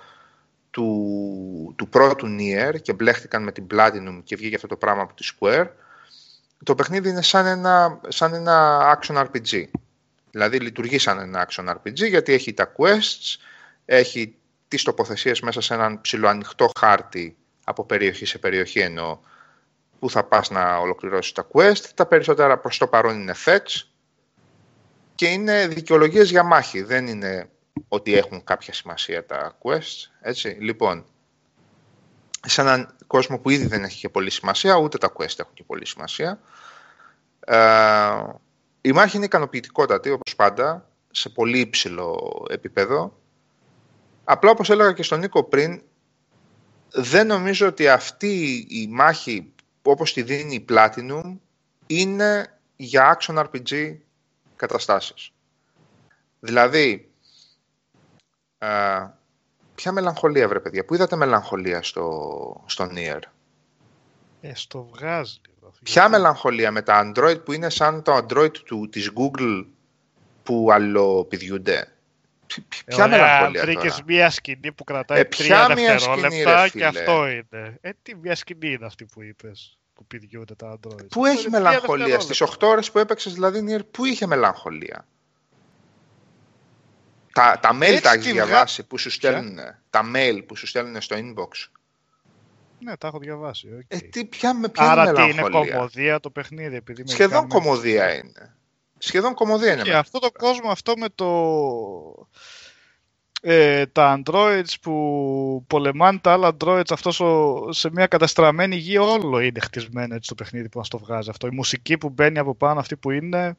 [0.70, 5.14] του, του πρώτου Nier και μπλέχτηκαν με την Platinum και βγήκε αυτό το πράγμα από
[5.14, 5.68] τη Square,
[6.64, 9.64] το παιχνίδι είναι σαν ένα, σαν ένα action RPG.
[10.32, 13.38] Δηλαδή λειτουργεί σαν ένα action RPG γιατί έχει τα quests,
[13.86, 14.36] έχει
[14.68, 17.41] τις τοποθεσίες μέσα σε έναν ψηλοανοιχτό χάρτη από
[17.74, 19.22] περιοχή σε περιοχή ενώ
[20.00, 21.84] που θα πας να ολοκληρώσεις τα quest.
[21.96, 23.82] Τα περισσότερα προς το παρόν είναι fetch
[25.16, 26.82] και είναι δικαιολογίες για μάχη.
[26.82, 27.50] Δεν είναι
[27.88, 30.10] ότι έχουν κάποια σημασία τα quests.
[30.22, 30.58] Έτσι.
[30.60, 31.06] Λοιπόν,
[32.48, 35.64] σε έναν κόσμο που ήδη δεν έχει και πολύ σημασία, ούτε τα quest έχουν και
[35.64, 36.40] πολύ σημασία.
[37.40, 37.58] Ε,
[38.82, 43.18] η μάχη είναι ικανοποιητικότατη, όπως πάντα, σε πολύ υψηλό επίπεδο.
[44.24, 45.82] Απλά, όπως έλεγα και στον Νίκο πριν,
[46.92, 51.38] δεν νομίζω ότι αυτή η μάχη, όπως τη δίνει η Platinum,
[51.88, 53.98] είναι για action RPG
[54.56, 55.32] καταστάσεις.
[56.40, 57.12] Δηλαδή,
[58.58, 58.68] ε,
[59.76, 63.20] ποια μελαγχολία βρε παιδιά, πού είδατε μελαγχολία στο, στο Nier;
[64.42, 65.42] Ε, στο βγάζει.
[65.84, 69.66] Ποια μελαγχολία με τα Android που είναι σαν το Android του, της Google
[70.44, 71.96] που αλλοπηδιούνται.
[72.86, 77.78] Ποια Ωραία, μελαγχολία βρήκες μία σκηνή που κρατάει ε, τρία δευτερόλεπτα και αυτό είναι.
[77.82, 81.08] Ε, τι μία σκηνή είναι αυτή που είπες που πηδιούνται τα Android.
[81.10, 85.06] Πού έχει μελαγχολία, στις 8 ώρες που έπαιξες δηλαδή, πού είχε μελαγχολία;
[87.34, 89.58] Τα, τα mail τα έχεις διαβάσει που σου στέλνουν.
[89.90, 91.70] Τα mail που σου στέλνουν στο inbox;
[92.80, 93.68] Ναι, τα έχω διαβάσει.
[93.78, 93.86] Okay.
[93.88, 96.76] Ε, τι, ποια, με ποια Άρα τι είναι κομμωδία το παιχνίδι.
[96.76, 98.56] Επειδή Σχεδόν κομμωδία είναι.
[99.04, 99.82] Σχεδόν κομμωδία είναι.
[99.82, 102.28] Και αυτό το κόσμο αυτό με το...
[103.44, 107.22] Ε, τα androids που πολεμάνε τα άλλα androids αυτός
[107.70, 111.48] σε μια καταστραμμένη γη όλο είναι χτισμένο έτσι το παιχνίδι που μας το βγάζει αυτό.
[111.48, 113.58] Η μουσική που μπαίνει από πάνω αυτή που είναι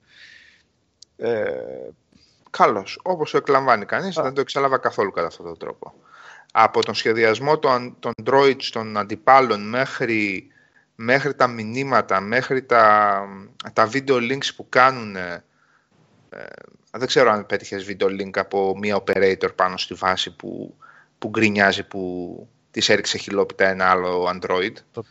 [1.16, 1.50] ε,
[2.52, 2.98] Καλώς.
[3.02, 5.94] Όπως το εκλαμβάνει κανείς, δεν το εξέλαβα καθόλου κατά αυτόν τον τρόπο.
[6.52, 10.46] Από τον σχεδιασμό των, των droids, των αντιπάλων, μέχρι,
[10.94, 13.24] μέχρι τα μηνύματα, μέχρι τα,
[13.72, 15.16] τα video links που κάνουν...
[15.16, 15.44] Ε,
[16.98, 20.76] δεν ξέρω αν πέτυχες video link από μία operator πάνω στη βάση που,
[21.18, 24.72] που γκρινιάζει που της έριξε χυλόπιτα ένα άλλο Android.
[24.92, 25.04] Το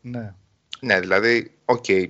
[0.00, 0.34] ναι.
[0.80, 2.08] Ναι, δηλαδή, OK, okay,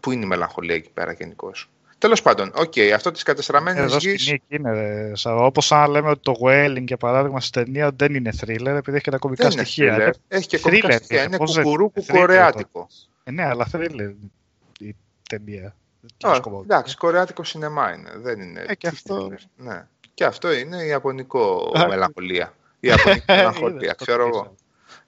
[0.00, 1.70] πού είναι η μελαγχολία εκεί πέρα γενικώς;
[2.02, 3.92] Τέλος πάντων, OK, okay, αυτό της κατεστραμμένης γης.
[3.92, 5.12] Εδώ σκηνή είναι.
[5.24, 9.04] Όπως αν λέμε ότι το Wailing για παράδειγμα στην ταινία δεν είναι thriller επειδή έχει
[9.04, 9.94] και τα κωμικά δεν στοιχεία.
[9.94, 11.22] Είναι έχει και κωμικά στοιχεία.
[11.22, 12.88] Είναι κουκουρού κορεάτικο.
[13.24, 14.12] Ε, ναι, αλλά thriller
[14.78, 14.96] η
[15.28, 15.74] ταινία.
[16.24, 18.10] Oh, εντάξει, κορεάτικο σινεμά είναι.
[18.16, 18.64] Δεν είναι.
[18.66, 19.32] Ε, και αυτό.
[19.56, 19.86] Ναι.
[20.14, 22.54] Και αυτό είναι η Ιαπωνικό μελαγχολία.
[22.80, 24.54] Η Ιαπωνική μελαγχολία, ξέρω εγώ.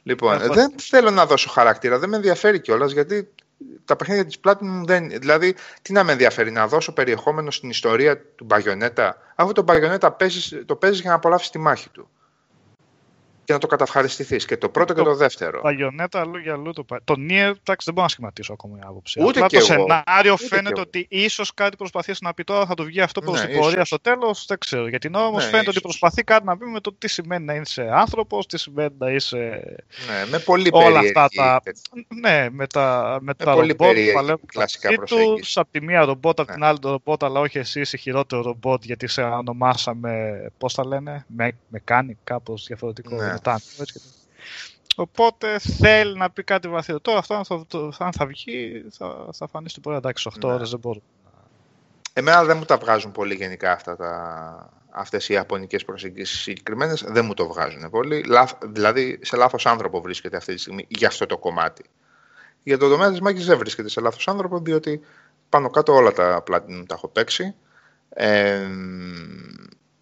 [0.02, 3.28] Λοιπόν, δεν θέλω να δώσω χαρακτήρα, δεν με ενδιαφέρει κιόλας γιατί
[3.84, 5.08] τα παιχνίδια της Platinum δεν...
[5.08, 10.10] Δηλαδή, τι να με ενδιαφέρει, να δώσω περιεχόμενο στην ιστορία του Bayonetta, αφού το Bayonetta
[10.18, 12.08] παίζεις, το παίζεις για να απολαύσεις τη μάχη του.
[13.44, 14.44] Και να το καταυχαριστηθείς.
[14.44, 15.60] Και το πρώτο το και το δεύτερο.
[15.60, 19.20] Παγιονέτα αλλού για αλλού το Το Nier, εντάξει, δεν μπορώ να σχηματίσω ακόμα μια άποψη.
[19.22, 19.86] Ούτε Απλά και το εγώ.
[19.88, 23.20] σενάριο Ούτε φαίνεται και ότι ίσως κάτι προσπαθήσει να πει τώρα, θα του βγει αυτό
[23.20, 23.86] προς Ναι, την πορεία ίσως.
[23.86, 24.44] στο τέλος.
[24.48, 24.88] Δεν ξέρω.
[24.88, 25.76] Για την ώρα όμως Ναι, φαίνεται ίσως.
[25.76, 29.10] ότι προσπαθεί κάτι να πει με το τι σημαίνει να είσαι άνθρωπος, τι σημαίνει να
[29.10, 29.38] είσαι.
[30.08, 32.04] Ναι, με πολύ Όλα περίεργη αυτά τα- τέτοια.
[32.20, 35.42] Ναι, με τα, με τα πολύ ρομπότ περίεργη που παλεύουν κλασικά μεταξύ προσέγγιση.
[35.42, 35.56] τους.
[35.56, 36.54] Απ' τη μία ρομπότ, απ' Ναι.
[36.54, 40.86] την άλλη το ρομπότ, αλλά όχι εσύ είσαι χειρότερο ρομπότ γιατί σε ονομάσαμε, πώς τα
[40.86, 43.16] λένε, με, mechanic, κάπως διαφορετικό.
[43.34, 43.40] Ναι.
[43.44, 44.10] μετά, έτσι και τέτοια.
[44.96, 47.00] Οπότε θέλει να πει κάτι βαθύτερο.
[47.00, 49.98] Τώρα αυτό αν θα, το- αν θα βγει θα, θα φανεί στην πορεία.
[49.98, 50.52] Εντάξει, 8 Ναι.
[50.54, 51.00] ώρες δεν μπορώ.
[52.12, 54.72] Εμένα δεν μου τα βγάζουν πολύ γενικά αυτά τα...
[54.90, 58.22] αυτές οι ιαπωνικές προσεγγίσεις συγκεκριμένες, δεν μου το βγάζουν πολύ.
[58.26, 61.84] Λάθ- Δηλαδή, σε λάθος άνθρωπο βρίσκεται αυτή τη στιγμή για αυτό το κομμάτι.
[62.62, 65.00] Για το τομέα της μάχης δεν βρίσκεται σε λάθος άνθρωπο, διότι
[65.48, 67.54] πάνω κάτω όλα τα Platinum τα έχω παίξει.
[68.08, 68.68] Ε,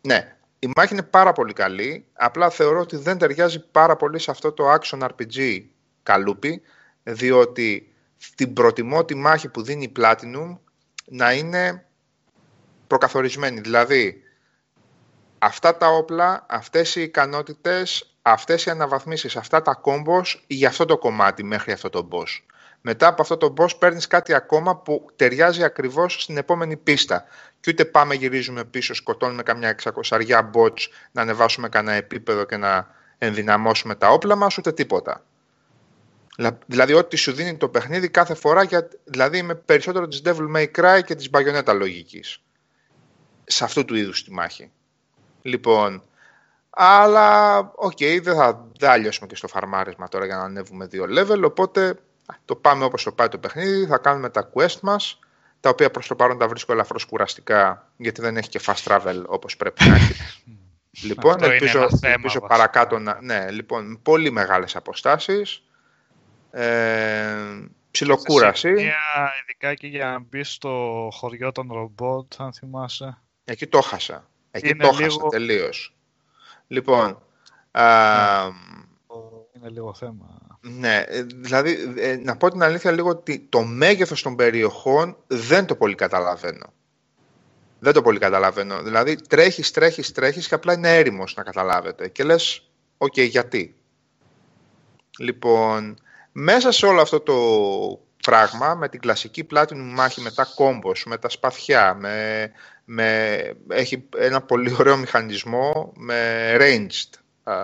[0.01, 4.31] ναι, η μάχη είναι πάρα πολύ καλή, απλά θεωρώ ότι δεν ταιριάζει πάρα πολύ σε
[4.31, 5.65] αυτό το action RPG
[6.03, 6.63] καλούπι,
[7.03, 7.93] διότι
[8.35, 10.59] την προτιμώ τη μάχη που δίνει η Platinum
[11.07, 11.87] να είναι
[12.87, 13.61] προκαθορισμένη.
[13.61, 14.23] Δηλαδή,
[15.39, 20.99] αυτά τα όπλα, αυτές οι ικανότητες, αυτές οι αναβαθμίσεις, αυτά τα combos για αυτό το
[20.99, 22.41] κομμάτι μέχρι αυτό το boss.
[22.85, 27.25] Μετά από αυτό το boss παίρνεις κάτι ακόμα που ταιριάζει ακριβώς στην επόμενη πίστα.
[27.61, 32.95] Και ούτε πάμε γυρίζουμε πίσω, σκοτώνουμε καμιά εξακοσαριά bots να ανεβάσουμε κανένα επίπεδο και να
[33.19, 35.25] ενδυναμώσουμε τα όπλα μας, ούτε τίποτα.
[36.37, 40.57] Δηλα- Δηλαδή, ό,τι σου δίνει το παιχνίδι κάθε φορά, για, δηλαδή είμαι περισσότερο της Devil
[40.57, 42.43] May Cry και της Bayonetta λογικής.
[43.45, 44.71] Σε αυτού του είδους τη μάχη.
[45.43, 46.03] Λοιπόν,
[46.71, 51.05] αλλά οκ, δεν θα, δεν θα λιώσουμε και στο φαρμάρισμα τώρα για να ανέβουμε δύο
[51.09, 51.95] level, οπότε α,
[52.45, 55.19] το πάμε όπως το πάει το παιχνίδι, θα κάνουμε τα quest μας,
[55.61, 59.23] τα οποία προς το παρόν τα βρίσκω ελαφρώς κουραστικά, γιατί δεν έχει και fast travel
[59.27, 60.15] όπως πρέπει να έχει.
[61.09, 62.47] λοιπόν, Αυτό είναι ελπίζω, ένα θέμα, ελπίζω βασικά.
[62.47, 63.19] παρακάτω να...
[63.23, 65.63] Ναι, λοιπόν, πολύ μεγάλες αποστάσεις.
[66.51, 67.35] Ε,
[67.91, 68.71] ψιλοκούραση.
[68.71, 68.95] Μια,
[69.43, 73.19] ειδικά και για να μπεις στο χωριό των ρομπότ, αν θυμάσαι.
[73.45, 74.29] Εκεί το χάσα.
[74.51, 75.95] Εκεί Είναι το χάσα λίγο- τελείως.
[76.67, 77.23] Λοιπόν,
[77.71, 77.83] α,
[79.57, 80.52] Είναι λίγο θέμα.
[80.65, 85.67] Ναι, ε, δηλαδή ε, να πω την αλήθεια λίγο ότι το μέγεθος των περιοχών δεν
[85.67, 86.73] το πολύ καταλαβαίνω.
[87.79, 88.83] Δεν το πολύ καταλαβαίνω.
[88.83, 92.09] Δηλαδή τρέχεις, τρέχεις, τρέχεις και απλά είναι έρημος να καταλάβετε.
[92.09, 93.75] Και λες, οκ, γιατί.
[95.19, 95.99] Λοιπόν,
[96.33, 97.35] μέσα σε όλο αυτό το
[98.23, 102.51] πράγμα, με την κλασική Platinum μάχη, με τα combos, με τα σπαθιά, με,
[102.85, 107.19] με, έχει ένα πολύ ωραίο μηχανισμό με ranged
[107.53, 107.55] α,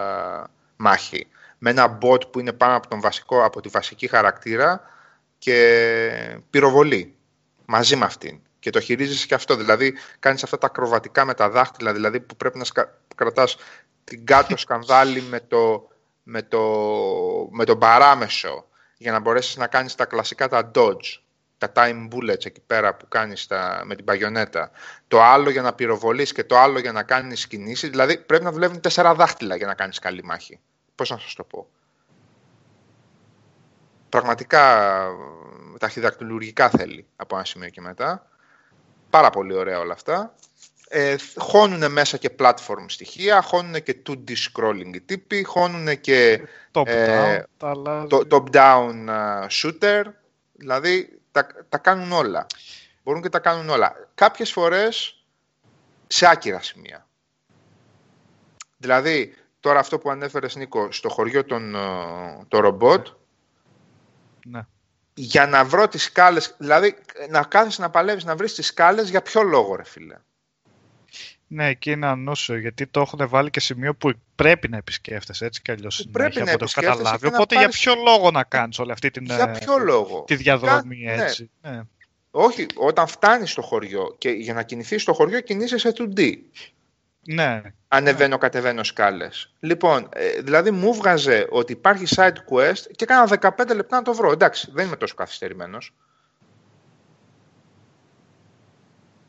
[0.76, 1.26] μάχη.
[1.58, 4.80] Με ένα bot που είναι πάνω από, τον βασικό, από τη βασική χαρακτήρα
[5.38, 7.14] και πυροβολή
[7.64, 8.40] μαζί με αυτήν.
[8.58, 9.56] Και το χειρίζεσαι και αυτό.
[9.56, 12.98] Δηλαδή, κάνεις αυτά τα ακροβατικά με τα δάχτυλα, δηλαδή που πρέπει να σκα...
[13.14, 13.56] κρατάς
[14.04, 15.88] την κάτω σκανδάλι με το,
[16.22, 16.60] με, το,
[17.50, 21.20] με τον παράμεσο για να μπορέσεις να κάνεις τα κλασικά τα dodge,
[21.58, 24.70] τα time bullets εκεί πέρα που κάνεις τα, με την παγιονέτα.
[25.08, 27.90] Το άλλο για να πυροβολείς και το άλλο για να κάνεις κινήσεις.
[27.90, 30.60] Δηλαδή πρέπει να δουλεύουν τέσσερα δάχτυλα για να κάνεις καλή μάχη.
[30.98, 31.68] Πώς να σας το πω.
[34.08, 35.06] Πραγματικά
[35.78, 38.26] ταχυδακτηλουργικά θέλει από ένα σημείο και μετά.
[39.10, 40.34] Πάρα πολύ ωραία όλα αυτά.
[40.88, 46.86] Ε, χώνουν μέσα και platform στοιχεία, χώνουν και 2D scrolling οι τύποι, χώνουν και Top
[46.86, 48.06] Ε, down, τα αλλάζει.
[48.06, 50.02] το top-down uh, shooter,
[50.52, 52.46] δηλαδή τα, τα κάνουν όλα.
[53.04, 54.08] Μπορούν και τα κάνουν όλα.
[54.14, 55.24] Κάποιες φορές
[56.06, 57.06] σε άκυρα σημεία.
[58.76, 59.34] Δηλαδή,
[59.68, 61.78] τώρα αυτό που ανέφερες Νίκο, στο χωριό των, ε,
[62.48, 63.06] το ρομπότ,
[64.46, 64.60] Ναι.
[65.14, 66.94] για να βρω τις σκάλες, δηλαδή
[67.30, 70.16] να κάθεσαι να παλεύεις να βρεις τις σκάλες, για ποιο λόγο ρε φίλε;
[71.46, 75.62] Ναι, εκεί είναι ανούσιο, γιατί το έχουν βάλει και σημείο που πρέπει να επισκέφτεσαι έτσι
[75.62, 76.02] κι αλλιώς.
[76.04, 77.24] Που πρέπει να από το επισκέφτεσαι καταλάβει.
[77.24, 79.78] και να Οπότε πάρεις- για ποιο λόγο να κάνεις όλη αυτή την, Για ε, ποιο
[79.78, 81.22] λόγο; τη διαδρομή Κα- ναι.
[81.22, 81.50] έτσι.
[81.62, 81.80] Ναι.
[82.30, 86.36] Όχι, όταν φτάνεις στο χωριό και για να κινηθείς στο χωριό κινείσαι σε 2D.
[87.34, 87.62] Ναι.
[87.88, 89.54] Ανεβαίνω, κατεβαίνω σκάλες.
[89.60, 94.14] Λοιπόν, ε, δηλαδή μου βγάζε ότι υπάρχει side quest και κάνα 15 λεπτά να το
[94.14, 94.32] βρω.
[94.32, 95.94] Εντάξει, δεν είμαι τόσο καθυστερημένος.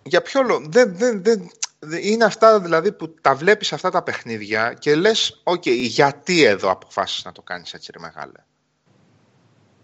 [0.04, 0.66] Για ποιο λόγο.
[0.70, 1.50] Δεν, δεν, δεν,
[1.80, 6.70] δεν- είναι αυτά δηλαδή που τα βλέπεις αυτά τα παιχνίδια και λες, οκ, γιατί εδώ
[6.72, 8.44] αποφάσισες να το κάνεις έτσι ρε μεγάλε.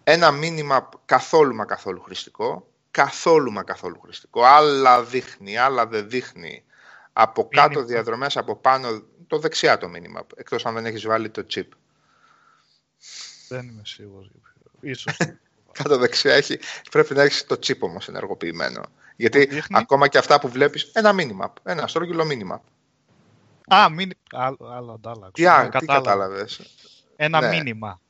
[0.03, 2.67] Ένα μήνυμα καθόλου μα καθόλου χρηστικό.
[2.91, 4.43] Καθόλου μα καθόλου χρηστικό.
[4.43, 6.64] Άλλα δείχνει, άλλα δεν δείχνει.
[7.17, 7.85] Από κάτω Μήνυμα.
[7.85, 10.25] διαδρομές, από πάνω, το δεξιά το μήνυμα.
[10.35, 11.67] Εκτός αν δεν έχεις βάλει το chip.
[13.49, 14.29] Δεν είμαι σίγουρος.
[14.79, 15.17] Ίσως.
[15.77, 16.59] Κάτω δεξιά έχει,
[16.91, 18.81] πρέπει να έχεις το chip όμως ενεργοποιημένο.
[19.15, 22.63] Γιατί Που δείχνει; ακόμα και αυτά που βλέπεις, ένα μήνυμα, ένα στρόγγυλο μήνυμα.
[23.67, 24.19] Α, μήνυμα.
[24.31, 25.31] Άλλο, άλλο αντάλλαξο.
[25.31, 26.61] Τι, α, τι κατάλαβες;
[27.15, 27.47] Ένα ναι.
[27.47, 28.01] μήνυμα.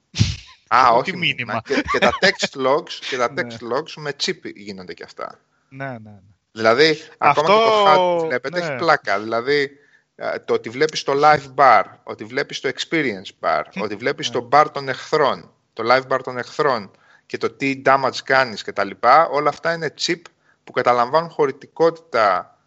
[0.68, 1.62] Α, όχι μήνυμα.
[1.66, 3.76] Και, και, τα text logs, και τα text ναι.
[3.76, 5.40] logs με chip γίνονται και αυτά.
[5.70, 5.98] Ναι, ναι.
[6.00, 6.35] ναι.
[6.56, 7.42] Δηλαδή, Αυτό...
[7.42, 8.66] ακόμα και το HUD που βλέπετε ναι.
[8.66, 9.20] έχει πλάκα.
[9.20, 9.72] Δηλαδή,
[10.16, 14.50] ε, το ότι βλέπεις το live bar, ότι βλέπεις το experience bar, ότι βλέπεις το
[14.52, 16.92] bar των εχθρών, το live bar των εχθρών
[17.26, 20.22] και το τι damage κάνεις και τα λοιπά, όλα αυτά είναι chip
[20.64, 22.58] που καταλαμβάνουν χωρητικότητα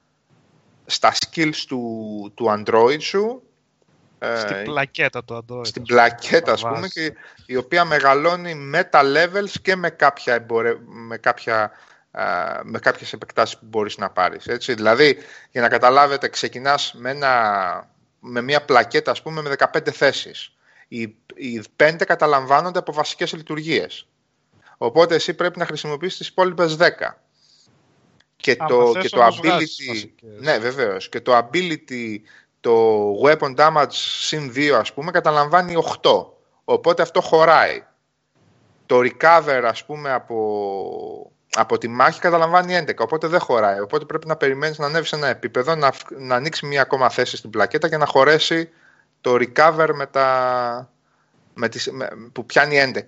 [0.86, 3.43] στα skills του, του Android σου
[4.36, 5.66] στην ε, πλακέτα του Android.
[5.66, 7.15] Στην πλακέτα, ας πούμε, και
[7.47, 10.77] η οποία μεγαλώνει με τα levels και με, κάποια εμπορε...
[10.85, 11.70] με, κάποια,
[12.62, 14.47] με κάποιες επεκτάσεις που μπορείς να πάρεις.
[14.47, 14.74] Έτσι.
[14.74, 15.18] Δηλαδή,
[15.51, 17.90] για να καταλάβετε, ξεκινάς με, ένα...
[18.20, 20.52] με μια πλακέτα, ας πούμε, με 15 θέσεις.
[20.89, 21.01] Οι,
[21.35, 24.09] οι 5 καταλαμβάνονται από βασικές λειτουργίες.
[24.78, 26.86] Οπότε εσύ πρέπει να χρησιμοποιήσεις τις υπόλοιπες 10.
[28.36, 30.09] Και το, και το ability,
[30.39, 32.16] ναι βεβαίως, και το ability
[32.60, 36.26] το weapon damage συν 2 ας πούμε καταλαμβάνει 8.
[36.64, 37.85] Οπότε αυτό χωράει.
[38.86, 42.94] Το recover ας πούμε από, από τη μάχη καταλαμβάνει 11.
[42.98, 43.80] Οπότε δεν χωράει.
[43.80, 47.36] Οπότε πρέπει να περιμένεις να ανέβεις σε ένα επίπεδο, να, να ανοίξει μία ακόμα θέση
[47.36, 48.70] στην πλακέτα και να χωρέσει
[49.20, 50.90] το recover με τα,
[51.55, 52.98] με τις, με, που πιάνει 11.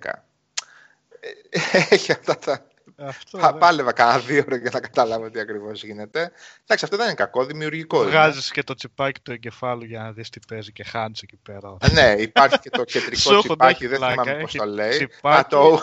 [1.49, 1.59] Ε,
[1.95, 2.65] έχει αυτά τα,
[3.07, 6.19] αυτό, Πα, πάλευα κανένα δύο ώρα για να καταλάβω τι ακριβώς γίνεται.
[6.61, 8.03] Εντάξει, αυτό δεν είναι κακό, δημιουργικό.
[8.03, 11.77] Βγάζεις και το τσιπάκι του εγκεφάλου για να δεις τι παίζει και χάνεις εκεί πέρα.
[11.91, 14.89] ναι, υπάρχει και το κεντρικό τσιπάκι, δεν θυμάμαι πώς το λέει.
[14.89, 15.81] Τσιπάκι, το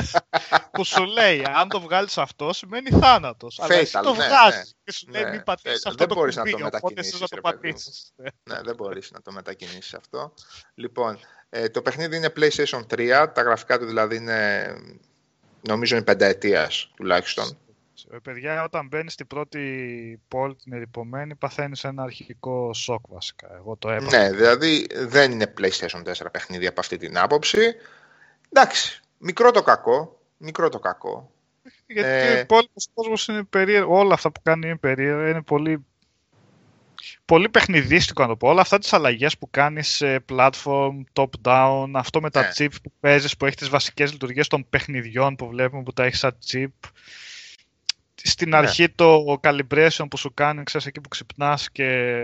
[0.00, 0.18] S
[0.72, 3.60] που σου λέει, αν το βγάλεις αυτό σημαίνει θάνατος.
[3.60, 4.82] Αλλά εσύ το ναι, βγάζεις ναι.
[4.84, 5.30] και σου λέει, ναι.
[5.30, 8.12] μην πατήσεις αυτό το κουμπί, οπότε εσύ να το πατήσεις.
[8.42, 10.34] Ναι, δεν μπορείς να το μετακινήσεις αυτό.
[10.74, 11.18] Λοιπόν,
[11.48, 14.68] ε, το παιχνίδι είναι PlayStation 3, τα γραφικά του δηλαδή είναι
[15.68, 17.58] νομίζω είναι πενταετίας τουλάχιστον.
[18.12, 23.54] Ε, παιδιά, όταν μπαίνεις στην πρώτη πόλη την ερυπωμένη, παθαίνεις ένα αρχικό σοκ βασικά.
[23.54, 24.18] Εγώ το έπαθα.
[24.18, 27.74] Ναι, δηλαδή δεν είναι PlayStation 4 παιχνίδι από αυτή την άποψη.
[28.52, 30.20] Εντάξει, μικρό το κακό.
[30.36, 31.32] Μικρό το κακό.
[31.86, 32.36] Γιατί ε...
[32.36, 33.98] ο υπόλοιπος κόσμος είναι περίεργο.
[33.98, 35.28] Όλα αυτά που κάνει είναι περίεργα.
[35.28, 35.86] Είναι πολύ
[37.24, 38.48] πολύ παιχνιδίστικο να το πω.
[38.48, 42.44] Όλα αυτά τις αλλαγές που κάνεις σε platform, top-down, αυτό με τα yeah.
[42.58, 42.66] Ναι.
[42.66, 46.18] chip που παίζεις, που έχεις τις βασικές λειτουργίες των παιχνιδιών που βλέπουμε που τα έχεις
[46.18, 46.90] σαν chip.
[48.14, 48.56] Στην ναι.
[48.56, 52.20] αρχή το calibration που σου κάνει, ξέρεις, εκεί που ξυπνάς και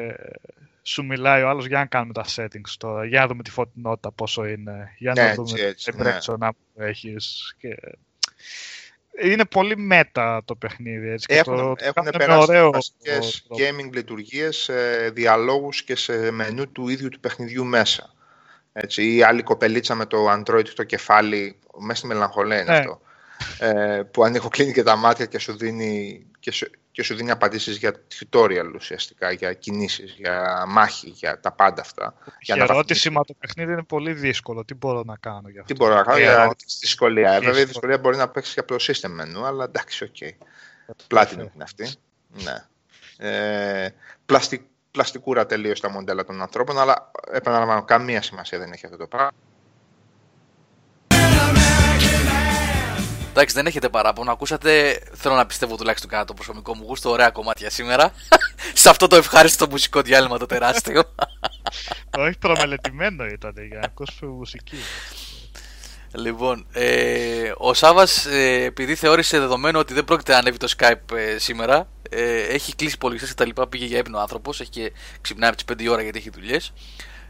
[0.82, 4.12] σου μιλάει ο άλλος για να κάνουμε τα settings τώρα, για να δούμε τη φωτεινότητα
[4.12, 5.92] πόσο είναι, για να ναι, δούμε έτσι,
[6.26, 6.48] το ναι.
[6.48, 7.54] που έχεις.
[7.58, 7.76] Και
[9.22, 11.08] είναι πολύ μέτα το παιχνίδι.
[11.08, 16.72] Έτσι, έχουν, το, έχουν περάσει ωραίο, βασικές το, gaming λειτουργίες σε διαλόγους και σε μενού
[16.72, 18.14] του ίδιου του παιχνιδιού μέσα.
[18.72, 22.78] Έτσι, ή άλλη κοπελίτσα με το Android το κεφάλι, μέσα στη μελαγχολία είναι ναι.
[22.78, 23.00] αυτό.
[23.58, 27.30] Ε, που ανοίγω κλείνει και τα μάτια και σου δίνει, και σου, και σου δίνει
[27.30, 32.14] απαντήσεις για tutorial ουσιαστικά, για κινήσεις, για μάχη, για τα πάντα αυτά.
[32.26, 34.64] Μια ερώτηση, μα το παιχνίδι είναι πολύ δύσκολο.
[34.64, 37.32] Τι μπορώ να κάνω για αυτό; Τι μπορώ να κάνω για τη δυσκολία.
[37.32, 40.14] Ε, βέβαια η δυσκολία μπορεί να παίξει και από το system menu, αλλά εντάξει, ok.
[40.20, 40.30] Okay.
[41.08, 41.90] Platinum είναι αυτή.
[42.28, 42.64] Ναι.
[43.16, 43.88] Ε,
[44.26, 49.06] πλαστι, πλαστικούρα τελείως τα μοντέλα των ανθρώπων, αλλά επαναλαμβάνω, καμία σημασία δεν έχει αυτό το
[49.06, 49.30] πράγμα.
[53.30, 54.32] Εντάξει, δεν έχετε παράπονο.
[54.32, 58.12] Ακούσατε, θέλω να πιστεύω τουλάχιστον κατά το προσωπικό μου γούστο, ωραία κομμάτια σήμερα.
[58.74, 61.02] Σε αυτό το ευχάριστο μουσικό διάλειμμα το τεράστιο.
[62.18, 64.76] Όχι, προμελετημένο ήταν για να ακούσουμε μουσική.
[66.12, 71.16] Λοιπόν, ε, ο Σάβας, ε, επειδή θεώρησε δεδομένο ότι δεν πρόκειται να ανέβει το Skype
[71.16, 73.68] ε, σήμερα, ε, έχει κλείσει υπολογιστέ και τα λοιπά.
[73.68, 76.72] Πήγε για ύπνο άνθρωπος, έχει και ξυπνάει από τις 5 ώρα γιατί έχει δουλειές.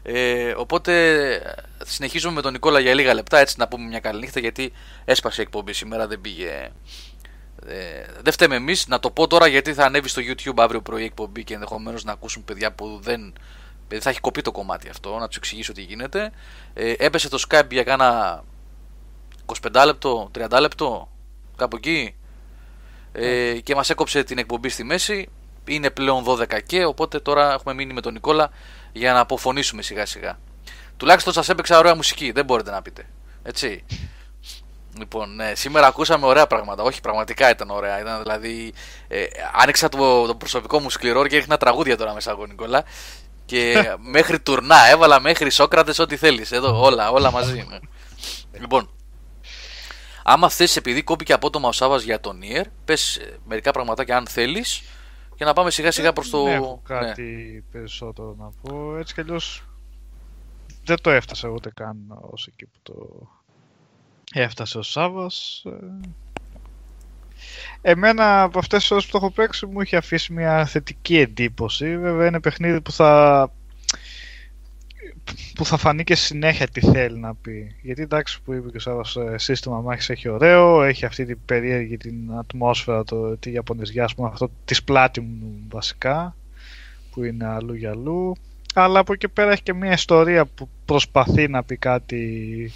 [0.03, 4.39] Ε, οπότε συνεχίζουμε με τον Νικόλα για λίγα λεπτά έτσι να πούμε μια καλή νύχτα
[4.39, 4.71] γιατί
[5.05, 6.71] έσπασε η εκπομπή σήμερα δεν πήγε
[7.67, 11.03] ε, δεν φταίμε εμείς να το πω τώρα γιατί θα ανέβει στο YouTube αύριο πρωί
[11.03, 13.33] εκπομπή και ενδεχομένως να ακούσουν παιδιά που δεν.
[13.99, 16.31] θα έχει κοπεί το κομμάτι αυτό, να τους εξηγήσω τι γίνεται.
[16.73, 18.43] Ε, έπεσε το Skype για κάνα
[19.61, 21.09] 25 λεπτό, 30 λεπτό,
[21.55, 22.15] κάπου εκεί.
[23.11, 25.29] Ε, και μας έκοψε την εκπομπή στη μέση.
[25.65, 28.51] Είναι πλέον 12 και οπότε τώρα έχουμε μείνει με τον Νικόλα
[28.91, 30.39] για να αποφωνήσουμε σιγά σιγά.
[30.97, 33.05] Τουλάχιστον σας έπαιξα ωραία μουσική, δεν μπορείτε να πείτε.
[33.43, 33.85] Έτσι.
[34.97, 36.83] Λοιπόν, ναι, σήμερα ακούσαμε ωραία πράγματα.
[36.83, 37.99] Όχι, πραγματικά ήταν ωραία.
[37.99, 38.73] Ήταν δηλαδή.
[39.07, 42.83] Ε, άνοιξα το, το προσωπικό μου σκληρό και έριχνα τραγούδια τώρα μέσα από Νικόλα.
[43.45, 43.75] Και
[44.15, 46.51] μέχρι τουρνά έβαλα μέχρι Σόκρατες ό,τι θέλεις.
[46.51, 47.65] Εδώ όλα, όλα μαζί.
[47.69, 47.77] Ναι.
[48.61, 48.89] λοιπόν,
[50.23, 54.81] άμα θες, επειδή κόπηκε απότομα ο Σάβα για τον Ιερ, πες μερικά πραγματάκια αν θέλεις
[55.41, 56.43] και να πάμε σιγά σιγά προς το...
[56.43, 57.21] Δεν έχω κάτι
[57.53, 57.61] ναι.
[57.71, 58.95] περισσότερο να πω.
[58.95, 59.63] Έτσι κι αλλιώς
[60.85, 63.27] δεν το έφτασα ούτε καν ως εκεί που το
[64.33, 65.63] έφτασε ο Σάββας.
[67.81, 71.17] Ε, εμένα από αυτές τις ώρες που το έχω παίξει μου είχε αφήσει μια θετική
[71.17, 71.97] εντύπωση.
[71.97, 73.51] Βέβαια είναι παιχνίδι που θα
[75.55, 77.75] που θα φανεί και συνέχεια τι θέλει να πει.
[77.81, 81.97] Γιατί εντάξει που είπε και ο ε, σύστημα μάχης έχει ωραίο, έχει αυτή την περίεργη
[81.97, 86.35] την ατμόσφαιρα, το, τη Ιαπωνεζιά, πούμε, αυτό της πλάτη μου βασικά,
[87.11, 88.35] που είναι αλλού για αλλού.
[88.73, 92.71] Αλλά από εκεί πέρα έχει και μια ιστορία που προσπαθεί να πει κάτι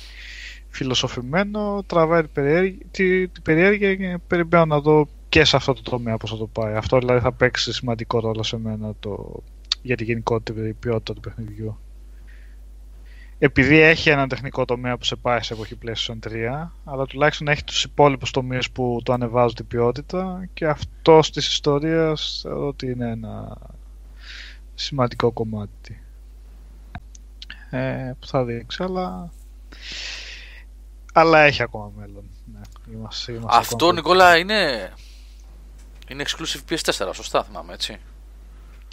[0.70, 6.18] φιλοσοφημένο, τραβάει την περιέργεια, την περιέργεια και περιμένω να δω και σε αυτό το τομέα
[6.18, 6.74] πώς θα το πάει.
[6.74, 9.44] Αυτό δηλαδή θα παίξει σημαντικό ρόλο σε μένα το,
[9.82, 11.78] για τη γενικότερη ποιότητα του παιχνιδιού.
[13.40, 17.64] Επειδή έχει ένα τεχνικό τομέα που σε πάει σε εποχή PlayStation 3, αλλά τουλάχιστον έχει
[17.64, 23.10] τους υπόλοιπους τομείς που το ανεβάζουν την ποιότητα και αυτό της ιστορίας θεωρώ ότι είναι
[23.10, 23.58] ένα
[24.76, 26.02] σημαντικό κομμάτι
[27.70, 29.30] ε, που θα δείξει, αλλά
[31.18, 32.30] αλλά έχει ακόμα μέλλον.
[32.54, 32.60] Ναι,
[32.94, 34.94] είμαστε, είμαστε Αυτό, ακόμα Νικόλα, είναι...
[36.08, 38.00] είναι exclusive PS4, σωστά θυμάμαι, έτσι.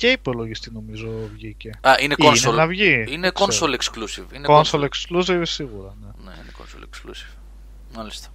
[0.03, 1.71] Και υπολογιστή νομίζω βγήκε.
[1.81, 2.47] Α, είναι console.
[2.47, 4.35] Είναι, να βγει, είναι console exclusive.
[4.35, 6.07] Είναι console, exclusive σίγουρα, ναι.
[6.25, 7.37] Ναι, είναι console exclusive.
[7.95, 8.29] Μάλιστα.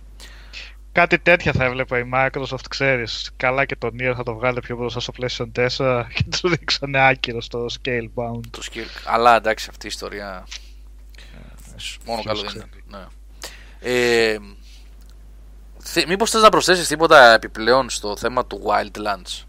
[0.92, 3.32] Κάτι τέτοια θα έβλεπα η Microsoft, ξέρεις.
[3.38, 7.08] Καλά και το Nier θα το βγάλει πιο μπροστά στο PlayStation 4 και το δείξανε
[7.08, 8.42] άκυρο στο Scalebound.
[8.50, 9.04] Το scale.
[9.06, 10.48] Αλλά εντάξει αυτή η ιστορία...
[11.18, 12.70] Ε, μόνο καλό δεν ήταν.
[12.88, 13.06] Ναι.
[13.80, 14.38] Ε,
[16.08, 19.47] μήπως θες να προσθέσεις τίποτα επιπλέον στο θέμα του Wildlands;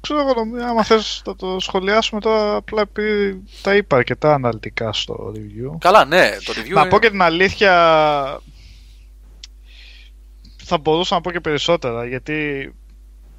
[0.00, 5.32] Ξέρω εγώ, άμα θες να το σχολιάσουμε τώρα, απλά επειδή τα είπα αρκετά αναλυτικά στο
[5.36, 5.76] review.
[5.78, 7.72] Καλά, ναι, το review Να πω και την αλήθεια,
[10.64, 12.72] θα μπορούσα να πω και περισσότερα, γιατί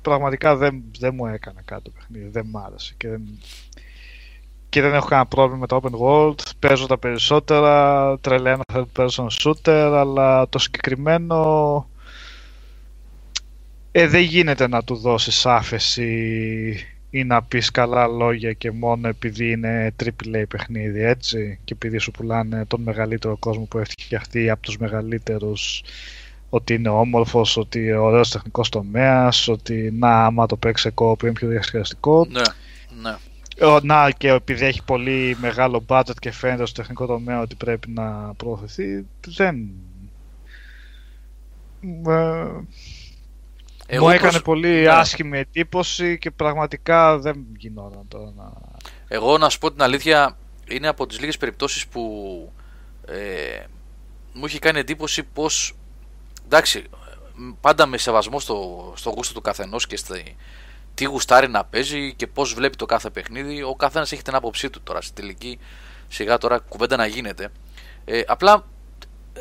[0.01, 3.21] πραγματικά δεν, δεν μου έκανε κάτι το παιχνίδι, δεν μ' άρεσε και δεν,
[4.69, 9.27] και δεν έχω κανένα πρόβλημα με το open world, παίζω τα περισσότερα, τρελαίνω third person
[9.41, 11.89] shooter, αλλά το συγκεκριμένο
[13.91, 19.51] ε, δεν γίνεται να του δώσεις άφεση ή να πεις καλά λόγια και μόνο επειδή
[19.51, 24.61] είναι AAA παιχνίδι, έτσι, και επειδή σου πουλάνε τον μεγαλύτερο κόσμο που έχει φτιαχτεί από
[24.61, 25.83] τους μεγαλύτερους
[26.49, 31.35] ότι είναι όμορφος, ότι είναι ωραίος τεχνικός τομέας, ότι να άμα το παίξει κόπο είναι
[31.35, 32.27] πιο διασκεδαστικό.
[32.29, 32.41] Ναι,
[33.01, 33.15] ναι.
[33.81, 38.33] Να και επειδή έχει πολύ μεγάλο budget και φαίνεται στο τεχνικό τομέα ότι πρέπει να
[38.37, 39.69] προωθηθεί, δεν...
[42.07, 42.47] Ε,
[43.93, 44.87] εγώ Μου έκανε πολύ ναι.
[44.87, 48.51] άσχημη εντύπωση και πραγματικά δεν γινόταν τώρα να...
[49.07, 50.37] Εγώ να σου πω την αλήθεια,
[50.67, 52.01] είναι από τις λίγες περιπτώσεις που
[53.05, 53.63] ε,
[54.33, 55.75] μου έχει κάνει εντύπωση πως
[56.45, 56.83] εντάξει,
[57.61, 60.35] πάντα με σεβασμό στο, στο γούστο του καθενός και στη,
[60.93, 63.63] τι γουστάρει να παίζει και πώς βλέπει το κάθε παιχνίδι.
[63.63, 65.01] Ο καθένας έχει την άποψή του τώρα.
[65.01, 65.59] Στην τελική
[66.07, 67.49] σιγά τώρα κουβέντα να γίνεται.
[68.05, 68.65] Ε, απλά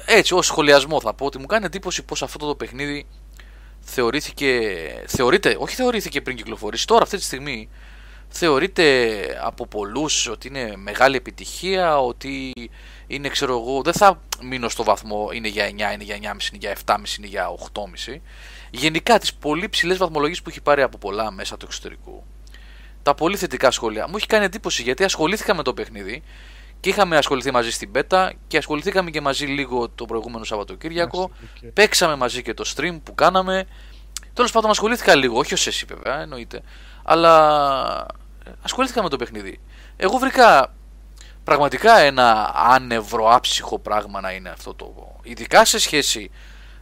[0.06, 3.06] έτσι ως σχολιασμό θα πω ότι μου κάνει εντύπωση πως αυτό το παιχνίδι
[3.80, 4.70] θεωρήθηκε,
[5.06, 7.68] θεωρείται, όχι θεωρήθηκε πριν κυκλοφορήσει, τώρα αυτή τη στιγμή
[8.28, 12.52] θεωρείται από πολλούς ότι είναι μεγάλη επιτυχία, ότι
[13.06, 16.36] είναι ξέρω εγώ, δεν θα μείνω στο βαθμό είναι για 9, είναι για 9,5, είναι
[16.58, 18.16] για 7,5, είναι για 8,5.
[18.70, 22.24] Γενικά τις πολύ ψηλές βαθμολογίες που έχει πάρει από πολλά μέσα του εξωτερικού.
[23.02, 24.08] Τα πολύ θετικά σχόλια.
[24.08, 26.22] Μου έχει κάνει εντύπωση γιατί ασχολήθηκα με το παιχνίδι
[26.80, 31.30] και είχαμε ασχοληθεί μαζί στην πέτα και ασχοληθήκαμε και μαζί λίγο το προηγούμενο Σαββατοκύριακο.
[31.72, 33.66] Παίξαμε μαζί και το stream που κάναμε.
[34.32, 36.62] Τέλος πάντων, ασχολήθηκα λίγο, όχι ως εσύ βέβαια, εννοείται.
[37.02, 38.06] Αλλά
[38.62, 39.60] ασχολήθηκα με το παιχνίδι.
[39.96, 40.74] Εγώ βρήκα
[41.44, 45.16] πραγματικά ένα άνευρο, άψυχο πράγμα να είναι αυτό το.
[45.22, 46.30] Ειδικά σε σχέση,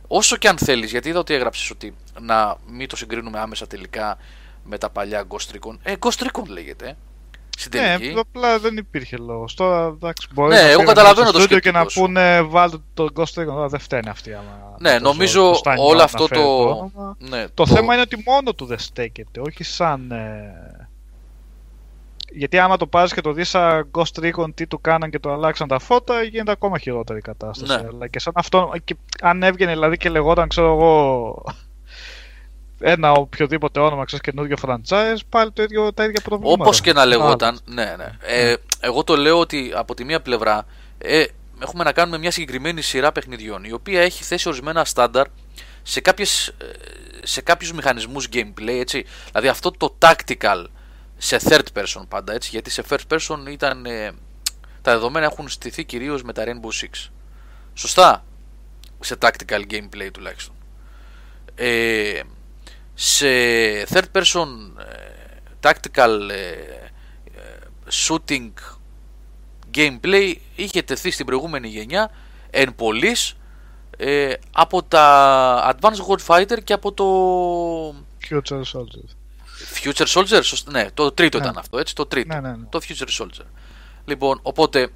[0.07, 4.19] όσο και αν θέλεις, γιατί είδα ότι έγραψες ότι να μην το συγκρίνουμε άμεσα τελικά
[4.65, 5.77] με τα παλιά Ghost Recon.
[5.83, 6.97] Ε, Ghost Recon λέγεται
[7.59, 8.15] στην ναι, τελική.
[8.15, 9.55] Ναι, απλά δεν υπήρχε λόγος.
[9.55, 11.61] Τώρα εντάξει, μπορεί ναι, να εγώ καταλαβαίνω το σκεπτικό.
[11.61, 13.69] και να πούνε βάλτε τον Ghost Recon.
[13.69, 14.33] Δεν φταίνει αυτή.
[14.33, 16.91] Άμα ναι, νομίζω όλο αυτό το.
[17.19, 20.11] Ναι, το, το, θέμα είναι ότι μόνο του δεν στέκεται, όχι σαν.
[20.11, 20.89] Ε...
[22.33, 25.33] Γιατί άμα το πάρεις και το δεις σαν Ghost Recon τι του κάναν και το
[25.33, 27.73] αλλάξαν τα φώτα, γίνεται ακόμα χειρότερη η κατάσταση.
[27.73, 27.89] Ναι.
[27.89, 31.43] Αλλά και σαν αυτό, και αν έβγαινε δηλαδή και λεγόταν, ξέρω εγώ,
[32.81, 36.63] ένα οποιοδήποτε όνομα, ξέρεις καινούριο franchise, πάλι το ίδιο, τα ίδια προβλήματα.
[36.63, 38.17] Όπως και να λεγόταν, ναι, ναι.
[38.21, 40.67] Ε, εγώ το λέω ότι από τη μία πλευρά
[40.99, 41.25] ε,
[41.63, 45.27] έχουμε να κάνουμε μια συγκεκριμένη σειρά παιχνιδιών, η οποία έχει θέσει ορισμένα στάνταρ
[45.83, 46.55] σε, κάποιες, ε,
[47.23, 49.05] σε κάποιους μηχανισμούς gameplay, έτσι.
[49.31, 50.65] Δηλαδή αυτό το tactical
[51.17, 54.13] σε third person πάντα, έτσι, γιατί σε first person ήταν, ε,
[54.83, 57.09] τα δεδομένα έχουν στηθεί κυρίως με τα Rainbow Six.
[57.75, 58.25] Σωστά,
[59.01, 60.55] σε tactical gameplay τουλάχιστον.
[61.55, 62.21] Ε,
[63.01, 63.27] σε
[63.89, 64.47] third person
[64.79, 67.59] ε, tactical ε, ε,
[67.91, 68.51] shooting
[69.75, 72.11] gameplay είχε τεθεί στην προηγούμενη γενιά
[72.51, 73.37] εν πολλής
[74.53, 77.05] από τα Advanced Warfighter και από το
[78.31, 79.05] Future Soldier
[79.83, 81.45] Future Soldier, ναι, το τρίτο ναι.
[81.45, 82.35] ήταν αυτό, έτσι, το τρίτο.
[82.35, 82.65] Ναι, ναι, ναι.
[82.69, 83.47] Το Future Soldier.
[84.05, 84.89] Λοιπόν, οπότε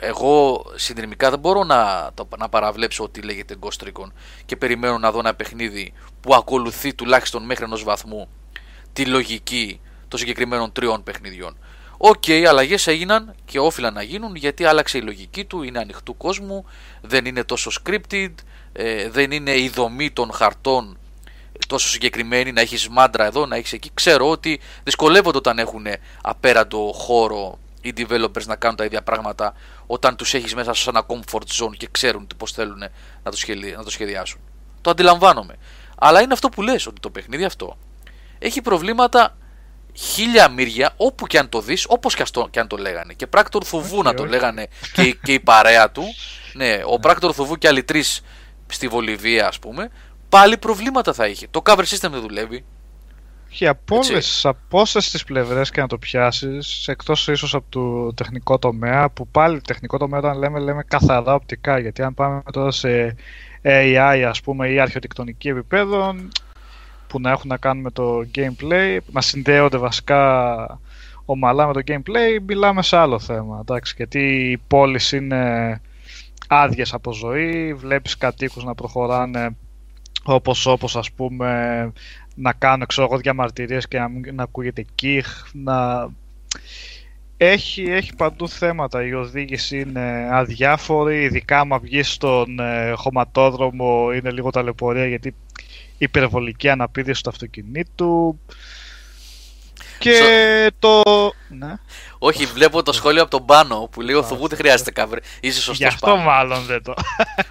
[0.00, 4.10] εγώ συνειρμικά δεν μπορώ να, να παραβλέψω ότι λέγεται Ghost Recon
[4.46, 8.28] και περιμένω να δω ένα παιχνίδι που ακολουθεί τουλάχιστον μέχρι ενός βαθμού
[8.92, 11.56] τη λογική των συγκεκριμένων τριών παιχνιδιών.
[11.96, 16.16] Ok, okay, αλλαγές έγιναν και όφειλαν να γίνουν γιατί άλλαξε η λογική του, είναι ανοιχτού
[16.16, 16.64] κόσμου,
[17.00, 18.32] δεν είναι τόσο scripted,
[18.72, 20.98] ε, δεν είναι η δομή των χαρτών
[21.66, 23.90] τόσο συγκεκριμένη να έχεις μάντρα εδώ, να έχεις εκεί.
[23.94, 25.86] Ξέρω ότι δυσκολεύονται όταν έχουν
[26.22, 29.54] απέραντο χώρο οι developers να κάνουν τα ίδια πράγματα
[29.86, 32.78] όταν τους έχεις μέσα σε ένα comfort zone και ξέρουν πώς θέλουν
[33.22, 33.36] να το,
[33.76, 34.40] να το σχεδιάσουν.
[34.80, 35.56] Το αντιλαμβάνομαι.
[35.98, 37.76] Αλλά είναι αυτό που λες ότι το παιχνίδι αυτό
[38.38, 39.36] έχει προβλήματα
[39.92, 43.12] χίλια μύρια όπου και αν το δεις όπως και, και αν το λέγανε.
[43.12, 46.04] Και Πράκτορ Θουβού να το λέγανε και, και η παρέα του.
[46.52, 48.20] Ναι, ο Πράκτορ Θουβού και άλλοι τρεις
[48.66, 49.90] στη Βολιβία ας πούμε
[50.28, 51.46] πάλι προβλήματα θα είχε.
[51.50, 52.64] Το cover system δεν δουλεύει
[53.50, 53.96] και από
[54.70, 59.60] όλες τις πλευρές και να το πιάσεις, εκτός ίσως από το τεχνικό τομέα, που πάλι
[59.60, 61.78] τεχνικό τομέα όταν λέμε, λέμε καθαρά οπτικά.
[61.78, 63.16] Γιατί αν πάμε τώρα σε
[63.62, 66.14] AI, ας πούμε, ή αρχιτεκτονική επίπεδο,
[67.06, 70.80] που να έχουν να κάνουν με το gameplay, να συνδέονται βασικά
[71.24, 73.58] ομαλά με το gameplay, μιλάμε σε άλλο θέμα.
[73.60, 75.80] Εντάξει, γιατί οι πόλεις είναι
[76.48, 79.56] άδειες από ζωή, βλέπεις κατοίκους να προχωράνε
[80.24, 81.92] όπως όπως ας πούμε
[82.40, 86.08] να κάνουν ξέρω εγώ διαμαρτυρίες και να, να ακούγεται κιχ, να...
[87.36, 94.30] Έχει, έχει παντού θέματα, η οδήγηση είναι αδιάφορη, ειδικά άμα βγεις στον ε, χωματόδρομο είναι
[94.30, 95.34] λίγο ταλαιπωρία γιατί
[95.98, 98.40] υπερβολική αναπήδηση του αυτοκινήτου.
[99.98, 101.02] Και το.
[101.48, 101.74] Ναι.
[102.18, 105.18] Όχι, βλέπω το σχόλιο από τον πάνω που λέει: Ο Θουβού δεν χρειάζεται cover.
[105.40, 105.78] Είσαι σωστός.
[105.78, 106.94] Γι' αυτό μάλλον δεν το.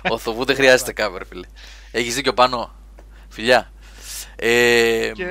[0.10, 1.48] Ο Θουβού δεν χρειάζεται cover, φίλε.
[1.92, 2.76] Έχεις δίκιο πάνω.
[3.30, 3.72] Φιλιά.
[4.40, 5.12] Ε...
[5.14, 5.26] Και.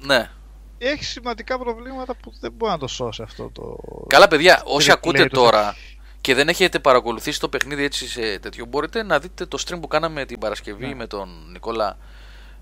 [0.00, 0.30] Ναι.
[0.78, 3.76] Έχει σημαντικά προβλήματα που δεν μπορεί να το σώσει αυτό το.
[4.06, 5.76] Καλά, παιδιά, όσοι ακούτε τώρα
[6.20, 9.88] και δεν έχετε παρακολουθήσει το παιχνίδι έτσι σε τέτοιο, μπορείτε να δείτε το stream που
[9.88, 10.94] κάναμε την Παρασκευή ναι.
[10.94, 11.96] με τον Νικόλα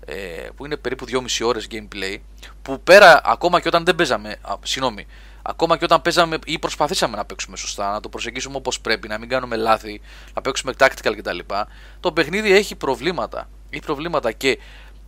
[0.05, 0.15] ε,
[0.55, 2.17] που είναι περίπου 2,5 ώρες gameplay
[2.61, 5.07] που πέρα ακόμα και όταν δεν παίζαμε, α, συγγνώμη,
[5.41, 9.17] ακόμα και όταν παίζαμε ή προσπαθήσαμε να παίξουμε σωστά, να το προσεγγίσουμε όπως πρέπει, να
[9.17, 10.01] μην κάνουμε λάθη,
[10.33, 11.39] να παίξουμε tactical κτλ.
[11.99, 13.49] Το παιχνίδι έχει προβλήματα.
[13.69, 14.59] Έχει προβλήματα και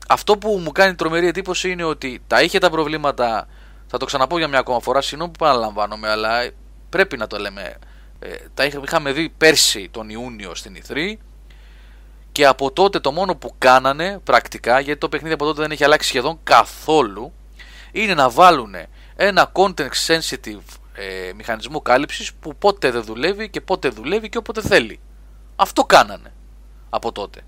[0.07, 3.47] αυτό που μου κάνει τρομερή εντύπωση είναι ότι τα είχε τα προβλήματα,
[3.87, 6.49] θα το ξαναπώ για μια ακόμα φορά, συγγνώμη που επαναλαμβάνομαι, αλλά
[6.89, 7.77] πρέπει να το λέμε
[8.19, 11.19] ε, τα είχαμε δει πέρσι τον Ιούνιο στην Ιθρή
[12.31, 15.83] και από τότε το μόνο που κάνανε πρακτικά, γιατί το παιχνίδι από τότε δεν έχει
[15.83, 17.33] αλλάξει σχεδόν καθόλου,
[17.91, 18.75] είναι να βάλουν
[19.15, 20.61] ένα context sensitive
[20.93, 24.99] ε, μηχανισμό κάλυψης που πότε δεν δουλεύει και πότε δουλεύει και όποτε θέλει.
[25.55, 26.33] Αυτό κάνανε
[26.89, 27.41] από τότε.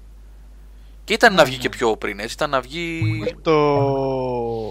[1.06, 2.34] Και ήταν να βγει και πιο πριν, έτσι.
[2.34, 3.02] Ήταν να βγει.
[3.42, 3.54] Το...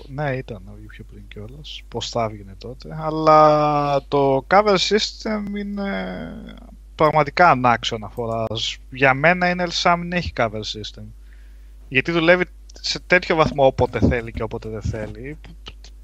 [0.09, 1.83] Ναι, ήταν να βγει πιο πριν κιόλας.
[1.89, 2.97] Πώς θα έβγαινε τότε.
[3.01, 5.93] Αλλά το cover system είναι
[6.95, 8.79] πραγματικά ανάξιο αναφοράς.
[8.91, 11.05] Για μένα είναι σαν να μην έχει cover system.
[11.89, 12.45] Γιατί δουλεύει
[12.81, 15.39] σε τέτοιο βαθμό όποτε θέλει και όποτε δεν θέλει.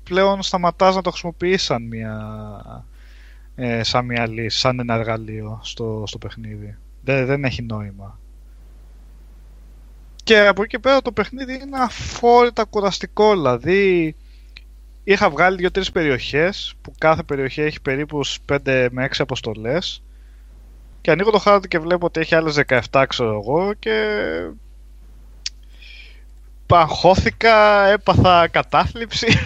[0.03, 2.85] Πλέον σταματάς να το χρησιμοποιείς σαν μια,
[3.55, 6.77] ε, σαν μια λύση, σαν ένα εργαλείο στο, στο παιχνίδι.
[7.03, 8.20] Δεν, δεν έχει νόημα.
[10.31, 13.31] Και από εκεί και πέρα το παιχνίδι είναι αφόρητα κουραστικό.
[13.31, 14.17] Δηλαδή,
[15.05, 20.03] είχα βγάλει δύο-τρεις περιοχές που κάθε περιοχή έχει περίπους 5 με 6 αποστολές.
[21.01, 22.55] Και ανοίγω το χάρτη και βλέπω ότι έχει άλλες
[22.91, 24.17] 17, ξέρω εγώ, και
[26.71, 29.27] παγχώθηκα, έπαθα κατάθλιψη.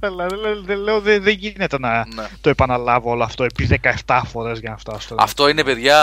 [0.00, 0.34] Δηλαδή
[0.64, 2.26] δεν λέω δεν, δεν γίνεται να ναι.
[2.40, 5.14] το επαναλάβω όλο αυτό επί 17 φορές για να φτάσω.
[5.18, 5.96] Αυτό είναι παιδιά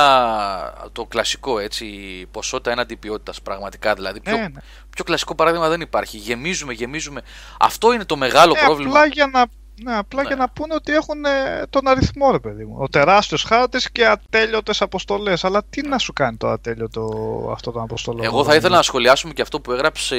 [0.91, 1.85] το κλασικό έτσι,
[2.31, 3.93] ποσότητα έναντι ποιότητας πραγματικά.
[3.93, 4.61] Δηλαδή πιο, ναι, ναι.
[4.89, 6.17] πιο κλασικό παράδειγμα δεν υπάρχει.
[6.17, 7.21] Γεμίζουμε, γεμίζουμε.
[7.59, 8.91] Αυτό είναι το μεγάλο ε, πρόβλημα.
[8.91, 9.45] Απλά για να
[9.81, 10.27] ναι, απλά ναι.
[10.27, 12.75] για να πούνε ότι έχουν ε, τον αριθμό, ρε παιδί μου.
[12.79, 15.43] Ο τεράστιος χάρτης και ατέλειωτες αποστολές.
[15.43, 18.23] Αλλά τι να σου κάνει το ατέλειωτο αυτό το αποστολό.
[18.23, 20.17] Εγώ θα ήθελα να σχολιάσουμε και αυτό που έγραψε.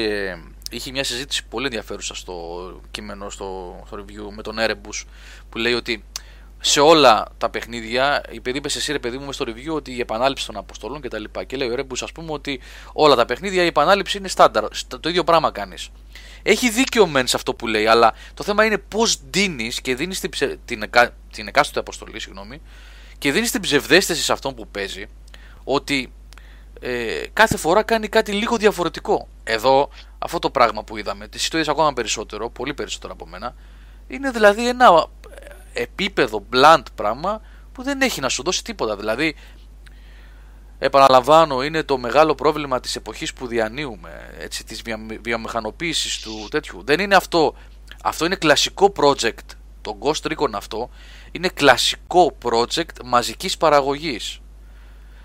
[0.70, 2.34] Είχε μια συζήτηση πολύ ενδιαφέρουσα στο
[2.90, 5.04] κείμενο, στο, στο review με τον Erebus
[5.48, 6.04] που λέει ότι
[6.60, 10.46] σε όλα τα παιχνίδια, επειδή είπες εσύ ρε παιδί μου στο review ότι η επανάληψη
[10.46, 11.22] των αποστολών κτλ.
[11.22, 12.60] Και, τα και λέει ο Erebus, ας πούμε, ότι
[12.92, 14.64] όλα τα παιχνίδια η επανάληψη είναι στάνταρ.
[15.00, 15.90] Το ίδιο πράγμα κάνεις.
[16.46, 20.20] Έχει δίκιο μεν σε αυτό που λέει, αλλά το θέμα είναι πώς δίνεις και δίνεις
[20.20, 20.30] την,
[20.64, 21.14] την, εκα...
[21.32, 22.60] την εκάστοτε αποστολή, συγγνώμη,
[23.18, 25.06] και δίνεις την ψευδέστηση σε αυτόν που παίζει
[25.64, 26.12] ότι
[26.80, 29.28] ε, κάθε φορά κάνει κάτι λίγο διαφορετικό.
[29.44, 29.88] Εδώ,
[30.18, 33.54] αυτό το πράγμα που είδαμε, τη το ακόμα περισσότερο, πολύ περισσότερο από μένα,
[34.08, 35.06] είναι δηλαδή ένα
[35.72, 37.40] ε, επίπεδο blunt πράγμα
[37.72, 38.96] που δεν έχει να σου δώσει τίποτα.
[38.96, 39.36] Δηλαδή,
[40.78, 44.82] επαναλαμβάνω, είναι το μεγάλο πρόβλημα της εποχής που διανύουμε, έτσι, της
[45.22, 46.82] βιομηχανοποίησης του τέτοιου.
[46.84, 47.54] Δεν είναι αυτό,
[48.02, 50.90] αυτό είναι κλασικό project, το Ghost Recon αυτό,
[51.32, 54.40] είναι κλασικό project μαζικής παραγωγής.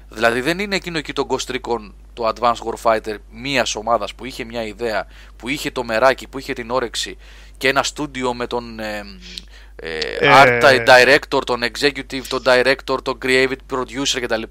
[0.09, 4.43] Δηλαδή δεν είναι εκείνο εκεί το Ghost Recon, το Advanced Warfighter μια ομάδας που είχε
[4.43, 7.17] μια ιδέα, που είχε το μεράκι, που είχε την όρεξη
[7.57, 9.03] και ένα στούντιο με τον ε,
[9.79, 14.41] ε, ε, art director, τον executive, τον director, τον creative producer κτλ.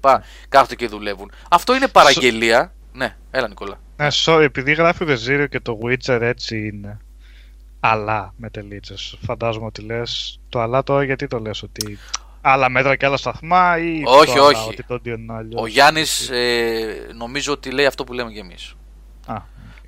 [0.49, 1.31] Κάθονται και δουλεύουν.
[1.49, 2.73] Αυτό είναι παραγγελία.
[2.93, 3.79] Ναι, έλα Νικόλα.
[3.97, 6.99] Ναι, sorry, επειδή γράφει Zero και το Witcher έτσι είναι.
[7.79, 8.93] Αλλά με τελίτσε.
[9.21, 10.39] Φαντάζομαι ότι λες.
[10.49, 11.99] Το αλλά τώρα γιατί το λες ότι
[12.41, 14.69] άλλα μέτρα και άλλα σταθμά ή όχι, το όχι.
[14.69, 14.99] Ότι το
[15.55, 18.73] Ο Γιάννης ε, νομίζω ότι λέει αυτό που λέμε κι εμείς.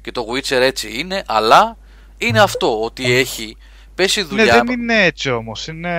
[0.01, 1.77] Και το Witcher έτσι είναι, αλλά
[2.17, 3.57] είναι αυτό ότι έχει
[3.95, 4.45] πέσει ναι, δουλειά.
[4.45, 5.67] Ναι, δεν είναι έτσι όμως.
[5.67, 5.91] Είναι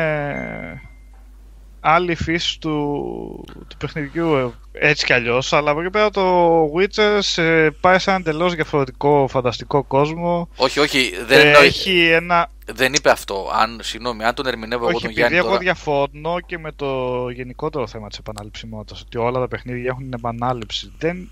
[1.81, 5.52] άλλη φύση του, του παιχνιδιού έτσι κι αλλιώς.
[5.52, 10.48] Αλλά από εκεί πέρα το Witcher σε πάει σε ένα εντελώς διαφορετικό φανταστικό κόσμο.
[10.56, 11.12] Όχι, όχι.
[11.27, 12.51] Δεν, ε, έχει ένα...
[12.73, 13.51] δεν είπε αυτό.
[13.52, 15.36] Αν, συγγνώμη, αν τον ερμηνεύω εγώ τον Γιάννη.
[15.36, 19.01] Επειδή εγώ διαφωνώ και με το γενικότερο θέμα της επαναληψιμότητας.
[19.01, 20.93] Ότι όλα τα παιχνίδια έχουν την επανάληψη.
[20.98, 21.31] Δεν,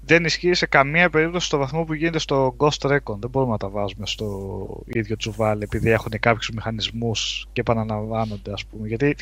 [0.00, 3.16] δεν ισχύει σε καμία περίπτωση στο βαθμό που γίνεται στο Ghost Recon.
[3.18, 8.64] Δεν μπορούμε να τα βάζουμε στο ίδιο τσουβάλι επειδή έχουν κάποιους μηχανισμούς και επαναλαμβάνονται, ας
[8.64, 8.88] πούμε.
[8.88, 9.16] Γιατί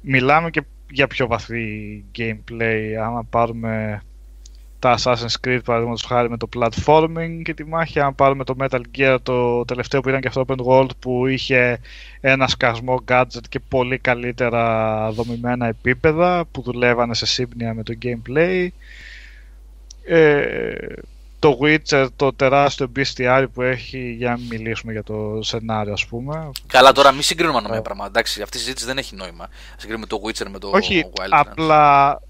[0.00, 2.92] μιλάμε και για πιο βαθύ gameplay.
[3.02, 4.02] Άμα πάρουμε
[4.78, 8.80] τα Assassin's Creed παραδείγματος χάρη με το platforming και τη μάχη, αν πάρουμε το Metal
[8.98, 11.80] Gear το τελευταίο που ήταν και αυτό Open World που είχε
[12.20, 18.68] ένα σκασμό gadget και πολύ καλύτερα δομημένα επίπεδα που δουλεύανε σε σύμπνοια με το gameplay.
[20.08, 20.74] Ε,
[21.38, 26.50] το Witcher, το τεράστιο bestiary που έχει, για να μιλήσουμε για το σενάριο, ας πούμε.
[26.66, 28.08] Καλά, τώρα μην συγκρίνουμε νόμια πράγματα.
[28.08, 29.48] Εντάξει, αυτή η συζήτηση δεν έχει νόημα.
[29.76, 32.20] Συγκρίνουμε το Witcher με το Όχι, Wild απλά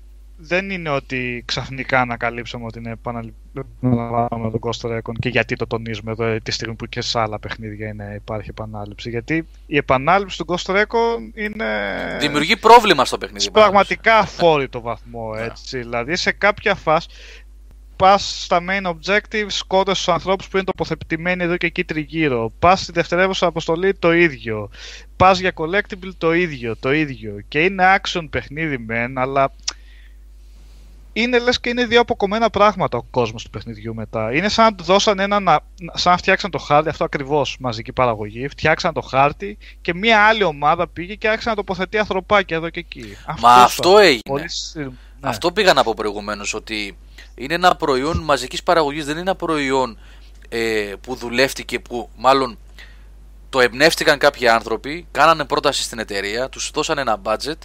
[0.41, 3.39] δεν είναι ότι ξαφνικά ανακαλύψαμε ότι είναι επαναληπτικό
[4.29, 7.89] τον Ghost Recon και γιατί το τονίζουμε εδώ τη στιγμή που και σε άλλα παιχνίδια
[7.89, 9.11] είναι, υπάρχει επανάληψη.
[9.11, 11.67] Γιατί η επανάληψη του Ghost Recon είναι.
[12.21, 13.51] Δημιουργεί πρόβλημα στο παιχνίδι.
[13.51, 15.43] Πραγματικά αφόρητο βαθμό ναι.
[15.43, 15.79] έτσι.
[15.79, 17.09] δηλαδή σε κάποια φάση
[17.99, 22.53] πας στα main objectives, σκότωσες τους ανθρώπους που είναι τοποθετημένοι εδώ και εκεί τριγύρω.
[22.59, 24.71] Πας στη δευτερεύουσα αποστολή το ίδιο.
[25.17, 27.41] Πας για collectible το ίδιο, το ίδιο.
[27.49, 29.53] Και είναι action παιχνίδι μεν, αλλά
[31.13, 34.33] είναι λες και είναι δύο αποκομμένα πράγματα ο κόσμος του παιχνιδιού μετά.
[34.33, 35.63] Είναι σαν να του δώσαν ένα,
[35.95, 40.43] σαν να φτιάξαν το χάρτη, αυτό ακριβώς μαζική παραγωγή, φτιάξαν το χάρτη και μια άλλη
[40.43, 43.17] ομάδα πήγε και άρχισε να τοποθετεί ανθρωπάκια εδώ και εκεί.
[43.41, 44.45] Μα αυτός, έγινε.
[44.75, 44.89] Ναι.
[45.21, 46.97] Αυτό πήγα να πω προηγουμένως ότι
[47.39, 49.99] είναι ένα προϊόν μαζικής παραγωγής, δεν είναι ένα προϊόν
[50.49, 52.59] ε, που δουλεύτηκε, που μάλλον
[53.51, 57.59] το εμπνεύστηκαν κάποιοι άνθρωποι, κάνανε πρόταση στην εταιρεία, τους δώσανε ένα budget,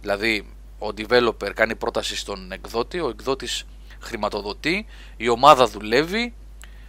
[0.00, 0.46] δηλαδή
[0.78, 3.64] ο developer κάνει πρόταση στον εκδότη, ο εκδότης
[4.00, 4.86] χρηματοδοτεί,
[5.16, 6.34] η ομάδα δουλεύει,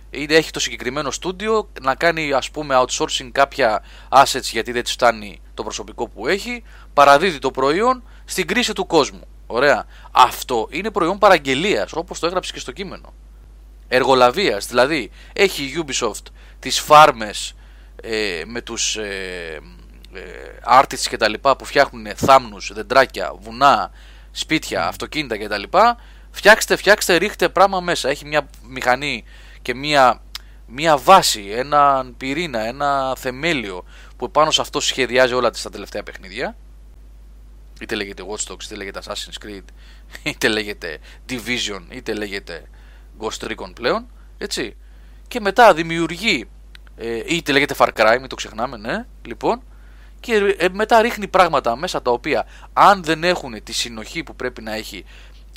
[0.10, 4.92] είτε έχει το συγκεκριμένο στούντιο να κάνει ας πούμε outsourcing κάποια assets γιατί δεν της
[4.92, 6.64] φτάνει το προσωπικό που έχει,
[6.94, 9.28] παραδίδει το προϊόν στην κρίση του κόσμου.
[9.52, 9.86] Ωραία.
[10.12, 13.14] Αυτό είναι προϊόν παραγγελίας, όπως το έγραψες και στο κείμενο.
[13.88, 14.66] Εργολαβίας.
[14.66, 16.26] Δηλαδή, έχει η Ubisoft
[16.60, 17.54] τις φάρμες
[18.02, 19.60] ε, με τους ε,
[20.14, 20.22] ε,
[20.80, 23.92] artists και τα λοιπά που φτιάχνουν θάμνους, δεντράκια, βουνά,
[24.32, 25.98] σπίτια, αυτοκίνητα και τα λοιπά.
[26.32, 28.10] Φτιάξτε, φτιάξτε, ρίχτε πράγμα μέσα.
[28.10, 29.24] Έχει μια μηχανή
[29.62, 30.22] και μια,
[30.66, 33.84] μια βάση, ένα πυρήνα, ένα θεμέλιο
[34.18, 36.56] που πάνω σε αυτό σχεδιάζει όλα τα τελευταία παιχνίδια
[37.82, 39.64] είτε λέγεται Watch Dogs, είτε λέγεται Assassin's Creed,
[40.24, 41.00] είτε λέγεται
[41.30, 42.64] Division, είτε λέγεται
[43.20, 44.76] Ghost Recon πλέον, έτσι.
[45.28, 46.50] Και μετά δημιουργεί,
[46.96, 49.62] ε, είτε λέγεται Far Cry, μην το ξεχνάμε, ναι, λοιπόν,
[50.20, 54.62] και ε, μετά ρίχνει πράγματα μέσα τα οποία αν δεν έχουν τη συνοχή που πρέπει
[54.62, 55.06] να έχει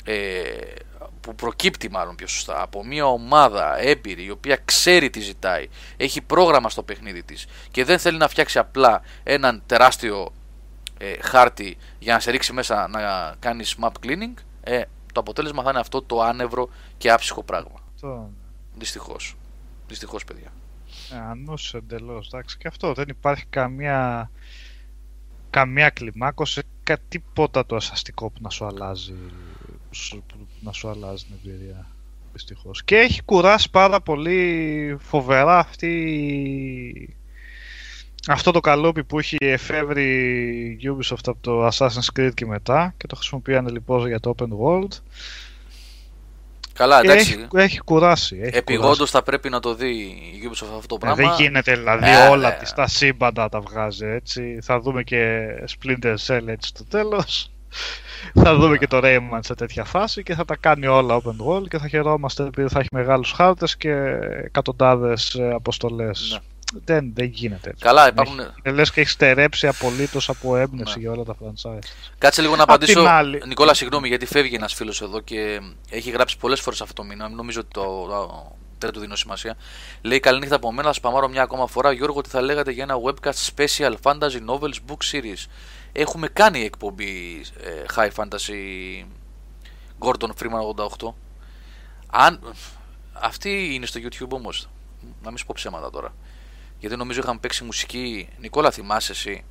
[0.03, 0.41] ε,
[1.21, 6.21] που προκύπτει μάλλον πιο σωστά από μια ομάδα έμπειρη η οποία ξέρει τι ζητάει, έχει
[6.21, 10.33] πρόγραμμα στο παιχνίδι της και δεν θέλει να φτιάξει απλά έναν τεράστιο
[10.97, 14.81] ε, χάρτη για να σε ρίξει μέσα να κάνεις map cleaning, ε,
[15.13, 17.79] το αποτέλεσμα θα είναι αυτό το άνευρο και άψυχο πράγμα.
[17.93, 18.29] Αυτό...
[18.77, 19.35] Δυστυχώς.
[19.87, 20.53] Δυστυχώς παιδιά.
[21.11, 24.29] Ε, ανούς εντελώς, εντάξει και αυτό δεν υπάρχει καμία
[25.49, 29.13] καμία κλιμάκωση, κα, τίποτα το ασαστικό που να σου αλλάζει
[30.27, 31.87] που να σου αλλάζει την εμπειρία
[32.33, 32.83] δυστυχώς.
[32.83, 37.15] Και έχει κουράσει πάρα πολύ φοβερά αυτή
[38.27, 40.03] αυτό το καλόπι που έχει εφεύρει
[40.81, 44.47] η Ubisoft από το Assassin's Creed και μετά και το χρησιμοποιάνε λοιπόν για το Open
[44.47, 44.99] World.
[46.73, 47.33] Καλά, εντάξει.
[47.33, 48.49] Έχει, έχει κουράσει.
[48.53, 51.23] Επιγόντως θα πρέπει να το δει η Ubisoft αυτό το πράγμα.
[51.23, 54.57] Ε, δεν γίνεται δηλαδή ε, όλα ε, τα σύμπαντα τα βγάζει έτσι.
[54.61, 57.51] Θα δούμε και Splinter Cell έτσι στο τέλος.
[58.43, 61.67] θα δούμε και το Rayman σε τέτοια φάση και θα τα κάνει όλα open world
[61.67, 63.91] και θα χαιρόμαστε επειδή θα έχει μεγάλους χάρτες και
[64.43, 66.29] εκατοντάδες ε, αποστολές.
[66.31, 66.54] Ναι.
[66.85, 67.75] Δεν, δεν γίνεται.
[67.79, 68.39] Καλά, υπάρχουν.
[68.63, 71.01] Λες και έχεις στερέψει απολύτως από έμπνευση ναι.
[71.01, 71.87] για όλα τα franchise.
[72.17, 73.01] Κάτσε λίγο να απαντήσω.
[73.01, 73.41] Άλλη...
[73.47, 77.29] Νικόλα, συγγνώμη, γιατί φεύγει ένας φίλος εδώ και έχει γράψει πολλές φορές αυτό το μήνα.
[77.29, 78.07] Νομίζω ότι το,
[78.79, 79.57] δεν του δίνω σημασία.
[80.01, 81.91] Λέει καληνύχτα από μένα, σπαμάρω μια ακόμα φορά.
[81.91, 85.45] Γιώργο, τι θα λέγατε για ένα webcast special fantasy novels book series;
[85.91, 89.03] Έχουμε κάνει εκπομπή ε, high fantasy
[89.99, 91.13] Gordon Freeman 88.
[92.07, 92.39] Αν...
[93.13, 94.69] Αυτή είναι στο YouTube όμως.
[95.23, 96.13] Να μην σου πω ψέματα τώρα.
[96.79, 98.29] Γιατί νομίζω είχαμε παίξει μουσική.
[98.39, 99.43] Νικόλα, θυμάσαι εσύ;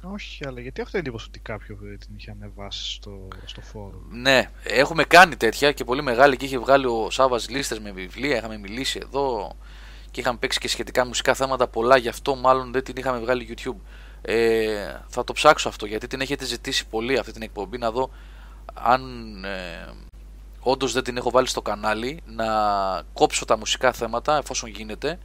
[0.00, 4.02] Όχι, αλλά γιατί έχω την εντύπωση ότι κάποιο την είχε ανεβάσει στο, στο φόρο.
[4.10, 8.36] Ναι, έχουμε κάνει τέτοια και πολύ μεγάλη και είχε βγάλει ο Σάβα λίστε με βιβλία.
[8.36, 9.56] Είχαμε μιλήσει εδώ
[10.10, 11.96] και είχαμε παίξει και σχετικά μουσικά θέματα πολλά.
[11.96, 13.80] Γι' αυτό μάλλον δεν την είχαμε βγάλει YouTube.
[14.22, 18.10] Ε, θα το ψάξω αυτό γιατί την έχετε ζητήσει πολύ αυτή την εκπομπή να δω
[18.74, 19.02] αν
[19.44, 19.92] ε,
[20.60, 22.46] όντως δεν την έχω βάλει στο κανάλι να
[23.12, 25.18] κόψω τα μουσικά θέματα εφόσον γίνεται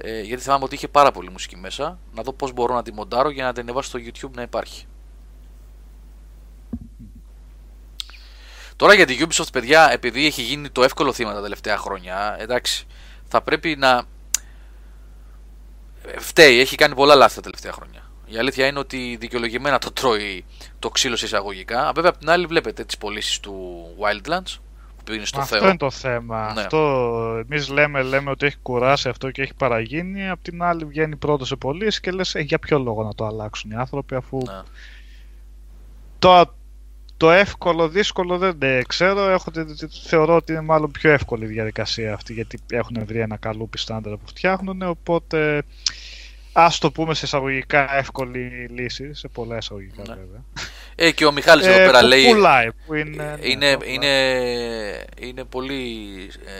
[0.00, 1.98] ε, γιατί θυμάμαι ότι είχε πάρα πολύ μουσική μέσα.
[2.14, 4.86] Να δω πώς μπορώ να τη μοντάρω για να την ανεβάσω στο YouTube να υπάρχει.
[8.76, 12.86] Τώρα για τη Ubisoft, παιδιά, επειδή έχει γίνει το εύκολο θύμα τα τελευταία χρόνια, εντάξει,
[13.28, 14.02] θα πρέπει να.
[16.18, 18.02] Φταίει, έχει κάνει πολλά λάθη τα τελευταία χρόνια.
[18.26, 20.44] Η αλήθεια είναι ότι δικαιολογημένα το τρώει
[20.78, 21.92] το ξύλο σε εισαγωγικά.
[21.94, 24.58] Βέβαια, απ' την άλλη, βλέπετε τις πωλήσεις του Wildlands
[25.22, 26.52] στο αυτό είναι το θέμα.
[26.52, 26.60] Ναι.
[26.60, 30.28] Αυτό εμείς λέμε, λέμε ότι έχει κουράσει αυτό και έχει παραγίνει.
[30.28, 33.26] Απ' την άλλη βγαίνει πρώτο σε πωλήσεις και λες ε, για ποιο λόγο να το
[33.26, 34.38] αλλάξουν οι άνθρωποι αφού.
[34.46, 34.62] Ναι.
[36.18, 36.54] Το,
[37.16, 39.28] το εύκολο, δύσκολο δεν ναι, ξέρω.
[39.28, 39.50] Έχω,
[40.06, 44.12] θεωρώ ότι είναι μάλλον πιο εύκολη η διαδικασία αυτή γιατί έχουν βρει ένα καλό στάνταρ
[44.12, 44.82] που φτιάχνουν.
[44.82, 45.62] Οπότε
[46.58, 50.14] Α το πούμε σε εισαγωγικά εύκολη λύση, σε πολλά εισαγωγικά ναι.
[50.14, 50.44] βέβαια.
[50.94, 52.24] Ε, και ο Μιχάλης εδώ ε, πέρα λέει.
[52.32, 55.82] Πουλάει, που είναι, είναι, ναι, είναι, είναι πολύ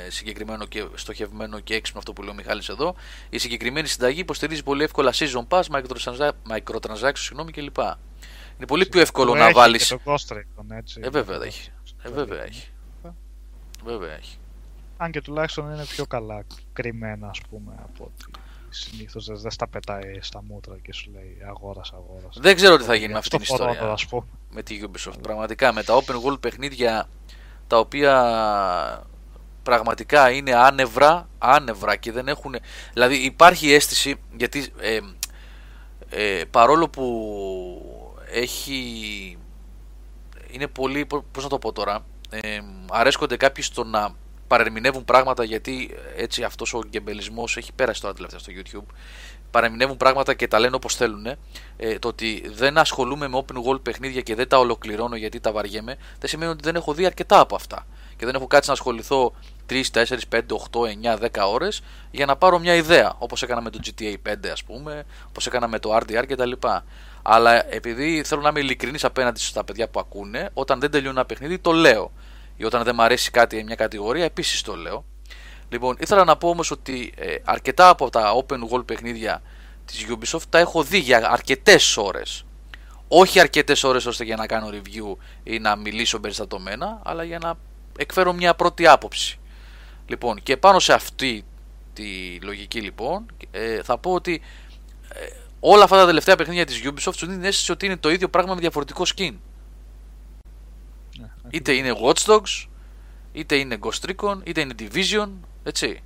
[0.07, 2.95] ε, συγκεκριμένο και στοχευμένο και έξυπνο αυτό που λέει ο Μιχάλης εδώ.
[3.29, 5.63] Η συγκεκριμένη συνταγή υποστηρίζει πολύ εύκολα season pass,
[6.51, 7.79] microtransactions συγγνώμη κλπ.
[8.57, 9.81] Είναι πολύ πιο εύκολο να βάλει.
[11.01, 11.71] Ε, βέβαια έχει.
[12.03, 12.69] Ε, βέβαια έχει.
[13.85, 14.37] Βέβαια έχει.
[14.97, 18.39] Αν και τουλάχιστον είναι πιο καλά κρυμμένα, ας πούμε, από ότι
[18.71, 22.29] συνήθως δεν στα πετάει στα μούτρα και σου λέει αγόρα, αγόρα.
[22.35, 23.97] Δεν ξέρω τι θα γίνει με αυτή την ιστορία.
[24.51, 25.23] Με τη Ubisoft.
[25.23, 27.09] Πραγματικά με τα open world παιχνίδια
[27.67, 29.07] τα οποία
[29.63, 32.55] πραγματικά είναι άνευρα, άνευρα και δεν έχουν.
[32.93, 34.99] Δηλαδή υπάρχει αίσθηση γιατί ε,
[36.11, 37.07] ε, παρόλο που
[38.33, 39.39] έχει.
[40.51, 41.07] Είναι πολύ.
[41.07, 42.05] Πώς να το πω τώρα.
[42.31, 42.59] Ε,
[42.91, 44.15] αρέσκονται κάποιοι στο να
[44.49, 48.95] παρερμηνεύουν πράγματα γιατί έτσι αυτός ο γκεμπελισμός έχει πέρασει τώρα τελευταία στο YouTube.
[49.51, 51.27] Παρερμηνεύουν πράγματα και τα λένε όπως θέλουν
[51.77, 55.53] ε, το ότι δεν ασχολούμαι με open world παιχνίδια και δεν τα ολοκληρώνω γιατί τα
[55.53, 57.87] βαριέμαι δεν σημαίνει ότι δεν έχω δει αρκετά από αυτά.
[58.17, 59.35] Και δεν έχω κάτσει να ασχοληθώ
[59.71, 63.71] 3, 4, 5, 8, 9, 10 ώρες για να πάρω μια ιδέα όπως έκανα με
[63.71, 66.53] το GTA 5 ας πούμε όπως έκανα με το RDR κτλ
[67.23, 71.27] αλλά επειδή θέλω να είμαι ειλικρινής απέναντι στα παιδιά που ακούνε όταν δεν τελειώνω ένα
[71.27, 72.13] παιχνίδι το λέω
[72.59, 75.05] ή όταν δεν μου αρέσει κάτι μια κατηγορία, επίσης το λέω.
[75.69, 79.43] Λοιπόν, ήθελα να πω όμως ότι ε, αρκετά από τα open world παιχνίδια
[79.85, 82.45] της Ubisoft τα έχω δει για αρκετές ώρες.
[83.09, 87.55] Όχι αρκετές ώρες ώστε για να κάνω review ή να μιλήσω περιστατωμένα, αλλά για να
[87.99, 89.39] εκφέρω μια πρώτη άποψη.
[90.07, 91.45] Λοιπόν, και πάνω σε αυτή
[91.93, 94.43] τη λογική λοιπόν, ε, θα πω ότι
[95.13, 95.27] ε,
[95.61, 98.29] όλα αυτά τα τελευταία παιχνίδια της Ubisoft σου δίνει την αίσθηση ότι είναι το ίδιο
[98.29, 99.35] πράγμα με διαφορετικό skin.
[101.51, 102.67] Είτε είναι Watch Dogs,
[103.33, 105.29] είτε είναι Ghost Recon, είτε είναι Division,
[105.63, 106.03] έτσι.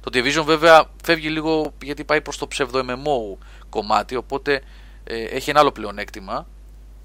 [0.00, 4.62] Το Division βέβαια φεύγει λίγο γιατί πάει προς το ψευδο MMO κομμάτι, οπότε
[5.04, 6.46] ε, έχει ένα άλλο πλεονέκτημα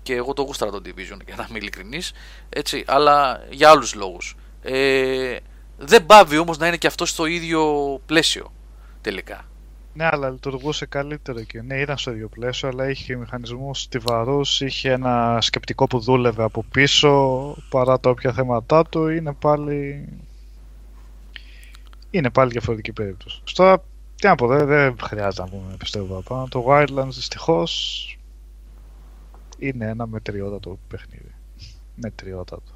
[0.03, 2.11] και εγώ το γούσταρα το Division για να είμαι ειλικρινής,
[2.49, 4.35] έτσι, αλλά για άλλους λόγους.
[4.61, 5.37] Ε,
[5.77, 8.53] δεν πάβει όμως να είναι και αυτό στο ίδιο πλαίσιο
[9.01, 9.45] τελικά.
[9.97, 14.91] Ναι, αλλά λειτουργούσε καλύτερο και ναι, ήταν στο ίδιο πλαίσιο, αλλά είχε μηχανισμούς στιβαρούς, είχε
[14.91, 19.07] ένα σκεπτικό που δούλευε από πίσω παρά τα όποια θέματα του.
[19.07, 20.07] Είναι πάλι.
[22.09, 23.41] Είναι πάλι διαφορετική περίπτωση.
[23.53, 23.83] Τώρα,
[24.15, 26.47] τι να πω, δεν, δεν χρειάζεται να πούμε πιστεύω πάνω.
[26.47, 28.17] Το Wildlands δυστυχώς
[29.57, 31.35] είναι ένα μετριότατο παιχνίδι.
[31.95, 32.71] Μετριότατο.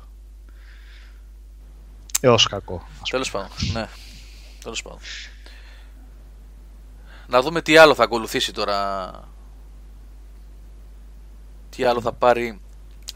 [2.20, 2.88] Έως κακό.
[3.10, 3.50] Τέλος πάντων.
[3.74, 3.88] Ναι.
[4.64, 5.00] Τέλος πάντων.
[7.32, 9.12] Να δούμε τι άλλο θα ακολουθήσει τώρα.
[11.70, 12.62] Τι άλλο θα πάρει.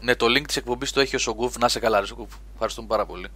[0.00, 1.56] Ναι, το link της εκπομπής το έχει ο Σογκούφ.
[1.58, 2.32] Να σε καλά, ρε Σογκούφ.
[2.52, 3.28] Ευχαριστούμε πάρα πολύ.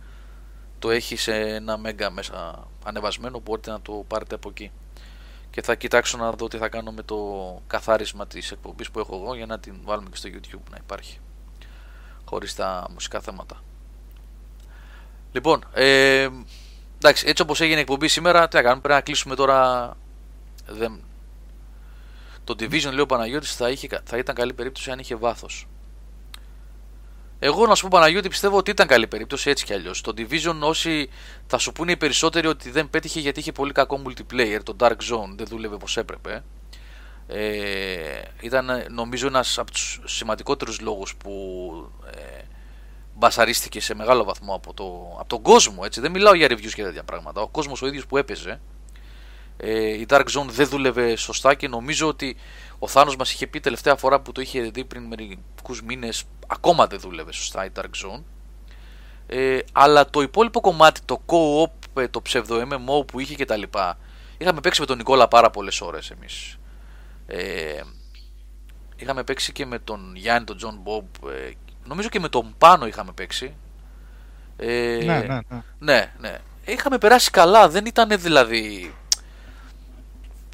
[0.78, 3.38] Το έχει σε ένα μέγα μέσα ανεβασμένο.
[3.38, 4.70] Μπορείτε να το πάρετε από εκεί.
[5.50, 7.16] και θα κοιτάξω να δω τι θα κάνω με το
[7.66, 11.18] καθάρισμα της εκπομπής που έχω εγώ για να την βάλουμε και στο YouTube να υπάρχει
[12.24, 13.62] χωρίς τα μουσικά θέματα.
[15.32, 16.28] Λοιπόν, ε,
[16.96, 19.96] εντάξει, έτσι όπως έγινε η εκπομπή σήμερα, τι θα κάνουμε, πρέπει να κλείσουμε τώρα.
[20.70, 21.00] Δεν...
[22.44, 25.66] Το Division, λέει ο Παναγιώτης, θα, είχε, θα ήταν καλή περίπτωση αν είχε βάθος.
[27.42, 30.00] Εγώ να σου πω Παναγιώτη πιστεύω ότι ήταν καλή περίπτωση έτσι κι αλλιώς.
[30.00, 31.08] Το Division όσοι
[31.46, 34.58] θα σου πούνε οι περισσότεροι ότι δεν πέτυχε γιατί είχε πολύ κακό multiplayer.
[34.62, 36.44] Το Dark Zone δεν δούλευε όπως έπρεπε.
[37.26, 41.32] Ε, ήταν νομίζω ένας από τους σημαντικότερους λόγους που
[42.14, 42.42] ε,
[43.14, 45.82] μπασαρίστηκε σε μεγάλο βαθμό από, το, από τον κόσμο.
[45.84, 46.00] Έτσι.
[46.00, 47.40] Δεν μιλάω για reviews και τέτοια πράγματα.
[47.40, 48.60] Ο κόσμος ο ίδιος που έπαιζε.
[49.62, 52.36] Ε, η Dark Zone δεν δούλευε σωστά και νομίζω ότι
[52.78, 56.86] ο Θάνος μας είχε πει τελευταία φορά που το είχε δει πριν μερικούς μήνες ακόμα
[56.86, 58.22] δεν δούλευε σωστά η Dark Zone.
[59.26, 63.56] Ε, αλλά το υπόλοιπο κομμάτι, το co-op, ε, το ψευδο MMO που είχε και τα
[63.56, 63.98] λοιπά,
[64.38, 66.58] είχαμε παίξει με τον Νικόλα πάρα πολλές ώρες εμείς.
[67.26, 67.80] Ε,
[68.96, 71.50] είχαμε παίξει και με τον Γιάννη, τον Τζον Μπομπ, ε,
[71.84, 73.54] νομίζω και με τον Πάνο είχαμε παίξει.
[74.56, 75.62] Ε, ναι, ναι, ναι.
[75.78, 76.38] ναι, ναι.
[76.64, 78.94] Είχαμε περάσει καλά, δεν ήταν δηλαδή...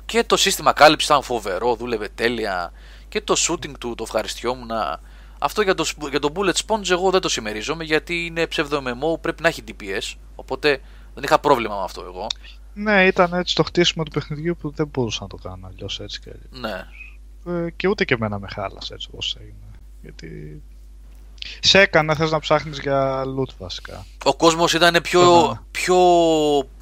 [0.07, 2.73] Και το σύστημα κάλυψης ήταν φοβερό, δούλευε τέλεια.
[3.09, 4.71] Και το shooting του το ευχαριστιόμουν.
[5.39, 9.21] Αυτό για το, για το Bullet Sponge εγώ δεν το συμμερίζομαι γιατί είναι ψεύδο MMO,
[9.21, 10.15] πρέπει να έχει DPS.
[10.35, 10.81] Οπότε
[11.15, 12.27] δεν είχα πρόβλημα με αυτό εγώ.
[12.75, 16.21] Ναι, ήταν έτσι το χτίσιμο του παιχνιδιού που δεν μπορούσα να το κάνω αλλιώς έτσι
[16.21, 16.87] και Ναι.
[17.47, 19.79] Ε, και ούτε και εμένα με χάλασε έτσι όπως έγινε.
[20.03, 20.63] Γιατί
[21.61, 24.07] σε έκανε θες να ψάχνεις για loot βασικά.
[24.25, 25.97] Ο κόσμος ήταν πιο, πιο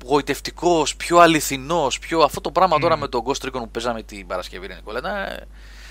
[0.04, 2.20] γοητευτικός, πιο αληθινός, πιο...
[2.20, 5.46] αυτό το πράγμα τώρα με τον Ghost Recon που παίζαμε την Παρασκευή, Νικόλα, ήταν...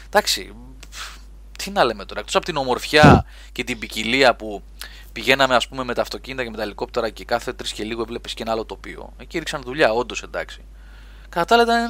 [0.05, 0.53] Εντάξει,
[1.57, 4.63] τι να λέμε τώρα, εκτός από την ομορφιά και την ποικιλία που
[5.11, 8.01] πηγαίναμε ας πούμε με τα αυτοκίνητα και με τα ελικόπτερα και κάθε τρεις και λίγο
[8.01, 9.13] έβλεπες και ένα άλλο τοπίο.
[9.17, 10.61] Εκεί ρίξαν δουλειά, όντως εντάξει.
[11.29, 11.89] Κατά άλλα ήταν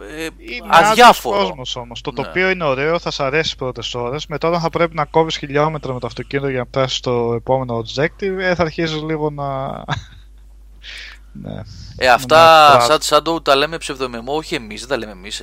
[0.00, 1.38] ε, είναι αδιάφορο.
[1.38, 2.00] κόσμος όμως.
[2.00, 2.22] Το ναι.
[2.22, 4.26] τοπίο είναι ωραίο, θα σα αρέσει πρώτες ώρες.
[4.26, 7.78] Μετά όταν θα πρέπει να κόβεις χιλιόμετρα με το αυτοκίνητο για να φτάσεις στο επόμενο
[7.78, 9.68] objective, ε, θα αρχίσει λίγο να.
[11.42, 11.62] ναι.
[11.96, 15.42] Ε, αυτά σαν, σαν το τα λέμε ψευδο-MMO, όχι εμείς, δεν τα λέμε εμείς.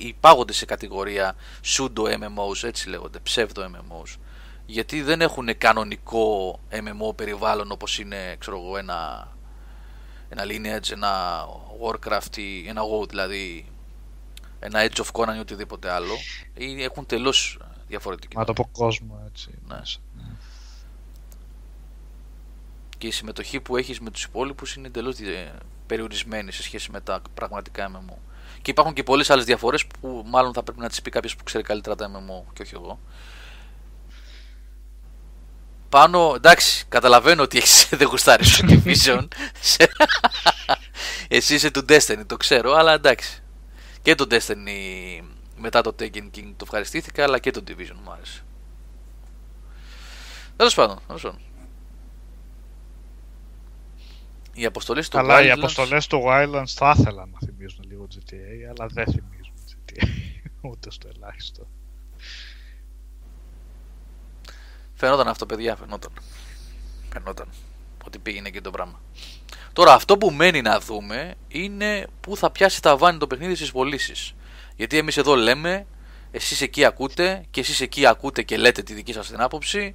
[0.00, 4.16] υπάγονται σε κατηγορία pseudo-MMOs, έτσι λέγονται, ψεύδο-MMOs.
[4.66, 9.28] Γιατί δεν έχουν κανονικό MMO περιβάλλον όπως είναι ξέρω εγώ, ένα,
[10.28, 11.44] ένα Lineage, ένα
[11.84, 13.66] Warcraft ή ένα WoW δηλαδή
[14.60, 16.14] ένα Edge of Conan ή οτιδήποτε άλλο
[16.54, 17.58] ή έχουν τελώς
[17.88, 19.74] διαφορετική Μα το πω κόσμο έτσι ναι.
[19.74, 19.82] ναι.
[22.98, 25.16] και η συμμετοχή που έχεις με τους υπόλοιπους είναι εντελώς
[25.86, 28.14] περιορισμένη σε σχέση με τα πραγματικά MMO
[28.62, 31.44] και υπάρχουν και πολλές άλλες διαφορές που μάλλον θα πρέπει να τις πει κάποιος που
[31.44, 32.98] ξέρει καλύτερα τα MMO και όχι εγώ
[35.90, 39.28] πάνω, εντάξει, καταλαβαίνω ότι έχεις, δεν γουστάρεις το Division.
[41.28, 43.42] Εσύ είσαι του Destiny, το ξέρω, αλλά εντάξει.
[44.02, 45.20] Και το Destiny
[45.56, 48.44] μετά το Taken King το ευχαριστήθηκα, αλλά και το Division μου άρεσε.
[50.56, 51.40] Τέλος πάντων, τέλος πάντων.
[54.52, 55.46] Οι αποστολές του Αλλά Wildlands...
[55.46, 60.06] οι αποστολές του Wildlands θα ήθελα να θυμίζουν λίγο GTA, αλλά δεν θυμίζουν GTA.
[60.60, 61.68] Ούτε στο ελάχιστο.
[64.94, 66.12] Φαινόταν αυτό, παιδιά, φαινόταν.
[67.12, 67.48] Φαινόταν
[68.04, 69.00] ότι πήγαινε και το πράγμα.
[69.72, 73.72] Τώρα, αυτό που μένει να δούμε είναι πού θα πιάσει τα βάνη το παιχνίδι στις
[73.72, 74.34] πωλήσεις.
[74.76, 75.86] Γιατί εμείς εδώ λέμε,
[76.30, 79.94] εσείς εκεί ακούτε και εσείς εκεί ακούτε και λέτε τη δική σας την άποψη.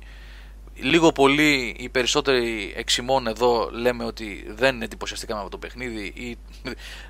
[0.75, 6.37] Λίγο πολύ οι περισσότεροι εξημών εδώ λέμε ότι δεν εντυπωσιαστήκαμε από το παιχνίδι ή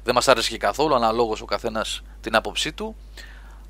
[0.04, 2.96] δεν μας άρεσε και καθόλου αναλόγως ο καθένας την άποψή του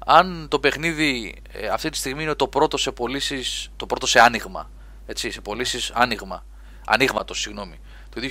[0.05, 4.19] αν το παιχνίδι ε, αυτή τη στιγμή είναι το πρώτο σε πωλήσεις, το πρώτο σε
[4.19, 4.69] άνοιγμα,
[5.05, 6.45] έτσι, σε πωλήσεις άνοιγμα,
[6.85, 7.80] ανοίγματος, συγγνώμη,
[8.15, 8.21] το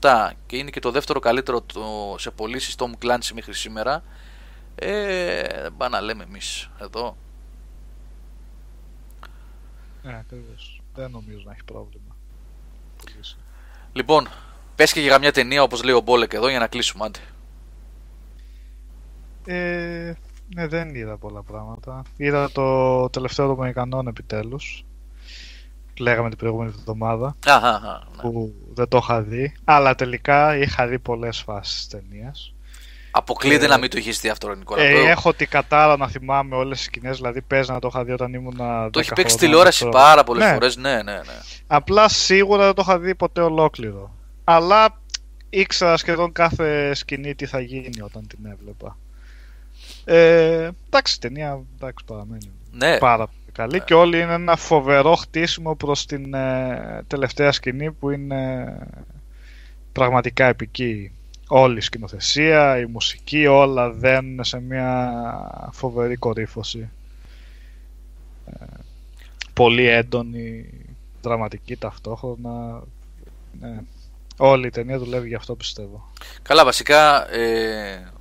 [0.00, 4.02] 2017 και είναι και το δεύτερο καλύτερο το, σε πωλήσεις Tom Clancy μέχρι σήμερα,
[4.74, 7.16] ε, δεν να λέμε εμείς εδώ.
[10.02, 10.80] Ναι, ακριβώς.
[10.94, 12.16] Δεν νομίζω να έχει πρόβλημα.
[13.92, 14.28] Λοιπόν,
[14.74, 17.18] πες και για μια ταινία όπως λέει ο Μπόλεκ εδώ για να κλείσουμε, άντε.
[19.44, 20.14] Ε,
[20.54, 22.02] ναι, δεν είδα πολλά πράγματα.
[22.16, 24.84] Είδα το τελευταίο των Αμερικανών επιτέλους.
[25.98, 27.36] Λέγαμε την προηγούμενη εβδομάδα.
[27.46, 27.52] Ναι.
[28.22, 29.54] Που δεν το είχα δει.
[29.64, 32.54] Αλλά τελικά είχα δει πολλές φάσεις ταινίας.
[33.10, 34.82] Αποκλείεται ε, να μην το έχεις δει αυτό, Νικόλα.
[34.82, 37.16] Ε, έχω την κατάρα να θυμάμαι όλες τις σκηνές.
[37.16, 38.56] Δηλαδή, παίζει να το είχα δει όταν ήμουν.
[38.90, 40.52] Το έχει παίξει τηλεόραση πάρα πολλές ναι.
[40.52, 40.76] φορές.
[40.76, 41.22] Ναι, ναι, ναι.
[41.66, 44.14] Απλά σίγουρα δεν το είχα δει ποτέ ολόκληρο.
[44.44, 45.00] Αλλά
[45.50, 48.96] ήξερα σχεδόν κάθε σκηνή τι θα γίνει όταν την έβλεπα.
[50.04, 52.98] Ε, εντάξει, ταινία εντάξει, παραμένει ναι.
[52.98, 58.10] πάρα πολύ καλή και όλοι είναι ένα φοβερό χτίσιμο προς την ε, τελευταία σκηνή που
[58.10, 58.78] είναι
[59.92, 61.12] πραγματικά επική
[61.48, 65.12] όλη η σκηνοθεσία, η μουσική, όλα δένουν σε μια
[65.72, 66.90] φοβερή κορύφωση.
[68.46, 68.64] Ε,
[69.52, 70.68] πολύ έντονη,
[71.22, 72.82] δραματική ταυτόχρονα.
[73.60, 73.80] Ναι.
[74.36, 76.10] Όλη η ταινία δουλεύει γι' αυτό πιστεύω.
[76.42, 78.11] Καλά, βασικά ε,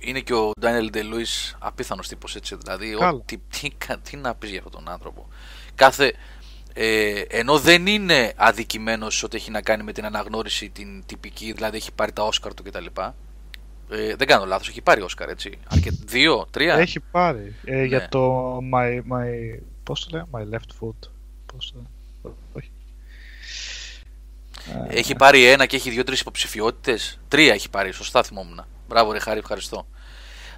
[0.00, 2.56] είναι και ο Ντάνιελ Ντελούις απίθανος τύπος έτσι.
[2.56, 3.70] Δηλαδή, ο, τι, τι,
[4.02, 5.28] τι, να πεις για αυτόν τον άνθρωπο.
[5.74, 6.14] Κάθε,
[6.72, 11.76] ε, ενώ δεν είναι αδικημένος ότι έχει να κάνει με την αναγνώριση την τυπική, δηλαδή
[11.76, 12.86] έχει πάρει τα Όσκαρ του κτλ.
[13.90, 15.58] Ε, δεν κάνω λάθος, έχει πάρει Όσκαρ έτσι.
[15.68, 15.90] Αρκε...
[16.04, 16.74] Δύο, τρία.
[16.74, 17.54] Έχει πάρει.
[17.64, 17.84] Ε, ναι.
[17.84, 21.10] Για το my, my, πώς το λέω, my left foot.
[21.46, 21.74] Πώς
[22.22, 22.70] το Όχι.
[24.88, 27.18] Έχει πάρει ένα και έχει δύο-τρεις υποψηφιότητες.
[27.28, 28.64] Τρία έχει πάρει, σωστά θυμόμουν.
[28.90, 29.86] Μπράβο, ρε Χάρη, ευχαριστώ.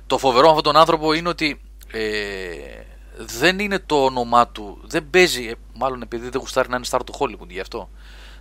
[0.06, 1.60] Το φοβερό με αυτόν τον άνθρωπο είναι ότι
[1.90, 2.82] ε,
[3.16, 4.80] δεν είναι το όνομά του.
[4.84, 5.46] Δεν παίζει.
[5.46, 7.90] Ε, μάλλον επειδή δεν γουστάρει να είναι star του Hollywood γι' αυτό.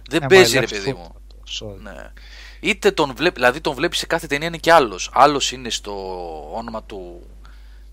[0.10, 1.16] Δεν ε, παίζει, ρε παιδί μου.
[1.82, 2.12] Ναι.
[2.60, 5.10] Είτε τον βλέπει, δηλαδή τον βλέπει σε κάθε ταινία είναι και άλλος.
[5.14, 5.94] Άλλος είναι στο
[6.54, 7.22] όνομα του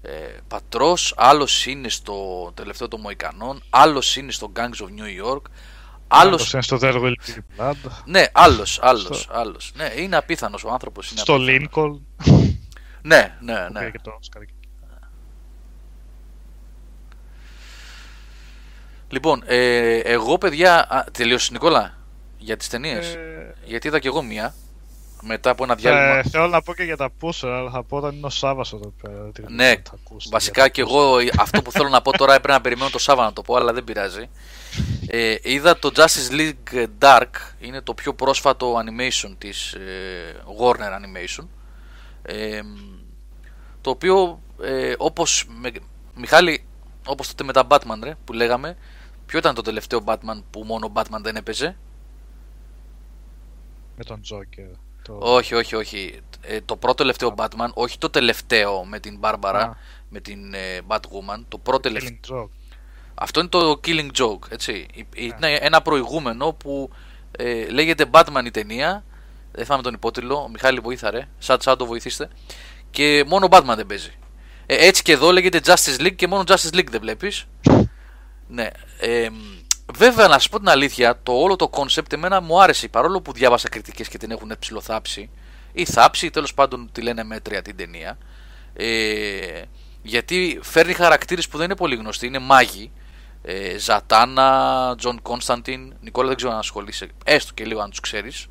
[0.02, 0.10] ε,
[0.48, 5.42] πατρός, άλλος είναι στο τελευταίο των Μοϊκανών, άλλος είναι στο Gangs of New York.
[6.08, 6.52] Άλλος...
[6.52, 7.74] είναι στο There Blood.
[8.04, 9.72] Ναι, άλλος, άλλος, άλλος.
[9.76, 11.12] Ναι, είναι απίθανος ο άνθρωπος.
[11.16, 11.98] Στο Lincoln.
[13.02, 13.90] ναι, ναι, ναι.
[19.08, 21.06] Λοιπόν, ε, εγώ παιδιά.
[21.12, 21.98] Τελείωσες Νικόλα
[22.38, 23.54] για τις ταινίες; Ε...
[23.64, 24.54] Γιατί είδα κι εγώ μία.
[25.22, 26.18] Μετά από ένα διάλειμμα.
[26.18, 28.76] Ε, θέλω να πω και για τα πούσερ, αλλά θα πω όταν είναι ο Σάββατο
[28.76, 29.50] εδώ πέρα.
[29.50, 29.72] Ναι,
[30.30, 33.34] βασικά κι εγώ αυτό που θέλω να πω τώρα έπρεπε να περιμένω το Σάββατο να
[33.34, 34.28] το πω, αλλά δεν πειράζει.
[35.06, 37.30] Ε, είδα το Justice League Dark,
[37.60, 41.46] είναι το πιο πρόσφατο animation της ε, Warner Animation.
[42.22, 42.60] Ε,
[43.80, 45.72] το οποίο ε, όπως με,
[46.14, 46.64] Μιχάλη,
[47.06, 48.76] όπως τότε με τα Batman ρε, που λέγαμε,
[49.26, 51.76] ποιο ήταν το τελευταίο Batman που μόνο Batman δεν έπαιζε;
[53.96, 54.76] Με τον Joker.
[55.02, 55.18] Το...
[55.20, 56.20] Όχι, όχι, όχι.
[56.40, 59.70] Ε, το πρώτο τελευταίο Batman, όχι το τελευταίο με την Barbara,
[60.08, 61.44] με την ε, Batwoman.
[61.48, 62.50] Το πρώτο τελευταίο.
[63.20, 64.86] Αυτό είναι το Killing Joke, έτσι.
[65.14, 66.90] Είναι ένα προηγούμενο που
[67.30, 69.04] ε, λέγεται Batman η ταινία.
[69.52, 70.48] Δεν θυμάμαι τον υπότιτλο.
[70.52, 71.28] Μιχάλη βοήθαρε.
[71.38, 72.28] Σαν το βοηθήστε.
[72.90, 74.12] Και μόνο Batman δεν παίζει.
[74.66, 77.46] Ε, έτσι και εδώ λέγεται Justice League και μόνο Justice League δεν βλέπεις.
[78.48, 78.68] ναι.
[79.00, 79.28] Ε,
[79.94, 83.32] βέβαια, να σα πω την αλήθεια, το όλο το concept εμένα μου άρεσε παρόλο που
[83.32, 85.30] διάβασα κριτικές και την έχουν ψηλοθάψει.
[85.72, 88.18] Ή θάψει, ή τέλος πάντων τη λένε μέτρια την ταινία.
[88.72, 89.62] Ε,
[90.02, 92.90] γιατί φέρνει χαρακτήρες που δεν είναι πολύ γνωστοί, είναι μάγοι
[93.50, 95.94] ε, Ζατάνα, Τζον Κόνσταντιν.
[96.00, 97.08] Νικόλα, δεν ξέρω αν ασχολείσαι.
[97.24, 98.46] Έστω και λίγο αν τους ξέρεις.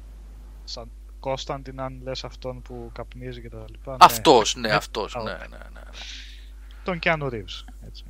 [0.63, 3.97] Σαν Κόνσταντιν, αν λες αυτόν που καπνίζει και τα λοιπά.
[3.99, 5.15] Αυτός, ναι, ναι, αυτός.
[5.15, 5.81] Ναι, ναι, ναι, ναι.
[6.83, 7.65] Τον Κιάνο Ρίβς.
[7.87, 8.03] Έτσι.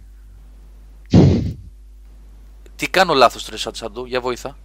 [2.75, 4.57] Τι κάνω λάθος, Τρε Σατσαντού, για βοήθα.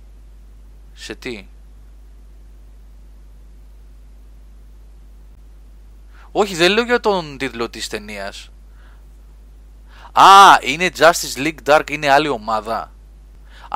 [0.93, 1.47] Σε τι;
[6.33, 8.52] Όχι, δεν λέω για τον τίτλο της ταινίας.
[10.13, 12.93] Α, είναι Justice League Dark, είναι άλλη ομάδα.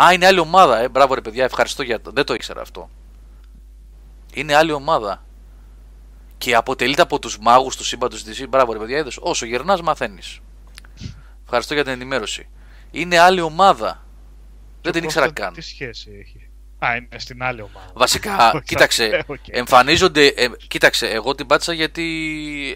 [0.02, 0.88] Α, είναι άλλη ομάδα, ε.
[0.88, 2.10] Μπράβο ρε παιδιά, ευχαριστώ για το.
[2.10, 2.90] Δεν το ήξερα αυτό.
[4.34, 5.24] Είναι άλλη ομάδα.
[6.38, 9.18] Και αποτελείται από τους μάγους τους σύμπαντο της Μπράβο ρε παιδιά, είδες.
[9.20, 10.40] Όσο γερνά, μαθαίνεις.
[11.44, 12.48] Ευχαριστώ για την ενημέρωση.
[12.90, 14.04] Είναι άλλη ομάδα.
[14.82, 15.52] Δεν την ήξερα καν.
[15.52, 16.48] Τι σχέση έχει;
[16.78, 17.90] Α, είναι στην άλλη ομάδα.
[17.94, 19.24] Βασικά, κοίταξε.
[19.50, 20.26] Εμφανίζονται.
[20.26, 22.04] Ε, κοίταξε, εγώ την πάτησα γιατί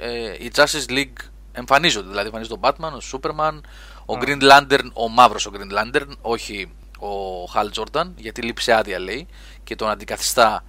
[0.02, 2.08] ε, η Justice League εμφανίζονται.
[2.08, 3.60] Δηλαδή εμφανίζεται ο Batman, ο Superman,
[4.06, 8.98] ο Green Lantern, ο μαύρος ο Green Lantern, όχι ο Hal Jordan, γιατί λείψε άδεια
[8.98, 9.26] λέει
[9.64, 10.64] και τον αντικαθιστά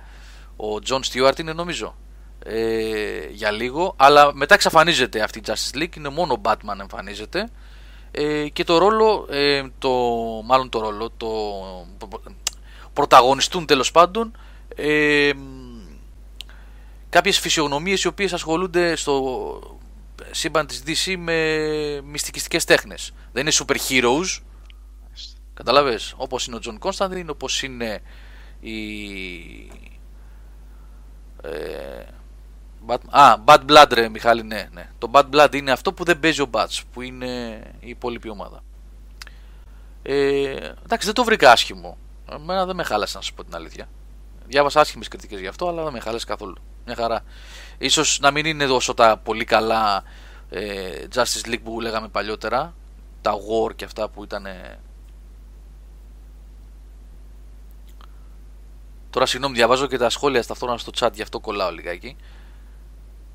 [0.61, 1.95] ο John Stewart είναι νομίζω
[2.45, 7.49] ε, για λίγο, αλλά μετά εξαφανίζεται αυτή η Justice League, είναι μόνο ο Batman εμφανίζεται.
[8.11, 9.89] Ε, και το ρόλο, ε, το,
[10.45, 11.27] μάλλον το ρόλο, το
[12.93, 14.37] πρωταγωνιστούν τέλος πάντων
[14.75, 15.31] ε,
[17.09, 19.79] κάποιες φυσιογνωμίες οι οποίες ασχολούνται στο
[20.31, 21.57] σύμπαν της DC με
[22.03, 23.13] μυστικιστικές τέχνες.
[23.31, 24.41] Δεν είναι super heroes.
[25.53, 28.01] Κατάλαβες, όπως είναι ο Τζον Κόνσταντιν, όπως είναι
[28.59, 28.79] η...
[31.41, 32.05] Ε,
[33.09, 34.89] Α, Bad Blood ρε Μιχάλη, ναι, ναι.
[34.97, 38.63] Το Bad Blood είναι αυτό που δεν παίζει ο Bats, που είναι η υπόλοιπη ομάδα.
[40.03, 41.97] Ε, εντάξει, δεν το βρήκα άσχημο.
[42.31, 43.89] Εμένα δεν με χάλασε να σου πω την αλήθεια.
[44.47, 46.55] Διάβασα άσχημες κριτικές γι' αυτό, αλλά δεν με χάλασε καθόλου.
[46.85, 47.23] Μια χαρά.
[47.81, 50.03] Ίσως να μην είναι τόσο τα πολύ καλά
[50.49, 52.73] ε, Justice League που λέγαμε παλιότερα,
[53.21, 54.45] τα War και αυτά που ήταν.
[59.09, 62.15] Τώρα συγγνώμη, διαβάζω και τα σχόλια ταυτόχρονα στο chat, γι' αυτό κολλάω λιγάκι.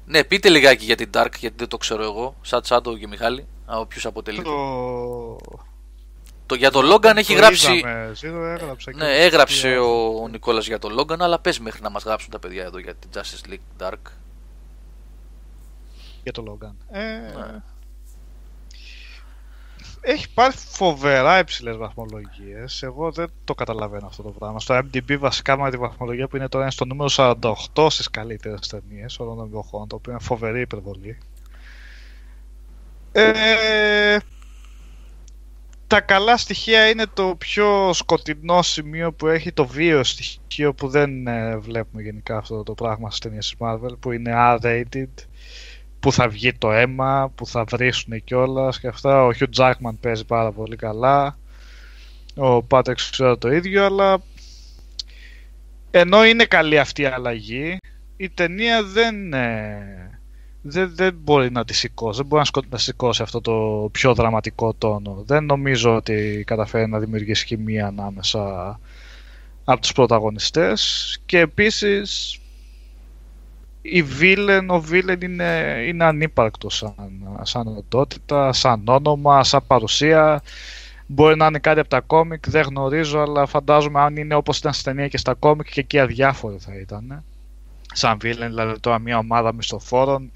[0.07, 2.37] Ναι, πείτε λιγάκι για την Dark, γιατί δεν το ξέρω εγώ.
[2.43, 4.43] Σαν Τσάντο και Μιχάλη, από ποιου αποτελεί.
[4.43, 5.37] Το...
[6.47, 7.83] Το, για τον Λόγκαν έχει γράψει.
[7.85, 12.31] έγραψε ναι, έγραψε ο, ο Νικόλας για τον Λόγκαν, αλλά πες μέχρι να μας γράψουν
[12.31, 14.13] τα παιδιά εδώ για την Justice League Dark.
[16.27, 16.77] Για τον Λόγκαν.
[16.91, 17.01] Ε...
[17.01, 17.63] Ναι.
[20.01, 22.83] Έχει πάρει φοβερά υψηλές βαθμολογίες.
[22.83, 24.61] Εγώ δεν το καταλαβαίνω αυτό το πράγμα.
[24.61, 27.11] Στο MDB βασικά με τη βαθμολογία που είναι τώρα είναι στο νούμερο
[27.75, 31.19] 48 στις καλύτερες ταινίες όλων των εποχών, το οποίο είναι φοβερή υπερβολή.
[33.13, 34.19] Ε,
[35.87, 41.27] τα καλά στοιχεία είναι το πιο σκοτεινό σημείο που έχει το βίο στοιχείο που δεν
[41.27, 45.27] ε, βλέπουμε γενικά αυτό το πράγμα στις ταινίες της Marvel που είναι R-rated
[46.07, 49.25] που θα βγει το αίμα, που θα βρίσουν κιόλας και αυτά.
[49.25, 51.39] Ο Hugh Jackman παίζει πάρα πολύ καλά.
[52.37, 54.23] Ο Patrick ξέρω το ίδιο, αλλά
[55.91, 57.79] ενώ είναι καλή αυτή η αλλαγή,
[58.17, 60.21] η ταινία δεν, ε,
[60.63, 65.23] δεν, δεν μπορεί να τη σηκώσει, δεν μπορεί να σηκώσει αυτό το πιο δραματικό τόνο.
[65.27, 68.41] Δεν νομίζω ότι καταφέρει να δημιουργήσει χημεία ανάμεσα
[69.65, 72.39] από τους πρωταγωνιστές και επίσης
[73.91, 80.43] η Βίλεν, ο Βίλεν είναι, είναι ανύπαρκτος σαν, σαν οντότητα, σαν όνομα, σαν παρουσία.
[81.07, 84.73] Μπορεί να είναι κάτι από τα κόμικ, δεν γνωρίζω, αλλά φαντάζομαι αν είναι όπως ήταν
[84.73, 87.25] στην ταινία και στα κόμικ και εκεί αδιάφορο θα ήταν.
[87.93, 90.31] Σαν Βίλεν, δηλαδή τώρα μια ομάδα μισθοφόρων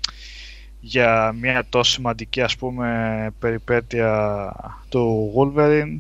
[0.81, 4.53] για μια τόσο σημαντική ας πούμε περιπέτεια
[4.89, 5.99] του Wolverine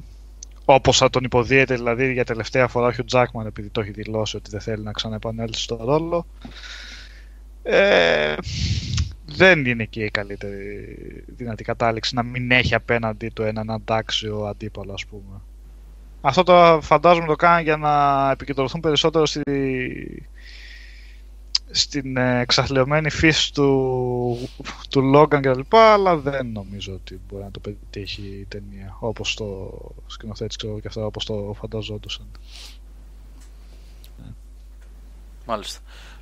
[0.65, 4.51] όπως θα τον υποδίεται δηλαδή για τελευταία φορά ο Jackman επειδή το έχει δηλώσει ότι
[4.51, 6.27] δεν θέλει να ξαναεπανέλθει στο ρόλο
[7.63, 8.35] ε,
[9.27, 10.97] δεν είναι και η καλύτερη
[11.27, 15.41] δυνατή κατάληξη να μην έχει απέναντι του έναν αντάξιο αντίπαλο ας πούμε.
[16.21, 19.43] Αυτό το φαντάζομαι το κάνει για να επικεντρωθούν περισσότερο στη,
[21.71, 24.49] στην εξαθλειωμένη φύση του,
[24.91, 25.75] του Logan κλπ.
[25.75, 30.89] Αλλά δεν νομίζω ότι μπορεί να το πετύχει η ταινία όπως το σκηνοθέτης ξέρω και
[30.89, 32.27] αυτά όπως το φανταζόντουσαν.
[35.47, 35.81] Μάλιστα.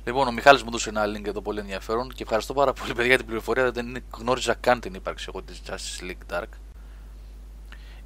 [0.09, 3.05] Λοιπόν, ο Μιχάλης μου έδωσε ένα link εδώ πολύ ενδιαφέρον και ευχαριστώ πάρα πολύ παιδιά
[3.05, 3.71] για την πληροφορία.
[3.71, 6.47] Δεν γνώριζα καν την ύπαρξη εγώ της Justice League Dark.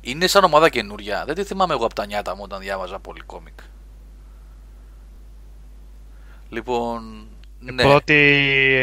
[0.02, 1.24] Είναι σαν ομάδα καινούρια.
[1.26, 3.60] Δεν τη θυμάμαι εγώ από τα νιάτα μου όταν διάβαζα πολύ κόμικ.
[6.50, 7.28] Λοιπόν.
[7.60, 7.84] Η ναι.
[7.84, 8.14] πρώτη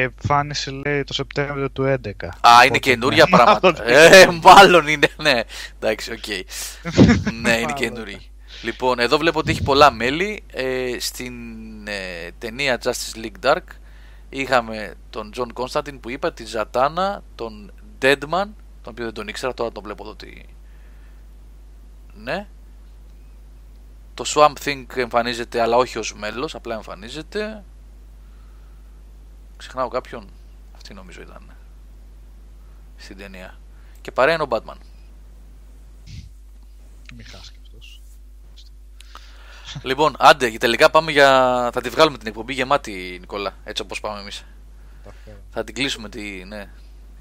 [0.01, 2.29] εμφάνιση λέει το Σεπτέμβριο του 2011.
[2.41, 3.85] Α, είναι καινούρια πράγματα.
[3.91, 5.41] ε, μάλλον είναι, ναι.
[5.79, 6.27] Εντάξει, οκ.
[7.43, 8.21] ναι, είναι καινούρια.
[8.62, 10.43] Λοιπόν, εδώ βλέπω ότι έχει πολλά μέλη.
[10.47, 11.35] Ε, στην
[11.89, 13.65] ε, ταινία Justice League Dark
[14.28, 17.73] είχαμε τον John Constantine που είπα, τη Ζατάνα, τον
[18.03, 18.49] Deadman,
[18.82, 20.49] τον οποίο δεν τον ήξερα, τώρα τον βλέπω εδώ ότι...
[22.15, 22.47] Ναι.
[24.15, 27.65] Το Swamp Thing εμφανίζεται, αλλά όχι ως μέλος, απλά εμφανίζεται.
[29.57, 30.28] Ξεχνάω κάποιον.
[30.74, 31.57] Αυτή νομίζω ήταν.
[32.97, 33.59] Στην ταινία.
[34.01, 34.77] Και παρέα είναι ο Batman.
[37.15, 37.24] Μη
[39.83, 41.31] λοιπόν, άντε, τελικά πάμε για.
[41.73, 43.55] Θα τη βγάλουμε την εκπομπή γεμάτη, Νικόλα.
[43.65, 44.45] Έτσι όπως πάμε εμείς.
[45.51, 46.09] θα την κλείσουμε.
[46.09, 46.45] Τη...
[46.45, 46.71] Ναι.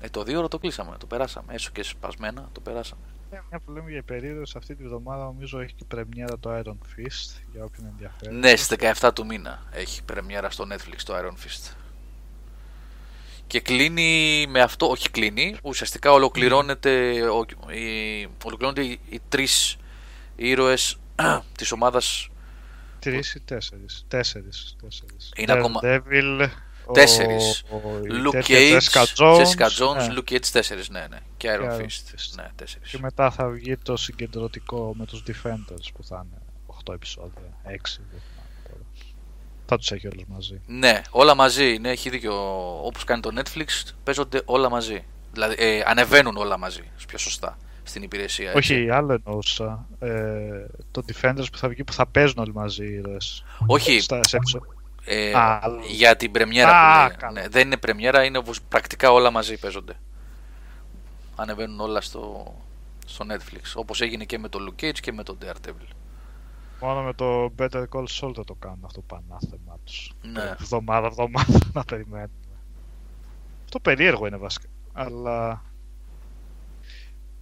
[0.02, 1.54] Ε, το δύο το κλείσαμε, το περάσαμε.
[1.54, 3.02] Έσω και σπασμένα, το περάσαμε.
[3.32, 6.72] Ε, μια που λέμε για περίοδο, αυτή τη βδομάδα νομίζω έχει και πρεμιέρα το Iron
[6.72, 8.36] Fist για όποιον ενδιαφέρει.
[8.36, 11.74] Ναι, στις 17 του μήνα έχει πρεμιέρα στο Netflix το Iron Fist.
[13.48, 17.14] Και κλείνει με αυτό, όχι κλείνει, ουσιαστικά ολοκληρώνεται,
[17.72, 19.78] οι, ολοκληρώνονται οι, οι τρεις
[20.36, 21.00] ήρωες
[21.58, 22.29] της ομάδας
[23.00, 24.06] Τρεις ή τέσσερις.
[24.08, 24.76] Τέσσερις.
[25.36, 25.80] Είναι ακόμα.
[25.84, 26.48] Devil,
[26.94, 27.64] τέσσερις.
[28.26, 28.80] Luke Cage,
[29.16, 30.08] Jessica Jones, ναι.
[30.10, 31.18] Luke Cage τέσσερις, ναι, ναι.
[31.38, 31.82] Και Iron Fist.
[31.82, 32.36] Fist.
[32.36, 32.92] Ναι, τέσσερις.
[32.92, 36.42] Και μετά θα βγει το συγκεντρωτικό με τους Defenders που θα είναι
[36.86, 37.54] 8 επεισόδια.
[37.64, 38.02] 6
[39.72, 40.62] θα τους έχει όλους μαζί.
[40.66, 41.78] Ναι, όλα μαζί.
[41.78, 42.34] Ναι, έχει δίκιο.
[42.86, 43.66] Όπως κάνει το Netflix,
[44.04, 45.04] παίζονται όλα μαζί.
[45.32, 46.92] Δηλαδή, ε, ανεβαίνουν όλα μαζί.
[47.08, 47.58] Πιο σωστά
[47.90, 48.52] στην υπηρεσία.
[48.56, 48.74] Έτσι.
[48.74, 49.88] Όχι, άλλο εννοούσα.
[50.00, 53.44] Ε, το Defenders που θα βγει που θα παίζουν όλοι μαζί οι ήρωες.
[53.66, 54.00] Όχι.
[54.00, 54.20] Στα,
[55.06, 55.32] ε,
[55.88, 59.94] για την πρεμιέρα Α, που Ναι, δεν είναι πρεμιέρα, είναι όπως πρακτικά όλα μαζί παίζονται.
[61.36, 62.54] Ανεβαίνουν όλα στο,
[63.06, 63.72] στο Netflix.
[63.76, 65.88] Όπως έγινε και με το Luke Cage και με το Daredevil.
[66.82, 70.12] Μόνο με το Better Call Saul θα το κάνουν αυτό το πανάθεμα τους.
[70.22, 70.56] Ναι.
[70.60, 72.30] Βδομάδα, εβδομάδα να περιμένουμε.
[73.64, 74.68] Αυτό περίεργο είναι βασικά.
[74.94, 75.62] Αλλά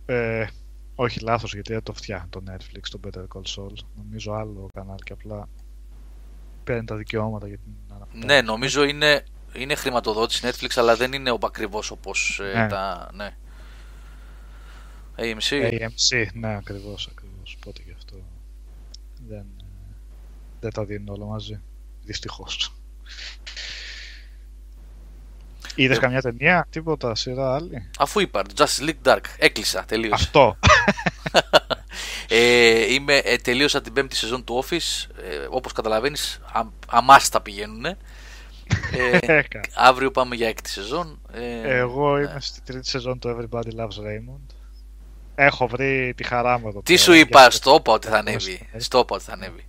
[0.09, 0.47] ε,
[0.95, 3.73] όχι λάθος γιατί δεν το φτιάχνει το Netflix το Better Call Saul.
[3.95, 5.49] Νομίζω άλλο κανάλι και απλά
[6.63, 8.25] παίρνει τα δικαιώματα για την αναφορά.
[8.25, 9.23] Ναι, νομίζω είναι,
[9.53, 12.67] είναι χρηματοδότηση Netflix αλλά δεν είναι ακριβώς όπως ε, ναι.
[12.67, 13.09] τα...
[13.13, 13.35] Ναι.
[15.17, 15.71] AMC.
[15.71, 17.57] AMC, ναι ακριβώς, ακριβώς.
[17.65, 18.15] Πότε γι' αυτό
[19.27, 19.65] δεν, ε,
[20.59, 21.61] δεν τα δίνουν όλα μαζί.
[22.03, 22.73] Δυστυχώς.
[25.77, 25.99] Είδες ε...
[25.99, 27.89] καμιά ταινία, τίποτα, σειρά άλλη.
[27.99, 30.11] Αφού είπα, Justice League Dark, έκλεισα τελείω.
[30.13, 30.57] Αυτό.
[32.29, 35.09] Ε, είμαι, ε, τελείωσα την πέμπτη σεζόν του Office.
[35.23, 37.85] Ε, όπως καταλαβαίνεις, α, αμάστα πηγαίνουν.
[37.85, 37.97] Ε,
[39.89, 41.19] αύριο πάμε για έκτη σεζόν.
[41.33, 44.55] Ε, Εγώ είμαι στη τρίτη σεζόν του Everybody Loves Raymond.
[45.35, 46.81] Έχω βρει τη χαρά μου εδώ.
[46.81, 48.69] Τι σου είπα, στο είπα ότι θα ανέβει.
[48.77, 49.65] Στο είπα ότι θα ανέβει.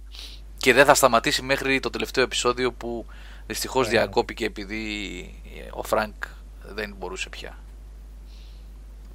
[0.57, 3.07] Και δεν θα σταματήσει μέχρι το τελευταίο επεισόδιο που
[3.47, 4.85] δυστυχώς ε, διακόπηκε επειδή
[5.71, 6.25] ο Φρανκ
[6.63, 7.59] δεν μπορούσε πια.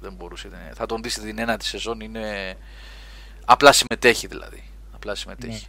[0.00, 0.72] Δεν μπορούσε.
[0.74, 2.00] Θα τον δεις στην ένατη σεζόν.
[2.00, 2.56] Είναι...
[3.44, 4.62] Απλά συμμετέχει δηλαδή.
[4.94, 5.66] Απλά συμμετέχει.
[5.66, 5.68] Ναι.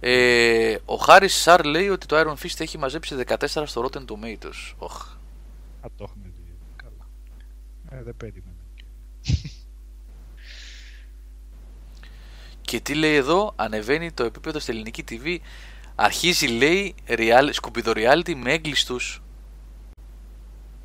[0.00, 4.74] Ε, ο Χάρη Σαρ λέει ότι το Iron Fist έχει μαζέψει 14 στο Rotten Tomatoes.
[4.78, 5.02] Οχ.
[5.80, 6.56] Α, το έχουμε δει.
[6.76, 7.08] Καλά.
[7.90, 8.54] Ε, δεν περίμενα.
[12.70, 15.38] Και τι λέει εδώ, ανεβαίνει το επίπεδο στην ελληνική TV.
[16.02, 19.22] Αρχίζει λέει real, σκουπιδο reality με έγκλειστους.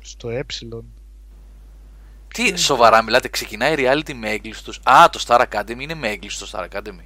[0.00, 0.44] Στο ε.
[2.28, 4.80] Τι σοβαρά μιλάτε, ξεκινάει reality με έγκλειστους.
[4.82, 7.04] Α, το Star Academy είναι με έγκλειστο Star Academy.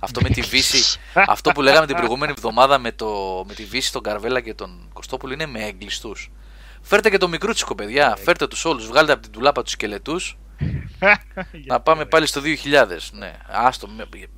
[0.00, 3.92] Αυτό με τη βύση, αυτό που λέγαμε την προηγούμενη εβδομάδα με, το, με τη βύση
[3.92, 6.30] τον Καρβέλα και τον Κωστόπουλο είναι με έγκλειστους.
[6.80, 8.16] Φέρτε και το μικρούτσικο, παιδιά.
[8.16, 8.86] Φέρτε τους όλους.
[8.86, 10.38] Βγάλτε από την τουλάπα τους σκελετούς
[11.70, 12.44] να πάμε πάλι στο 2000.
[13.12, 13.88] Ναι, άστο.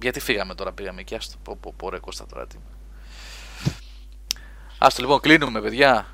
[0.03, 1.15] Γιατί φύγαμε τώρα, πήγαμε εκεί.
[1.15, 1.37] Άστο.
[1.43, 2.47] Πω, πω, πω, ρε, Κώστα τώρα.
[2.47, 2.57] Τι...
[4.87, 6.07] Άστο, λοιπόν, κλείνουμε, παιδιά.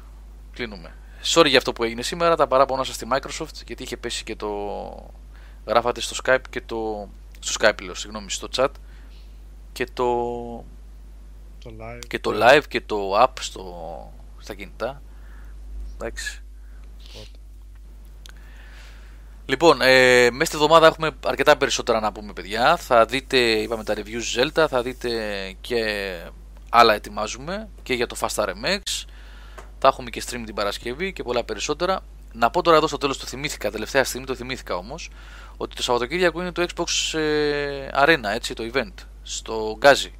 [0.52, 0.94] Κλείνουμε.
[1.24, 2.36] Sorry για αυτό που έγινε σήμερα.
[2.36, 3.64] Τα παράπονα σας στη Microsoft.
[3.66, 4.48] Γιατί είχε πέσει και το.
[5.66, 7.08] Γράφατε στο Skype και το.
[7.38, 8.68] Στο Skype, λέω, συγγνώμη, στο chat.
[9.72, 10.04] Και το.
[11.64, 12.06] Το live.
[12.08, 13.64] Και το live και το app στο...
[14.38, 15.02] στα κινητά.
[15.94, 16.42] Εντάξει.
[19.46, 22.76] Λοιπόν, ε, μέσα στη εβδομάδα έχουμε αρκετά περισσότερα να πούμε, παιδιά.
[22.76, 25.10] Θα δείτε, είπαμε τα reviews Zelda, θα δείτε
[25.60, 25.84] και
[26.70, 29.04] άλλα ετοιμάζουμε και για το Fast RMX.
[29.78, 32.00] Θα έχουμε και stream την Παρασκευή και πολλά περισσότερα.
[32.32, 35.10] Να πω τώρα εδώ στο τέλος το θυμήθηκα, τελευταία στιγμή το θυμήθηκα όμως,
[35.56, 38.92] ότι το Σαββατοκύριακο είναι το Xbox ε, Arena, έτσι, το event,
[39.22, 40.14] στο Γκάζι.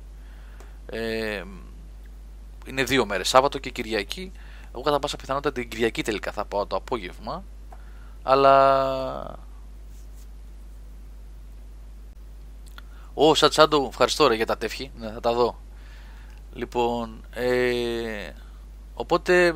[0.87, 1.43] Ε,
[2.67, 4.33] είναι δύο μέρες, Σάββατο και Κυριακή.
[4.75, 7.45] Εγώ κατά πάσα πιθανότητα την Κυριακή τελικά θα πάω το απόγευμα.
[8.23, 9.39] Αλλά...
[13.15, 14.91] Ω, Σατσάντο, ευχαριστώ ρε για τα τεύχη.
[14.99, 15.59] Ναι, θα τα δω.
[16.53, 18.31] Λοιπόν, ε,
[18.95, 19.55] οπότε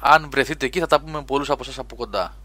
[0.00, 2.36] αν βρεθείτε εκεί θα τα πούμε με πολλούς από εσάς από κοντά.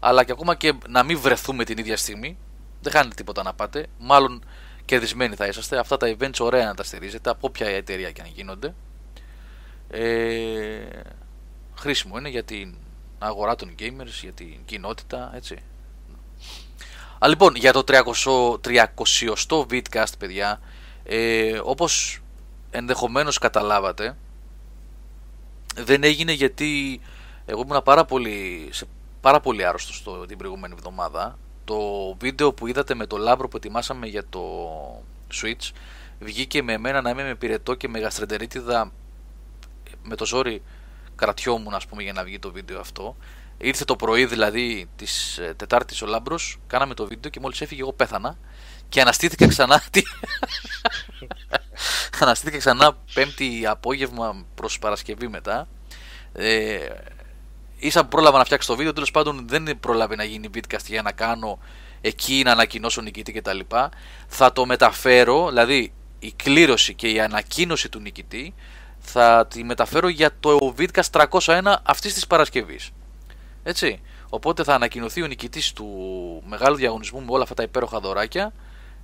[0.00, 2.38] Αλλά και ακόμα και να μην βρεθούμε την ίδια στιγμή,
[2.80, 3.86] δεν χάνετε τίποτα να πάτε.
[3.98, 4.44] Μάλλον
[4.84, 5.78] κερδισμένοι θα είσαστε.
[5.78, 8.74] Αυτά τα events ωραία να τα στηρίζετε από όποια εταιρεία και αν γίνονται.
[9.90, 10.86] Ε,
[11.78, 12.74] χρήσιμο είναι για την
[13.18, 15.56] αγορά των gamers, για την κοινότητα, έτσι.
[17.24, 20.60] Α, λοιπόν, για το 300, 300 vidcast, παιδιά,
[21.04, 22.20] ε, όπως
[22.76, 24.16] ενδεχομένως καταλάβατε,
[25.74, 27.00] δεν έγινε γιατί
[27.46, 28.86] εγώ ήμουν πάρα πολύ, σε,
[29.20, 31.38] πάρα πολύ άρρωστος το, την προηγούμενη εβδομάδα.
[31.64, 31.78] Το
[32.18, 34.42] βίντεο που είδατε με το λάμπρο που ετοιμάσαμε για το
[35.34, 35.70] Switch
[36.18, 38.92] βγήκε με εμένα να είμαι με πυρετό και με γαστρεντερίτιδα
[40.02, 40.62] με το ζόρι
[41.16, 43.16] κρατιόμουν ας πούμε για να βγει το βίντεο αυτό.
[43.58, 47.80] Ήρθε το πρωί δηλαδή της ε, Τετάρτης ο Λάμπρος, κάναμε το βίντεο και μόλις έφυγε
[47.80, 48.38] εγώ πέθανα
[48.88, 49.82] και αναστήθηκα ξανά.
[52.20, 55.68] αναστήθηκα ξανά Πέμπτη απόγευμα προς Παρασκευή μετά.
[56.32, 56.78] Ε,
[57.78, 61.02] ίσα που πρόλαβα να φτιάξω το βίντεο, τέλος πάντων δεν πρόλαβε να γίνει vidcast για
[61.02, 61.58] να κάνω
[62.00, 63.60] εκεί να ανακοινώσω νικητή κτλ.
[64.26, 68.54] Θα το μεταφέρω, δηλαδή η κλήρωση και η ανακοίνωση του νικητή
[68.98, 72.90] θα τη μεταφέρω για το Vidcast 301 αυτής της Παρασκευής.
[73.62, 74.00] Έτσι.
[74.28, 75.86] Οπότε θα ανακοινωθεί ο νικητής του
[76.46, 78.52] μεγάλου διαγωνισμού με όλα αυτά τα υπέροχα δωράκια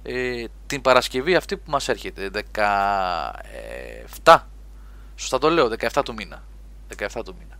[0.03, 2.31] ε, την Παρασκευή αυτή που μας έρχεται.
[4.25, 4.39] 17.
[5.17, 6.43] Σωστά το λέω, 17 του μήνα.
[6.99, 7.59] 17 του μήνα.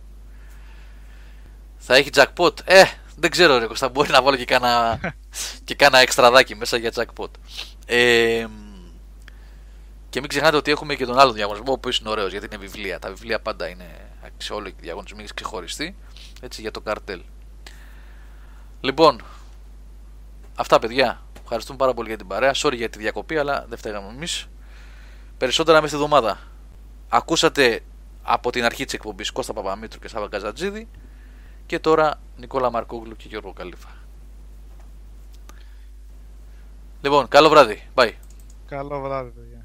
[1.77, 2.53] Θα έχει jackpot.
[2.65, 2.83] Ε,
[3.15, 4.99] δεν ξέρω ρε Κώστα, μπορεί να βάλω και κάνα,
[5.65, 7.29] και κάνα εξτραδάκι μέσα για jackpot.
[7.85, 8.45] Ε,
[10.09, 12.57] και μην ξεχνάτε ότι έχουμε και τον άλλο διαγωνισμό, ο οποίος είναι ωραίος γιατί είναι
[12.57, 12.99] βιβλία.
[12.99, 13.85] Τα βιβλία πάντα είναι
[14.25, 15.95] αξιόλογοι διαγωνισμοί, ξεχωριστοί.
[16.41, 17.21] Έτσι για το καρτέλ.
[18.81, 19.21] Λοιπόν,
[20.55, 21.21] αυτά παιδιά.
[21.43, 22.51] Ευχαριστούμε πάρα πολύ για την παρέα.
[22.55, 24.47] Sorry για τη διακοπή, αλλά δεν φταίγαμε εμείς.
[25.37, 26.39] Περισσότερα μέσα στη εβδομάδα.
[27.09, 27.83] Ακούσατε
[28.23, 30.87] από την αρχή της εκπομπής Κώστα Παπαμήτρου και Σάβα Καζατζίδη.
[31.65, 33.89] Και τώρα Νικόλα Μαρκόγλου και Γιώργο Καλύφα.
[37.01, 37.87] Λοιπόν, καλό βράδυ.
[37.95, 38.11] Bye.
[38.65, 39.62] Καλό βράδυ, παιδιά.